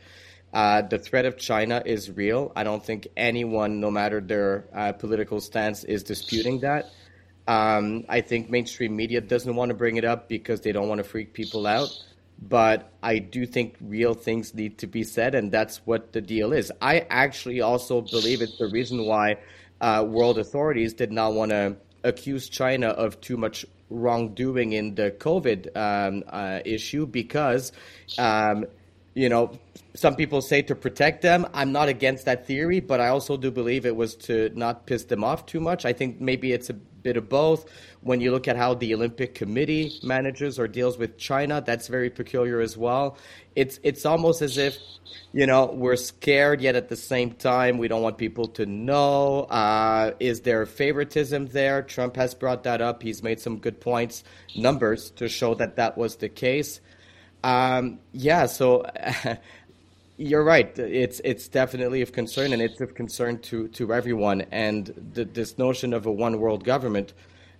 Uh, 0.53 0.81
the 0.81 0.97
threat 0.97 1.25
of 1.25 1.37
China 1.37 1.81
is 1.85 2.11
real. 2.11 2.51
I 2.55 2.63
don't 2.63 2.83
think 2.83 3.07
anyone, 3.15 3.79
no 3.79 3.91
matter 3.91 4.19
their 4.19 4.65
uh, 4.73 4.91
political 4.91 5.39
stance, 5.39 5.83
is 5.83 6.03
disputing 6.03 6.59
that. 6.59 6.91
Um, 7.47 8.05
I 8.09 8.21
think 8.21 8.49
mainstream 8.49 8.95
media 8.95 9.21
doesn't 9.21 9.55
want 9.55 9.69
to 9.69 9.75
bring 9.75 9.97
it 9.97 10.05
up 10.05 10.27
because 10.27 10.61
they 10.61 10.71
don't 10.71 10.87
want 10.87 10.99
to 10.99 11.03
freak 11.03 11.33
people 11.33 11.65
out. 11.65 11.89
But 12.41 12.91
I 13.03 13.19
do 13.19 13.45
think 13.45 13.75
real 13.81 14.13
things 14.13 14.53
need 14.53 14.77
to 14.79 14.87
be 14.87 15.03
said, 15.03 15.35
and 15.35 15.51
that's 15.51 15.77
what 15.85 16.13
the 16.13 16.21
deal 16.21 16.53
is. 16.53 16.71
I 16.81 17.05
actually 17.09 17.61
also 17.61 18.01
believe 18.01 18.41
it's 18.41 18.57
the 18.57 18.67
reason 18.67 19.05
why 19.05 19.37
uh, 19.81 20.05
world 20.07 20.37
authorities 20.37 20.93
did 20.93 21.11
not 21.11 21.33
want 21.33 21.51
to 21.51 21.75
accuse 22.03 22.47
China 22.47 22.87
of 22.87 23.19
too 23.19 23.37
much 23.37 23.65
wrongdoing 23.89 24.73
in 24.73 24.95
the 24.95 25.11
COVID 25.11 25.75
um, 25.75 26.23
uh, 26.29 26.59
issue 26.63 27.05
because 27.05 27.71
um, 28.17 28.65
you 29.19 29.27
know, 29.27 29.51
some 29.95 30.15
people 30.15 30.41
say 30.41 30.61
to 30.61 30.75
protect 30.75 31.21
them. 31.21 31.45
I'm 31.53 31.73
not 31.73 31.89
against 31.89 32.23
that 32.23 32.47
theory, 32.47 32.79
but 32.79 33.01
I 33.01 33.09
also 33.09 33.35
do 33.35 33.51
believe 33.51 33.85
it 33.85 33.95
was 33.95 34.15
to 34.27 34.49
not 34.55 34.85
piss 34.85 35.03
them 35.03 35.25
off 35.25 35.45
too 35.45 35.59
much. 35.59 35.83
I 35.83 35.91
think 35.91 36.21
maybe 36.21 36.53
it's 36.53 36.69
a 36.69 36.73
bit 36.73 37.17
of 37.17 37.27
both. 37.27 37.69
When 37.99 38.21
you 38.21 38.31
look 38.31 38.47
at 38.47 38.55
how 38.55 38.75
the 38.75 38.93
Olympic 38.93 39.35
Committee 39.35 39.99
manages 40.03 40.57
or 40.57 40.69
deals 40.69 40.97
with 40.97 41.17
China, 41.17 41.61
that's 41.65 41.87
very 41.89 42.09
peculiar 42.09 42.61
as 42.61 42.77
well. 42.77 43.17
It's 43.57 43.77
it's 43.83 44.05
almost 44.05 44.41
as 44.41 44.57
if, 44.57 44.77
you 45.33 45.45
know, 45.45 45.65
we're 45.65 45.97
scared 45.97 46.61
yet 46.61 46.75
at 46.77 46.87
the 46.87 46.95
same 46.95 47.33
time 47.33 47.77
we 47.77 47.89
don't 47.89 48.01
want 48.01 48.17
people 48.17 48.47
to 48.59 48.65
know. 48.65 49.41
Uh, 49.49 50.11
is 50.21 50.41
there 50.41 50.65
favoritism 50.65 51.47
there? 51.47 51.81
Trump 51.81 52.15
has 52.15 52.33
brought 52.33 52.63
that 52.63 52.79
up. 52.79 53.03
He's 53.03 53.21
made 53.21 53.41
some 53.41 53.57
good 53.57 53.81
points, 53.81 54.23
numbers 54.55 55.11
to 55.11 55.27
show 55.27 55.55
that 55.55 55.75
that 55.75 55.97
was 55.97 56.15
the 56.15 56.29
case. 56.29 56.79
Um, 57.43 57.99
yeah, 58.11 58.45
so 58.45 58.85
you're 60.17 60.43
right. 60.43 60.77
It's 60.77 61.21
it's 61.23 61.47
definitely 61.47 62.01
of 62.01 62.11
concern, 62.11 62.53
and 62.53 62.61
it's 62.61 62.81
of 62.81 62.95
concern 62.95 63.39
to 63.43 63.67
to 63.69 63.93
everyone. 63.93 64.41
And 64.51 64.87
the, 65.13 65.25
this 65.25 65.57
notion 65.57 65.93
of 65.93 66.05
a 66.05 66.11
one 66.11 66.39
world 66.39 66.63
government. 66.63 67.13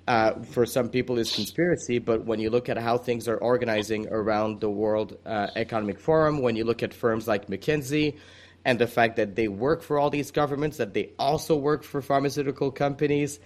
Uh, 0.07 0.41
for 0.41 0.65
some 0.65 0.89
people 0.89 1.19
is 1.19 1.36
conspiracy, 1.36 1.99
but 1.99 2.25
when 2.25 2.39
you 2.39 2.49
look 2.49 2.67
at 2.67 2.80
how 2.80 2.97
things 2.97 3.27
are 3.27 3.38
organizing 3.38 4.07
around 4.07 4.59
the 4.59 4.69
World 4.69 5.15
uh, 5.23 5.45
Economic 5.55 5.99
Forum, 5.99 6.41
when 6.41 6.55
you 6.55 6.63
look 6.63 6.82
at 6.82 6.95
firms 6.95 7.27
like 7.27 7.45
McKinsey, 7.45 8.17
and 8.65 8.80
the 8.80 8.88
fact 8.88 9.17
that 9.17 9.36
they 9.36 9.47
work 9.47 9.84
for 9.84 9.99
all 9.99 10.09
these 10.09 10.32
governments, 10.32 10.77
that 10.77 10.95
they 10.95 11.11
also 11.19 11.55
work 11.55 11.84
for 11.84 12.01
pharmaceutical 12.01 12.71
companies, 12.71 13.39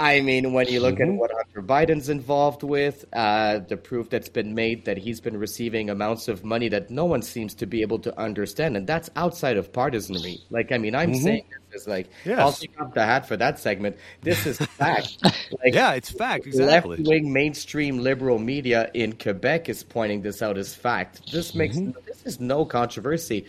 I 0.00 0.20
mean, 0.20 0.52
when 0.52 0.68
you 0.68 0.78
look 0.78 0.96
mm-hmm. 0.96 1.14
at 1.14 1.18
what 1.18 1.32
Hunter 1.32 1.62
Biden's 1.62 2.08
involved 2.08 2.62
with, 2.62 3.04
uh, 3.12 3.58
the 3.58 3.76
proof 3.76 4.08
that's 4.10 4.28
been 4.28 4.54
made 4.54 4.84
that 4.84 4.96
he's 4.96 5.20
been 5.20 5.36
receiving 5.36 5.90
amounts 5.90 6.28
of 6.28 6.44
money 6.44 6.68
that 6.68 6.88
no 6.88 7.04
one 7.04 7.20
seems 7.20 7.52
to 7.54 7.66
be 7.66 7.82
able 7.82 7.98
to 8.00 8.16
understand, 8.18 8.76
and 8.76 8.86
that's 8.86 9.10
outside 9.16 9.56
of 9.56 9.72
partisanry. 9.72 10.38
Like, 10.50 10.70
I 10.70 10.78
mean, 10.78 10.94
I'm 10.94 11.12
mm-hmm. 11.12 11.24
saying 11.24 11.44
this 11.72 11.82
is 11.82 11.88
like, 11.88 12.08
yes. 12.24 12.38
I'll 12.38 12.52
take 12.52 12.80
off 12.80 12.94
the 12.94 13.04
hat 13.04 13.26
for 13.26 13.36
that 13.38 13.58
segment. 13.58 13.96
This 14.22 14.46
is 14.46 14.58
fact. 14.58 15.16
like, 15.22 15.74
yeah, 15.74 15.94
it's 15.94 16.10
fact. 16.10 16.46
Exactly. 16.46 16.98
Left 16.98 17.08
wing 17.08 17.32
mainstream 17.32 17.98
liberal 17.98 18.38
media 18.38 18.90
in 18.94 19.14
Quebec 19.14 19.68
is 19.68 19.82
pointing 19.82 20.22
this 20.22 20.42
out 20.42 20.58
as 20.58 20.74
fact. 20.74 21.32
This 21.32 21.56
makes 21.56 21.76
mm-hmm. 21.76 21.98
this 22.06 22.22
is 22.24 22.38
no 22.38 22.64
controversy. 22.64 23.46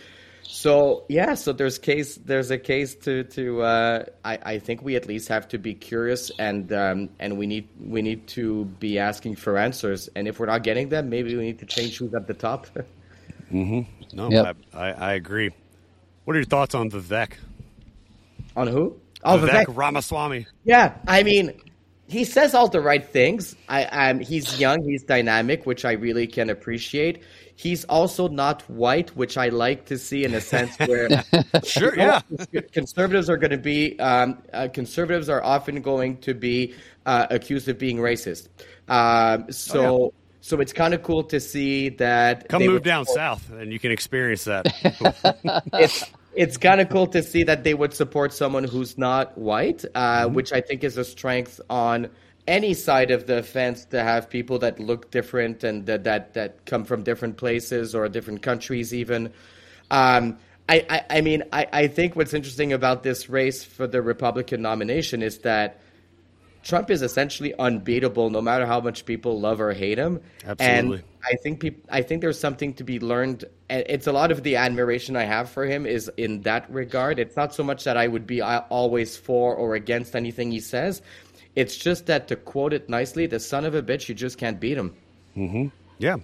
So 0.52 1.04
yeah, 1.08 1.34
so 1.34 1.52
there's 1.52 1.78
case 1.78 2.16
there's 2.16 2.50
a 2.50 2.58
case 2.58 2.96
to 2.96 3.22
to 3.22 3.62
uh, 3.62 4.04
I, 4.24 4.38
I 4.42 4.58
think 4.58 4.82
we 4.82 4.96
at 4.96 5.06
least 5.06 5.28
have 5.28 5.46
to 5.48 5.58
be 5.58 5.74
curious 5.74 6.32
and 6.40 6.72
um, 6.72 7.08
and 7.20 7.38
we 7.38 7.46
need 7.46 7.68
we 7.80 8.02
need 8.02 8.26
to 8.28 8.64
be 8.64 8.98
asking 8.98 9.36
for 9.36 9.56
answers 9.56 10.08
and 10.16 10.26
if 10.26 10.40
we're 10.40 10.46
not 10.46 10.64
getting 10.64 10.88
them, 10.88 11.08
maybe 11.08 11.36
we 11.36 11.44
need 11.44 11.60
to 11.60 11.66
change 11.66 11.98
who's 11.98 12.12
at 12.14 12.26
the 12.26 12.34
top. 12.34 12.66
mm-hmm. 13.52 13.82
No, 14.12 14.28
yep. 14.28 14.56
I, 14.74 14.78
I, 14.78 14.90
I 14.90 15.12
agree. 15.14 15.50
What 16.24 16.34
are 16.34 16.40
your 16.40 16.46
thoughts 16.46 16.74
on 16.74 16.90
Vivek? 16.90 17.34
On 18.56 18.66
who? 18.66 18.96
Oh, 19.22 19.38
Vivek, 19.38 19.66
Vivek 19.66 19.76
Ramaswamy. 19.76 20.46
Yeah, 20.64 20.96
I 21.06 21.22
mean, 21.22 21.60
he 22.08 22.24
says 22.24 22.54
all 22.54 22.68
the 22.68 22.80
right 22.80 23.06
things. 23.06 23.54
I, 23.68 23.84
um, 23.84 24.18
he's 24.18 24.58
young, 24.58 24.82
he's 24.82 25.04
dynamic, 25.04 25.64
which 25.64 25.84
I 25.84 25.92
really 25.92 26.26
can 26.26 26.50
appreciate. 26.50 27.22
He's 27.60 27.84
also 27.84 28.26
not 28.26 28.62
white, 28.70 29.14
which 29.14 29.36
I 29.36 29.50
like 29.50 29.84
to 29.86 29.98
see 29.98 30.24
in 30.24 30.32
a 30.32 30.40
sense 30.40 30.78
where 30.78 31.10
sure, 31.62 31.94
yeah, 31.94 32.22
conservatives 32.72 33.28
are 33.28 33.36
going 33.36 33.50
to 33.50 33.58
be 33.58 34.00
um, 34.00 34.38
uh, 34.54 34.68
conservatives 34.72 35.28
are 35.28 35.44
often 35.44 35.82
going 35.82 36.16
to 36.22 36.32
be 36.32 36.74
uh, 37.04 37.26
accused 37.28 37.68
of 37.68 37.78
being 37.78 37.98
racist. 37.98 38.48
Um, 38.88 39.52
so. 39.52 39.84
Oh, 39.84 40.04
yeah. 40.04 40.16
So 40.42 40.58
it's 40.58 40.72
kind 40.72 40.94
of 40.94 41.02
cool 41.02 41.22
to 41.24 41.38
see 41.38 41.90
that. 41.90 42.48
Come 42.48 42.64
move 42.64 42.82
down 42.82 43.04
support. 43.04 43.18
south, 43.18 43.50
and 43.50 43.70
you 43.74 43.78
can 43.78 43.92
experience 43.92 44.44
that. 44.44 44.64
it's 45.74 46.02
it's 46.34 46.56
kind 46.56 46.80
of 46.80 46.88
cool 46.88 47.06
to 47.08 47.22
see 47.22 47.42
that 47.42 47.62
they 47.62 47.74
would 47.74 47.92
support 47.92 48.32
someone 48.32 48.64
who's 48.64 48.96
not 48.96 49.36
white, 49.36 49.84
uh, 49.94 50.24
mm-hmm. 50.24 50.34
which 50.34 50.54
I 50.54 50.62
think 50.62 50.82
is 50.82 50.96
a 50.96 51.04
strength 51.04 51.60
on 51.68 52.08
any 52.46 52.74
side 52.74 53.10
of 53.10 53.26
the 53.26 53.42
fence 53.42 53.84
to 53.86 54.02
have 54.02 54.28
people 54.30 54.58
that 54.60 54.80
look 54.80 55.10
different 55.10 55.64
and 55.64 55.86
that 55.86 56.04
that, 56.04 56.34
that 56.34 56.64
come 56.66 56.84
from 56.84 57.02
different 57.02 57.36
places 57.36 57.94
or 57.94 58.08
different 58.08 58.42
countries 58.42 58.92
even. 58.94 59.32
Um, 59.90 60.38
I, 60.68 60.86
I, 60.88 61.18
I, 61.18 61.20
mean, 61.20 61.42
I, 61.52 61.66
I 61.72 61.86
think 61.88 62.14
what's 62.14 62.32
interesting 62.32 62.72
about 62.72 63.02
this 63.02 63.28
race 63.28 63.64
for 63.64 63.86
the 63.86 64.00
Republican 64.00 64.62
nomination 64.62 65.22
is 65.22 65.38
that 65.38 65.80
Trump 66.62 66.90
is 66.90 67.02
essentially 67.02 67.54
unbeatable, 67.58 68.30
no 68.30 68.40
matter 68.40 68.66
how 68.66 68.80
much 68.80 69.06
people 69.06 69.40
love 69.40 69.60
or 69.60 69.72
hate 69.72 69.98
him. 69.98 70.20
Absolutely. 70.46 70.98
And 70.98 71.04
I 71.24 71.36
think 71.42 71.60
people, 71.60 71.82
I 71.90 72.02
think 72.02 72.20
there's 72.20 72.38
something 72.38 72.74
to 72.74 72.84
be 72.84 73.00
learned. 73.00 73.46
and 73.68 73.84
It's 73.88 74.06
a 74.06 74.12
lot 74.12 74.30
of 74.30 74.42
the 74.42 74.56
admiration 74.56 75.16
I 75.16 75.24
have 75.24 75.50
for 75.50 75.64
him 75.64 75.86
is 75.86 76.10
in 76.16 76.42
that 76.42 76.70
regard. 76.70 77.18
It's 77.18 77.36
not 77.36 77.54
so 77.54 77.64
much 77.64 77.84
that 77.84 77.96
I 77.96 78.06
would 78.06 78.26
be 78.26 78.42
uh, 78.42 78.60
always 78.68 79.16
for 79.16 79.54
or 79.54 79.74
against 79.74 80.14
anything 80.14 80.50
he 80.50 80.60
says. 80.60 81.00
It's 81.56 81.76
just 81.76 82.06
that 82.06 82.28
to 82.28 82.36
quote 82.36 82.72
it 82.72 82.88
nicely, 82.88 83.26
the 83.26 83.40
son 83.40 83.64
of 83.64 83.74
a 83.74 83.82
bitch, 83.82 84.08
you 84.08 84.14
just 84.14 84.38
can't 84.38 84.60
beat 84.60 84.78
him. 84.78 84.94
Mm-hmm. 85.36 85.66
Yeah. 85.98 86.16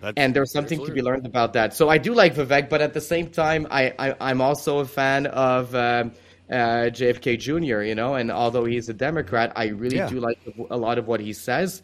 That's 0.00 0.14
and 0.16 0.34
there's 0.36 0.52
something 0.52 0.84
to 0.84 0.92
be 0.92 1.00
learned 1.02 1.24
about 1.26 1.54
that. 1.54 1.74
So 1.74 1.88
I 1.88 1.98
do 1.98 2.12
like 2.14 2.34
Vivek, 2.34 2.68
but 2.68 2.82
at 2.82 2.92
the 2.92 3.00
same 3.00 3.30
time, 3.30 3.66
I, 3.70 3.94
I 4.20 4.30
am 4.30 4.40
also 4.42 4.78
a 4.80 4.84
fan 4.84 5.26
of 5.26 5.74
um, 5.74 6.12
uh, 6.50 6.90
JFK 6.92 7.38
Jr. 7.38 7.80
You 7.82 7.94
know, 7.94 8.14
and 8.14 8.30
although 8.30 8.66
he's 8.66 8.88
a 8.90 8.94
Democrat, 8.94 9.52
I 9.56 9.68
really 9.68 9.96
Yeah. 9.96 10.08
do 10.08 10.20
like 10.20 10.38
a 10.70 10.76
lot 10.76 10.98
of 10.98 11.06
what 11.08 11.20
he 11.20 11.32
says. 11.32 11.82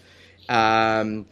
Um, 0.49 1.27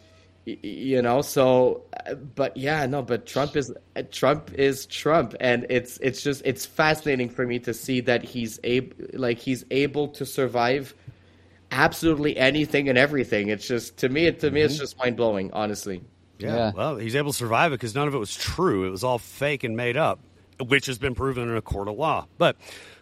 you 0.47 1.03
know, 1.03 1.21
so 1.21 1.83
uh, 2.07 2.15
but 2.15 2.57
yeah, 2.57 2.87
no, 2.87 3.03
but 3.03 3.27
Trump 3.27 3.57
is 3.57 3.73
uh, 3.95 4.03
Trump 4.11 4.53
is 4.55 4.87
Trump, 4.87 5.35
and 5.39 5.67
it's 5.69 5.99
it's 5.99 6.23
just 6.23 6.41
it's 6.47 6.65
fascinating 6.65 7.29
for 7.29 7.47
me 7.47 7.59
to 7.61 7.75
see 7.75 8.01
that 8.01 8.23
he's 8.25 8.59
able 8.65 8.97
like 9.13 9.39
he's 9.39 9.65
able 9.71 10.09
to 10.09 10.25
survive 10.25 10.95
absolutely 11.71 12.37
anything 12.37 12.89
and 12.89 12.99
everything. 12.99 13.49
It's 13.49 13.67
just 13.67 13.97
to 13.99 14.09
me, 14.09 14.31
to 14.31 14.51
me, 14.51 14.63
it's 14.63 14.79
just 14.79 14.99
mind 14.99 15.17
blowing, 15.17 15.51
honestly. 15.53 16.03
Yeah. 16.39 16.55
Yeah. 16.57 16.73
Well, 16.75 16.97
he's 16.97 17.15
able 17.17 17.33
to 17.33 17.37
survive 17.37 17.73
it 17.73 17.77
because 17.77 17.95
none 17.95 18.09
of 18.09 18.15
it 18.15 18.19
was 18.19 18.35
true. 18.35 18.87
It 18.87 18.91
was 18.91 19.05
all 19.05 19.19
fake 19.19 19.63
and 19.65 19.77
made 19.77 19.97
up, 19.97 20.21
which 20.67 20.87
has 20.87 20.99
been 20.99 21.15
proven 21.15 21.49
in 21.49 21.57
a 21.57 21.63
court 21.63 21.87
of 21.89 21.97
law. 21.99 22.27
But 22.39 22.57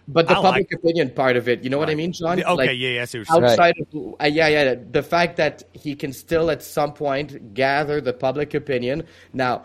But 0.09 0.27
the 0.27 0.33
I 0.33 0.43
public 0.43 0.55
like- 0.55 0.73
opinion 0.73 1.11
part 1.11 1.37
of 1.37 1.49
it, 1.49 1.63
you 1.63 1.71
know 1.71 1.79
what 1.79 1.89
I 1.91 1.95
mean, 1.95 2.13
John? 2.13 2.41
okay, 2.43 2.53
Like, 2.53 2.71
yeah, 2.71 2.89
yeah, 2.89 3.03
I 3.03 3.05
see 3.05 3.19
what 3.21 3.29
you're 3.29 3.49
saying. 3.49 3.51
Outside 3.51 3.75
of 3.93 4.15
uh, 4.21 4.25
yeah, 4.27 4.49
yeah, 4.49 4.75
the 4.91 5.03
fact 5.03 5.37
that 5.37 5.63
he 5.73 5.95
can 5.95 6.13
still 6.13 6.51
at 6.51 6.63
some 6.63 6.93
point 6.95 7.55
gather 7.55 8.01
the 8.01 8.13
public 8.13 8.55
opinion 8.55 9.05
now. 9.33 9.65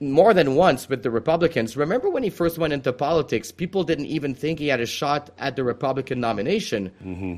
More 0.00 0.32
than 0.32 0.54
once 0.54 0.88
with 0.88 1.02
the 1.02 1.10
Republicans. 1.10 1.76
Remember 1.76 2.08
when 2.08 2.22
he 2.22 2.30
first 2.30 2.56
went 2.56 2.72
into 2.72 2.92
politics, 2.92 3.50
people 3.50 3.82
didn't 3.82 4.06
even 4.06 4.32
think 4.32 4.60
he 4.60 4.68
had 4.68 4.78
a 4.80 4.86
shot 4.86 5.30
at 5.38 5.56
the 5.56 5.64
Republican 5.64 6.20
nomination. 6.20 6.92
Mm-hmm. 7.04 7.34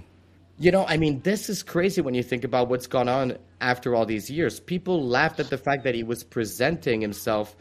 You 0.61 0.71
know, 0.71 0.85
I 0.87 0.99
mean, 0.99 1.23
this 1.23 1.49
is 1.49 1.63
crazy 1.63 2.03
when 2.03 2.13
you 2.13 2.23
think 2.23 2.45
about 2.45 2.69
what's 2.69 2.87
gone 2.87 3.09
on 3.09 3.39
after 3.63 3.95
all 3.95 4.05
these 4.05 4.31
years. 4.31 4.61
People 4.61 5.03
laughed 5.03 5.41
at 5.41 5.49
the 5.49 5.57
fact 5.57 5.85
that 5.85 5.95
he 5.95 6.03
was 6.03 6.23
presenting 6.23 7.01
himself. 7.01 7.57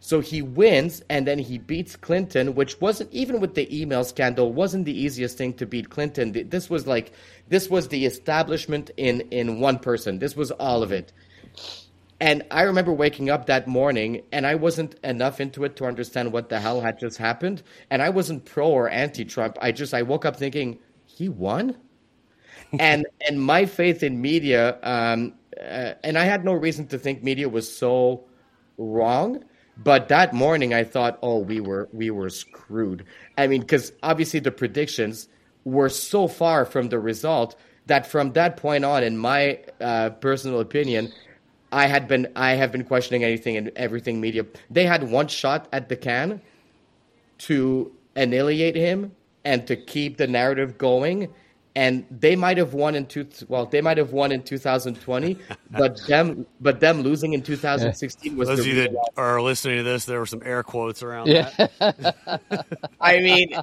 So 0.00 0.20
he 0.20 0.42
wins 0.42 1.02
and 1.08 1.26
then 1.26 1.38
he 1.38 1.56
beats 1.56 1.96
Clinton, 1.96 2.54
which 2.54 2.78
wasn't 2.82 3.10
even 3.14 3.40
with 3.40 3.54
the 3.54 3.66
email 3.74 4.04
scandal, 4.04 4.52
wasn't 4.52 4.84
the 4.84 4.92
easiest 4.92 5.38
thing 5.38 5.54
to 5.54 5.64
beat 5.64 5.88
Clinton. 5.88 6.32
This 6.50 6.68
was 6.68 6.86
like 6.86 7.12
this 7.48 7.70
was 7.70 7.88
the 7.88 8.04
establishment 8.04 8.90
in 8.98 9.22
in 9.30 9.58
one 9.58 9.78
person. 9.78 10.18
This 10.18 10.36
was 10.36 10.50
all 10.50 10.82
of 10.82 10.92
it. 10.92 11.14
And 12.20 12.42
I 12.50 12.64
remember 12.64 12.92
waking 12.92 13.30
up 13.30 13.46
that 13.46 13.66
morning 13.66 14.20
and 14.32 14.46
I 14.46 14.56
wasn't 14.56 14.96
enough 15.02 15.40
into 15.40 15.64
it 15.64 15.76
to 15.76 15.86
understand 15.86 16.30
what 16.30 16.50
the 16.50 16.60
hell 16.60 16.82
had 16.82 16.98
just 16.98 17.16
happened. 17.16 17.62
And 17.88 18.02
I 18.02 18.10
wasn't 18.10 18.44
pro 18.44 18.68
or 18.68 18.90
anti 18.90 19.24
Trump. 19.24 19.56
I 19.62 19.72
just 19.72 19.94
I 19.94 20.02
woke 20.02 20.26
up 20.26 20.36
thinking, 20.36 20.78
he 21.06 21.30
won? 21.30 21.78
And 22.80 23.06
and 23.26 23.42
my 23.42 23.66
faith 23.66 24.02
in 24.02 24.20
media, 24.20 24.78
um, 24.82 25.34
uh, 25.60 25.94
and 26.02 26.18
I 26.18 26.24
had 26.24 26.44
no 26.44 26.52
reason 26.52 26.86
to 26.88 26.98
think 26.98 27.22
media 27.22 27.48
was 27.48 27.70
so 27.74 28.24
wrong. 28.78 29.44
But 29.76 30.08
that 30.08 30.32
morning, 30.32 30.72
I 30.72 30.84
thought, 30.84 31.18
oh, 31.22 31.38
we 31.38 31.60
were 31.60 31.88
we 31.92 32.10
were 32.10 32.30
screwed. 32.30 33.04
I 33.36 33.46
mean, 33.46 33.62
because 33.62 33.92
obviously 34.02 34.40
the 34.40 34.52
predictions 34.52 35.28
were 35.64 35.88
so 35.88 36.28
far 36.28 36.64
from 36.64 36.90
the 36.90 36.98
result 36.98 37.56
that 37.86 38.06
from 38.06 38.32
that 38.32 38.56
point 38.56 38.84
on, 38.84 39.02
in 39.02 39.18
my 39.18 39.60
uh, 39.80 40.10
personal 40.10 40.60
opinion, 40.60 41.12
I 41.72 41.86
had 41.86 42.06
been 42.06 42.28
I 42.36 42.52
have 42.52 42.70
been 42.70 42.84
questioning 42.84 43.24
anything 43.24 43.56
and 43.56 43.72
everything 43.76 44.20
media. 44.20 44.46
They 44.70 44.86
had 44.86 45.10
one 45.10 45.28
shot 45.28 45.68
at 45.72 45.88
the 45.88 45.96
can 45.96 46.40
to 47.38 47.92
annihilate 48.14 48.76
him 48.76 49.12
and 49.44 49.66
to 49.66 49.76
keep 49.76 50.16
the 50.16 50.26
narrative 50.26 50.78
going. 50.78 51.28
And 51.76 52.06
they 52.08 52.36
might 52.36 52.56
have 52.58 52.72
won 52.72 52.94
in 52.94 53.06
two. 53.06 53.26
Well, 53.48 53.66
they 53.66 53.80
might 53.80 53.98
have 53.98 54.12
won 54.12 54.30
in 54.30 54.42
2020, 54.44 55.38
but 55.70 56.00
them, 56.06 56.46
but 56.60 56.78
them 56.78 57.02
losing 57.02 57.32
in 57.32 57.42
2016 57.42 58.36
was 58.36 58.48
Those 58.48 58.60
of 58.60 58.66
you 58.66 58.74
that 58.76 58.94
are 59.16 59.42
listening 59.42 59.78
to 59.78 59.82
this, 59.82 60.04
there 60.04 60.20
were 60.20 60.26
some 60.26 60.42
air 60.44 60.62
quotes 60.62 61.02
around 61.02 61.26
Yeah. 61.26 61.50
that. 61.80 62.14
I 63.00 63.18
mean, 63.18 63.56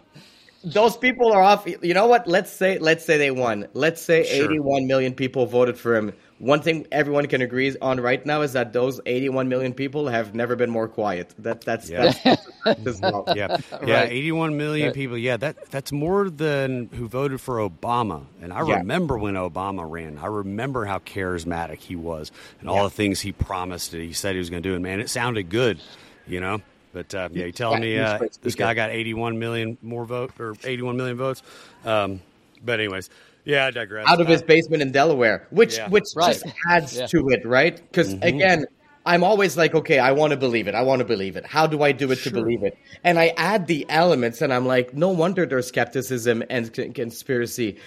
those 0.63 0.97
people 0.97 1.31
are 1.31 1.41
off. 1.41 1.65
You 1.65 1.93
know 1.93 2.07
what? 2.07 2.27
Let's 2.27 2.51
say 2.51 2.77
let's 2.79 3.05
say 3.05 3.17
they 3.17 3.31
won. 3.31 3.67
Let's 3.73 4.01
say 4.01 4.25
Sure. 4.25 4.51
81 4.51 4.87
million 4.87 5.13
people 5.13 5.45
voted 5.45 5.77
for 5.77 5.95
him. 5.95 6.11
One 6.41 6.61
thing 6.63 6.87
everyone 6.91 7.27
can 7.27 7.41
agree 7.43 7.75
on 7.81 7.99
right 8.01 8.25
now 8.25 8.41
is 8.41 8.53
that 8.53 8.73
those 8.73 8.99
81 9.05 9.47
million 9.47 9.73
people 9.73 10.07
have 10.07 10.33
never 10.33 10.55
been 10.55 10.71
more 10.71 10.87
quiet. 10.87 11.35
That 11.37 11.61
that's 11.61 11.87
Yeah. 11.87 12.11
that's, 12.23 12.47
that's 12.65 12.87
as 12.87 12.99
well. 13.01 13.25
Yeah, 13.35 13.57
yeah, 13.85 14.01
Right. 14.01 14.11
81 14.11 14.57
million 14.57 14.87
Right. 14.87 14.95
people. 14.95 15.17
Yeah, 15.19 15.37
that 15.37 15.69
that's 15.69 15.91
more 15.91 16.31
than 16.31 16.89
who 16.95 17.07
voted 17.07 17.41
for 17.41 17.57
Obama. 17.57 18.25
And 18.41 18.51
I 18.51 18.65
Yeah. 18.65 18.77
remember 18.77 19.19
when 19.19 19.35
Obama 19.35 19.87
ran. 19.87 20.17
I 20.17 20.25
remember 20.25 20.85
how 20.85 20.97
charismatic 20.97 21.77
he 21.77 21.95
was 21.95 22.31
and 22.59 22.67
all 22.69 22.77
Yeah. 22.77 22.83
the 22.85 22.89
things 22.89 23.19
he 23.21 23.31
promised 23.33 23.91
that 23.91 24.01
he 24.01 24.13
said 24.13 24.33
he 24.33 24.39
was 24.39 24.49
going 24.49 24.63
to 24.63 24.67
do. 24.69 24.73
And 24.73 24.81
man, 24.81 24.99
it 24.99 25.11
sounded 25.11 25.49
good, 25.49 25.79
you 26.25 26.39
know. 26.41 26.59
But 26.91 27.13
uh, 27.13 27.29
yeah, 27.31 27.45
you 27.45 27.51
telling 27.51 27.83
Yeah, 27.83 28.17
me 28.17 28.25
uh, 28.25 28.27
this 28.41 28.55
guy 28.55 28.73
got 28.73 28.89
81 28.89 29.37
million 29.37 29.77
more 29.83 30.05
vote 30.05 30.31
or 30.39 30.55
81 30.63 30.97
million 30.97 31.17
votes? 31.17 31.43
Um, 31.85 32.19
but 32.65 32.79
anyways, 32.79 33.09
yeah, 33.45 33.65
I 33.67 33.71
digress. 33.71 34.07
out 34.07 34.21
of 34.21 34.27
his 34.27 34.41
Uh, 34.41 34.45
basement 34.45 34.81
in 34.81 34.91
Delaware, 34.91 35.47
which 35.51 35.77
Yeah. 35.77 35.89
which 35.89 36.05
Right. 36.15 36.33
just 36.33 36.45
adds 36.69 36.97
Yeah. 36.97 37.07
to 37.07 37.29
it, 37.29 37.45
right? 37.45 37.75
Because 37.75 38.13
Mm-hmm. 38.13 38.23
again, 38.23 38.65
I'm 39.05 39.23
always 39.23 39.57
like, 39.57 39.73
okay, 39.73 39.97
I 39.97 40.11
want 40.11 40.31
to 40.31 40.37
believe 40.37 40.67
it. 40.67 40.75
I 40.75 40.83
want 40.83 40.99
to 40.99 41.05
believe 41.05 41.35
it. 41.35 41.45
How 41.45 41.65
do 41.65 41.81
I 41.81 41.91
do 41.91 42.11
it 42.11 42.19
to 42.19 42.29
believe 42.31 42.61
it? 42.63 42.77
And 43.03 43.17
I 43.17 43.33
add 43.35 43.65
the 43.65 43.85
elements, 43.89 44.41
and 44.43 44.53
I'm 44.53 44.67
like, 44.67 44.93
no 44.93 45.09
wonder 45.09 45.45
there's 45.47 45.67
skepticism 45.67 46.43
and 46.51 46.75
c- 46.75 46.89
conspiracy. 46.89 47.77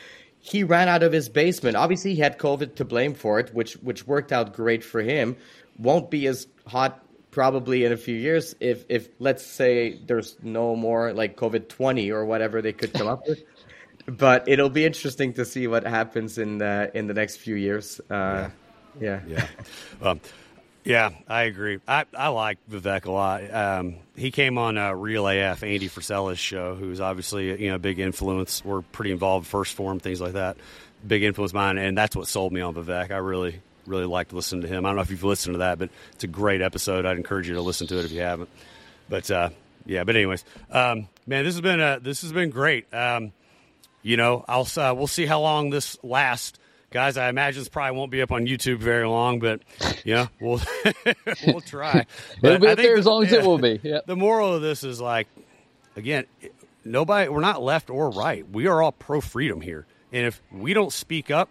He 0.41 0.65
ran 0.65 0.89
out 0.89 1.03
of 1.05 1.13
his 1.13 1.29
basement. 1.29 1.77
Obviously, 1.77 2.15
he 2.15 2.21
had 2.21 2.37
COVID 2.39 2.75
to 2.75 2.85
blame 2.85 3.15
for 3.15 3.39
it, 3.39 3.55
which 3.55 3.75
which 3.75 4.07
worked 4.07 4.33
out 4.33 4.55
great 4.55 4.83
for 4.85 5.01
him. 5.03 5.37
Won't 5.79 6.11
be 6.11 6.27
as 6.27 6.47
hot 6.67 7.01
probably 7.31 7.85
in 7.85 7.93
a 7.93 7.97
few 7.97 8.15
years 8.15 8.55
if 8.61 8.85
if 8.89 9.09
let's 9.19 9.45
say 9.45 9.99
there's 10.07 10.37
no 10.43 10.77
more 10.77 11.13
like 11.13 11.37
COVID 11.37 11.69
twenty 11.69 12.11
or 12.13 12.25
whatever 12.25 12.61
they 12.63 12.73
could 12.73 12.93
come 12.93 13.07
up 13.09 13.23
with 13.27 13.43
but 14.07 14.49
it'll 14.49 14.71
be 14.71 14.85
interesting 14.85 15.33
to 15.35 15.45
see 15.45 15.67
what 15.67 15.85
happens 15.85 16.39
in 16.39 16.59
the 16.59 16.91
in 16.95 17.07
the 17.07 17.15
next 17.15 17.37
few 17.37 17.55
years. 17.55 18.01
Uh, 18.11 18.51
yeah. 19.01 19.21
Yeah. 19.27 19.47
Um, 20.03 20.21
yeah, 20.85 21.11
I 21.27 21.45
agree. 21.45 21.81
I, 21.89 22.05
I 22.15 22.29
like 22.29 22.59
Vivek 22.71 23.07
a 23.07 23.11
lot. 23.11 23.53
Um, 23.53 23.97
he 24.17 24.31
came 24.31 24.59
on 24.59 24.77
uh, 24.77 24.93
Real 24.93 25.27
AF, 25.27 25.63
Andy 25.63 25.89
Frisella's 25.89 26.39
show, 26.39 26.75
who's 26.75 27.01
obviously 27.01 27.63
you 27.63 27.71
know 27.71 27.77
a 27.77 27.79
big 27.79 27.99
influence. 27.99 28.63
We're 28.63 28.83
pretty 28.83 29.11
involved, 29.11 29.51
1st 29.51 29.73
Phorm, 29.73 29.99
things 29.99 30.21
like 30.21 30.35
that. 30.35 30.59
Big 31.07 31.23
influence 31.23 31.53
of 31.53 31.57
mine, 31.57 31.79
and 31.79 31.97
that's 31.97 32.15
what 32.15 32.29
sold 32.29 32.53
me 32.53 32.61
on 32.61 32.75
Vivek. 32.75 33.11
I 33.11 33.17
really, 33.17 33.63
really 33.87 34.05
liked 34.05 34.35
listening 34.35 34.63
to 34.63 34.69
him. 34.69 34.85
I 34.85 34.91
don't 34.91 34.97
know 34.97 35.03
if 35.03 35.11
you've 35.11 35.25
listened 35.25 35.55
to 35.55 35.59
that, 35.59 35.79
but 35.79 35.89
it's 36.13 36.25
a 36.25 36.29
great 36.29 36.61
episode. 36.61 37.07
I'd 37.07 37.17
encourage 37.17 37.49
you 37.49 37.55
to 37.55 37.63
listen 37.63 37.87
to 37.87 37.99
it 37.99 38.05
if 38.05 38.13
you 38.13 38.21
haven't. 38.21 38.51
But 39.09 39.31
uh, 39.31 39.51
yeah, 39.87 40.05
but 40.05 40.17
anyways, 40.17 40.45
um, 40.71 41.09
man, 41.27 41.45
this 41.45 41.55
has 41.55 41.63
been 41.63 41.81
uh, 41.81 41.99
this 42.01 42.21
has 42.21 42.33
been 42.33 42.51
great. 42.51 42.93
Um, 42.93 43.33
you 44.05 44.17
know, 44.19 44.45
I'll 44.47 44.69
uh, 44.77 44.95
we'll 44.95 45.07
see 45.09 45.25
how 45.27 45.41
long 45.41 45.71
this 45.71 45.97
lasts, 46.05 46.59
guys. 46.91 47.17
I 47.17 47.29
imagine 47.31 47.63
this 47.63 47.69
probably 47.71 47.97
won't 47.99 48.11
be 48.13 48.21
up 48.23 48.31
on 48.31 48.47
YouTube 48.47 48.79
very 48.79 49.09
long, 49.09 49.41
but 49.41 49.63
yeah, 50.05 50.27
we'll 50.41 50.61
we'll 51.47 51.63
try. 51.63 52.07
It'll 52.43 52.59
be 52.59 52.69
up 52.69 52.77
there 52.77 52.93
the- 52.95 52.99
as 53.01 53.07
long 53.07 53.25
as 53.25 53.33
yeah, 53.33 53.39
it 53.39 53.47
will 53.47 53.59
be. 53.59 53.81
Yeah. 53.83 54.01
The 54.07 54.15
moral 54.15 54.55
of 54.55 54.63
this 54.63 54.85
is 54.85 55.01
like, 55.01 55.27
again, 55.97 56.27
nobody. 56.85 57.31
We're 57.31 57.41
not 57.41 57.63
left 57.63 57.89
or 57.89 58.11
right. 58.11 58.49
We 58.49 58.67
are 58.67 58.83
all 58.83 58.93
pro 58.93 59.23
freedom 59.23 59.63
here, 59.63 59.87
and 60.13 60.27
if 60.27 60.41
we 60.53 60.75
don't 60.75 60.93
speak 60.93 61.31
up, 61.31 61.49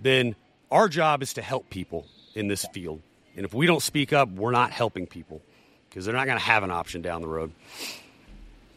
then 0.00 0.36
our 0.70 0.88
job 0.88 1.22
is 1.22 1.34
to 1.34 1.42
help 1.42 1.68
people 1.68 2.06
in 2.36 2.46
this 2.46 2.64
field. 2.72 3.02
And 3.36 3.44
if 3.44 3.52
we 3.52 3.66
don't 3.66 3.82
speak 3.82 4.12
up, 4.12 4.30
we're 4.30 4.52
not 4.52 4.70
helping 4.70 5.06
people 5.06 5.42
because 5.90 6.04
they're 6.04 6.14
not 6.14 6.26
going 6.26 6.38
to 6.38 6.44
have 6.44 6.62
an 6.62 6.70
option 6.70 7.02
down 7.02 7.20
the 7.22 7.28
road. 7.28 7.52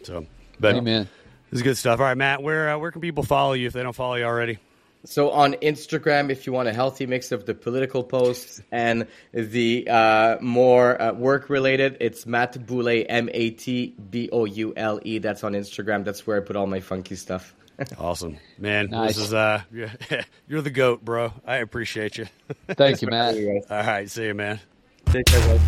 So, 0.04 0.26
but 0.60 0.76
Amen. 0.76 1.08
This 1.50 1.60
is 1.60 1.64
good 1.64 1.78
stuff. 1.78 2.00
All 2.00 2.06
right, 2.06 2.18
Mat, 2.18 2.44
where 2.44 2.70
uh, 2.70 2.78
where 2.78 2.92
can 2.92 3.02
people 3.02 3.24
follow 3.24 3.54
you 3.54 3.68
if 3.68 3.74
they 3.74 3.84
don't 3.84 3.94
follow 3.94 4.16
you 4.16 4.26
already? 4.26 4.60
So 5.06 5.32
on 5.32 5.54
Instagram, 5.54 6.30
if 6.30 6.46
you 6.46 6.52
want 6.52 6.68
a 6.68 6.74
healthy 6.74 7.06
mix 7.06 7.32
of 7.32 7.46
the 7.46 7.54
political 7.54 8.04
posts 8.04 8.62
and 8.72 9.08
the 9.32 9.88
uh, 9.90 10.38
more 10.42 11.02
uh, 11.02 11.14
work 11.14 11.50
related, 11.50 11.98
it's 12.02 12.26
Mat 12.26 12.66
Boule, 12.66 13.06
M 13.08 13.30
A 13.34 13.52
T 13.52 13.96
B 14.10 14.30
O 14.32 14.46
U 14.46 14.74
L 14.76 15.00
E. 15.04 15.20
That's 15.20 15.44
on 15.44 15.54
Instagram. 15.54 16.04
That's 16.04 16.28
where 16.28 16.38
I 16.38 16.42
put 16.42 16.56
all 16.56 16.68
my 16.68 16.82
funky 16.82 17.16
stuff. 17.16 17.56
Awesome, 17.98 18.36
man. 18.58 18.90
Nice. 18.90 19.16
This 19.16 19.28
is 19.28 19.34
uh, 19.34 19.62
you're 20.50 20.62
the 20.62 20.70
goat, 20.70 21.06
bro. 21.06 21.32
I 21.46 21.58
appreciate 21.58 22.18
you. 22.18 22.26
Thank 22.68 23.02
you, 23.02 23.08
Mat. 23.08 23.36
All 23.70 23.78
right, 23.78 24.10
see 24.10 24.26
you, 24.26 24.34
man. 24.34 24.60
take 25.06 25.26
care, 25.28 25.40
guys. 25.40 25.62